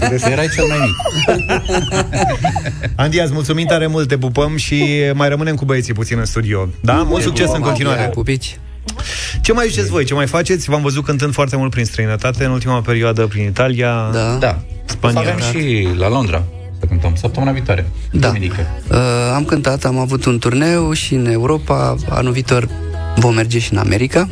când 0.00 0.20
Erai 0.30 0.48
cel 0.54 0.64
mai 0.68 0.78
mic. 0.86 0.96
Andia, 2.96 3.22
îți 3.22 3.32
mulțumim 3.32 3.66
tare 3.66 3.86
mult, 3.86 4.08
te 4.08 4.18
pupăm 4.18 4.56
și 4.56 4.84
mai 5.14 5.28
rămânem 5.28 5.54
cu 5.54 5.64
băieții 5.64 5.94
puțin 5.94 6.18
în 6.18 6.24
studio. 6.24 6.68
Da? 6.82 6.94
Mult 6.94 7.22
succes 7.22 7.52
în 7.52 7.60
continuare. 7.60 8.10
Pupici. 8.12 8.58
Ce 9.40 9.52
mai 9.52 9.68
ziceți 9.68 9.88
voi? 9.90 10.04
Ce 10.04 10.14
mai 10.14 10.26
faceți? 10.26 10.70
V-am 10.70 10.82
văzut 10.82 11.04
cântând 11.04 11.32
foarte 11.32 11.56
mult 11.56 11.70
prin 11.70 11.84
străinătate 11.84 12.44
în 12.44 12.50
ultima 12.50 12.80
perioadă, 12.80 13.26
prin 13.26 13.44
Italia, 13.46 14.10
Da. 14.12 14.36
Da. 14.40 14.58
Spania. 14.84 15.20
Avem 15.20 15.36
și 15.38 15.88
la 15.96 16.08
Londra 16.08 16.42
să 16.80 16.86
cântăm 16.86 17.14
săptămâna 17.14 17.52
viitoare. 17.52 17.88
Da. 18.12 18.26
Duminică. 18.26 18.66
Uh, 18.90 18.96
am 19.34 19.44
cântat, 19.44 19.84
am 19.84 19.98
avut 19.98 20.24
un 20.24 20.38
turneu 20.38 20.92
și 20.92 21.14
în 21.14 21.26
Europa. 21.26 21.96
Anul 22.08 22.32
viitor 22.32 22.68
vom 23.16 23.34
merge 23.34 23.58
și 23.58 23.72
în 23.72 23.78
America. 23.78 24.28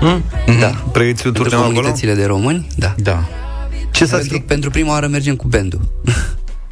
Mm? 0.00 0.22
Da. 0.60 0.66
Pregătiți 0.92 1.26
un 1.26 1.32
Pentru 1.32 1.42
turneu 1.42 1.58
acolo? 1.58 1.74
comunitățile 1.74 2.14
de 2.14 2.24
români, 2.26 2.66
da. 2.76 2.94
Da. 2.96 3.24
Ce 3.90 4.04
s-a 4.06 4.16
pentru, 4.16 4.40
pentru 4.40 4.70
prima 4.70 4.90
oară 4.90 5.06
mergem 5.06 5.36
cu 5.36 5.46
bandul. 5.48 5.80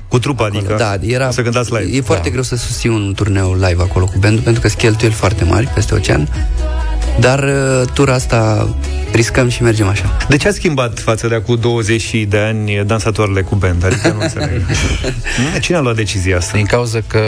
Cu 0.09 0.19
trupa, 0.19 0.45
adică? 0.45 0.75
Da, 0.79 0.95
era, 1.01 1.29
O 1.29 1.31
să 1.31 1.43
cântați 1.43 1.73
live. 1.75 1.97
E 1.97 2.01
foarte 2.01 2.25
Da. 2.25 2.31
greu 2.31 2.43
să 2.43 2.57
susții 2.57 2.89
un 2.89 3.13
turneu 3.17 3.55
live 3.55 3.83
acolo 3.83 4.05
cu 4.05 4.19
bandul, 4.21 4.43
pentru 4.43 4.61
că 4.63 4.69
sunt 4.69 4.81
cheltuieli 4.81 5.15
foarte 5.15 5.45
mari 5.45 5.67
peste 5.67 5.95
ocean. 5.95 6.29
Dar 7.21 7.43
uh, 7.43 7.89
tura 7.93 8.15
asta 8.15 8.69
riscăm 9.13 9.49
și 9.49 9.63
mergem 9.63 9.87
așa. 9.89 10.17
De 10.29 10.37
ce 10.37 10.49
a 10.49 10.53
schimbat 10.53 10.99
față 10.99 11.29
de 11.29 11.35
acum 11.35 11.57
20 11.61 12.15
de 12.29 12.39
ani 12.39 12.83
dansatoarele 12.87 13.43
cu 13.43 13.55
band? 13.55 13.85
Adică 13.85 14.09
nu 14.09 14.21
înțeleg. 14.21 14.63
Mm, 15.39 15.61
Cine 15.61 15.77
a 15.77 15.81
luat 15.81 15.97
decizia 15.97 16.37
asta? 16.37 16.53
Din 16.57 16.65
cauza 16.67 16.99
că 17.07 17.21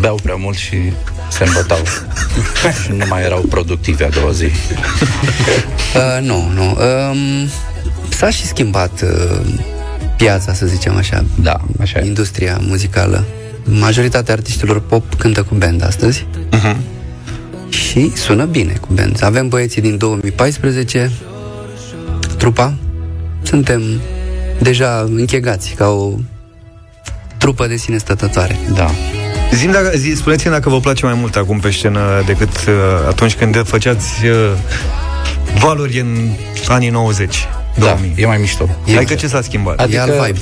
beau 0.00 0.18
prea 0.22 0.34
mult 0.34 0.56
și 0.56 0.76
se 1.30 1.44
îmbătau. 1.44 1.78
și 2.84 2.90
nu 2.92 3.04
mai 3.08 3.22
erau 3.22 3.40
productive 3.40 4.04
a 4.04 4.08
doua 4.08 4.30
zi. 4.32 4.46
Uh, 5.96 6.22
nu, 6.26 6.50
nu. 6.54 6.62
Um, 6.64 7.48
s-a 8.08 8.30
și 8.30 8.46
schimbat 8.46 9.02
uh, 9.02 9.40
piața, 10.16 10.52
să 10.54 10.66
zicem 10.66 10.96
așa. 10.96 11.24
Da, 11.34 11.60
așa 11.80 11.98
e. 11.98 12.04
Industria 12.06 12.58
muzicală. 12.60 13.24
Majoritatea 13.64 14.34
artiștilor 14.34 14.80
pop 14.80 15.14
cântă 15.14 15.42
cu 15.42 15.54
band 15.54 15.84
astăzi. 15.84 16.26
Uh-huh. 16.52 16.76
Și 17.72 18.12
sună 18.16 18.44
bine 18.44 18.72
cu 18.80 18.88
band. 18.92 19.24
Avem 19.24 19.48
băieții 19.48 19.80
din 19.80 19.96
2014, 19.96 21.10
trupa. 22.36 22.74
Suntem 23.42 23.82
deja 24.60 25.06
închegați 25.16 25.74
ca 25.74 25.88
o 25.88 26.12
trupă 27.38 27.66
de 27.66 27.76
sine 27.76 27.98
stătătoare. 27.98 28.58
Da. 28.74 28.90
Zim 29.52 29.70
dacă, 29.70 29.92
zi, 29.96 30.14
spuneți-mi 30.16 30.52
dacă 30.52 30.68
vă 30.68 30.80
place 30.80 31.04
mai 31.04 31.14
mult 31.14 31.36
acum 31.36 31.60
pe 31.60 31.70
scenă 31.70 32.22
decât 32.26 32.48
uh, 32.48 32.74
atunci 33.08 33.34
când 33.34 33.66
făceați 33.66 34.26
uh, 34.26 34.52
valuri 35.58 36.00
în 36.00 36.30
anii 36.68 36.88
90. 36.88 37.48
Da, 37.78 37.84
2000. 37.84 38.14
e 38.16 38.26
mai 38.26 38.36
mișto. 38.38 38.68
Adică 38.96 39.14
ce 39.14 39.26
s-a 39.26 39.40
schimbat? 39.42 39.92
E 39.92 40.00
alt 40.00 40.12
vibe. 40.12 40.40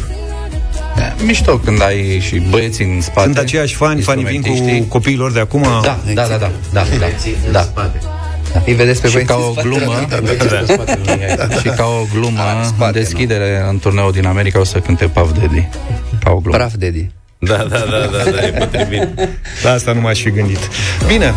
E 1.20 1.22
mișto 1.24 1.58
când 1.58 1.82
ai 1.82 2.20
și 2.20 2.38
băieții 2.38 2.84
în 2.84 3.00
spate. 3.00 3.22
Sunt 3.22 3.38
aceiași 3.38 3.74
fani, 3.74 4.00
fanii 4.00 4.24
vin 4.24 4.40
cu 4.40 4.48
instrumentiștii. 4.48 4.88
copiilor 4.88 5.32
de 5.32 5.40
acum? 5.40 5.62
Da, 5.62 5.98
da, 6.14 6.26
da, 6.26 6.36
da, 6.36 6.50
da, 6.72 6.84
da, 7.52 7.68
da. 7.72 8.62
Îi 8.66 8.72
vedeți 8.72 9.00
pe 9.00 9.06
și 9.06 9.12
băieți 9.12 9.32
ca 9.32 9.38
în 9.38 9.42
o 9.48 9.52
spate? 9.52 9.68
glumă 9.68 10.06
Da. 11.36 11.54
și 11.60 11.68
ca 11.68 11.84
o 11.84 12.06
glumă 12.14 12.40
în 12.78 12.92
deschidere 12.92 13.64
în 13.68 13.78
turneul 13.78 14.12
din 14.12 14.26
America 14.26 14.60
o 14.60 14.64
să 14.64 14.78
cânte 14.78 15.06
Puff 15.06 15.32
Daddy 15.38 15.68
ca 16.24 16.30
o 16.30 16.38
glumă 16.38 16.56
Praf 16.56 16.72
Daddy 16.78 17.10
Da, 17.38 17.56
da, 17.56 17.78
da, 17.78 18.24
da, 18.24 18.30
da, 18.30 18.46
e 18.46 18.50
potrivit. 18.50 19.08
La 19.62 19.70
asta 19.70 19.92
nu 19.92 20.00
m-aș 20.00 20.20
fi 20.20 20.30
gândit. 20.30 20.58
Bine, 21.06 21.34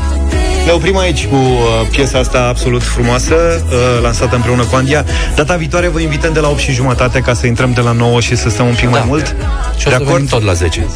ne 0.65 0.72
oprim 0.72 0.98
aici 0.98 1.26
cu 1.26 1.35
uh, 1.35 1.88
piesa 1.91 2.19
asta 2.19 2.40
absolut 2.48 2.84
frumoasă, 2.84 3.35
uh, 3.68 4.02
lansată 4.02 4.35
împreună 4.35 4.64
cu 4.64 4.76
Andia. 4.76 5.06
Data 5.35 5.56
viitoare 5.56 5.88
vă 5.88 5.99
invităm 5.99 6.34
de 6.34 6.40
la 6.40 6.48
8 6.49 6.60
și 6.60 6.72
jumătate 6.72 7.19
ca 7.19 7.34
să 7.34 7.48
intrăm 7.48 7.72
de 7.73 7.81
la 7.81 7.91
9 7.91 8.19
și 8.19 8.35
să 8.35 8.49
stăm 8.49 8.68
un 8.68 8.73
pic 8.73 8.90
mai 8.90 9.03
mult. 9.07 9.35
și 9.77 9.88
o 9.88 9.90
să 9.90 10.03
venim 10.03 10.26
tot 10.26 10.44
la 10.44 10.53
10 10.53 10.85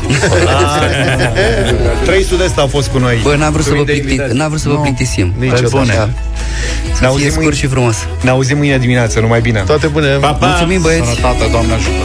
Trei 2.05 2.23
sud-est 2.23 2.57
au 2.57 2.67
fost 2.67 2.87
cu 2.87 2.97
noi. 2.97 3.19
Bă, 3.23 3.35
n-a 3.35 3.49
vrut 3.49 3.63
să 3.63 3.69
vă, 3.69 3.75
Mulțumim 3.75 3.85
de 3.85 3.91
plicti, 3.91 4.09
invitație. 4.11 4.37
n-a 4.37 4.47
vrut 4.47 4.59
să 4.59 4.67
vă 4.67 4.73
Nu, 4.73 4.79
plictisim 4.79 5.33
niciodată. 5.37 5.61
Pe 5.63 5.69
bune. 5.77 5.93
Ne 5.93 6.09
Să 6.91 6.97
fie 6.97 7.07
auzim 7.07 7.29
scurt 7.29 7.41
mâine. 7.41 7.55
și 7.55 7.67
frumos 7.67 7.95
Ne 8.21 8.29
auzim 8.29 8.57
mâine 8.57 8.77
dimineață, 8.77 9.19
numai 9.19 9.41
bine. 9.41 9.59
Toate 9.65 9.87
bune! 9.87 10.07
Pa, 10.07 10.33
pa! 10.33 10.45
Mulțumim 10.47 10.81
băieți 10.81 11.07
Sănătate, 11.07 11.47
Doamne 11.51 11.73
ajută 11.73 12.03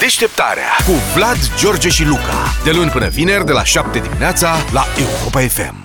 Deșteptarea 0.00 0.70
cu 0.86 0.92
Vlad, 1.14 1.38
George 1.58 1.88
și 1.88 2.04
Luca. 2.04 2.54
De 2.64 2.70
luni 2.70 2.90
până 2.90 3.08
vineri, 3.08 3.44
de 3.46 3.52
la 3.52 3.64
7 3.64 3.98
dimineața, 3.98 4.48
la 4.72 4.86
Europa 4.98 5.40
FM. 5.40 5.81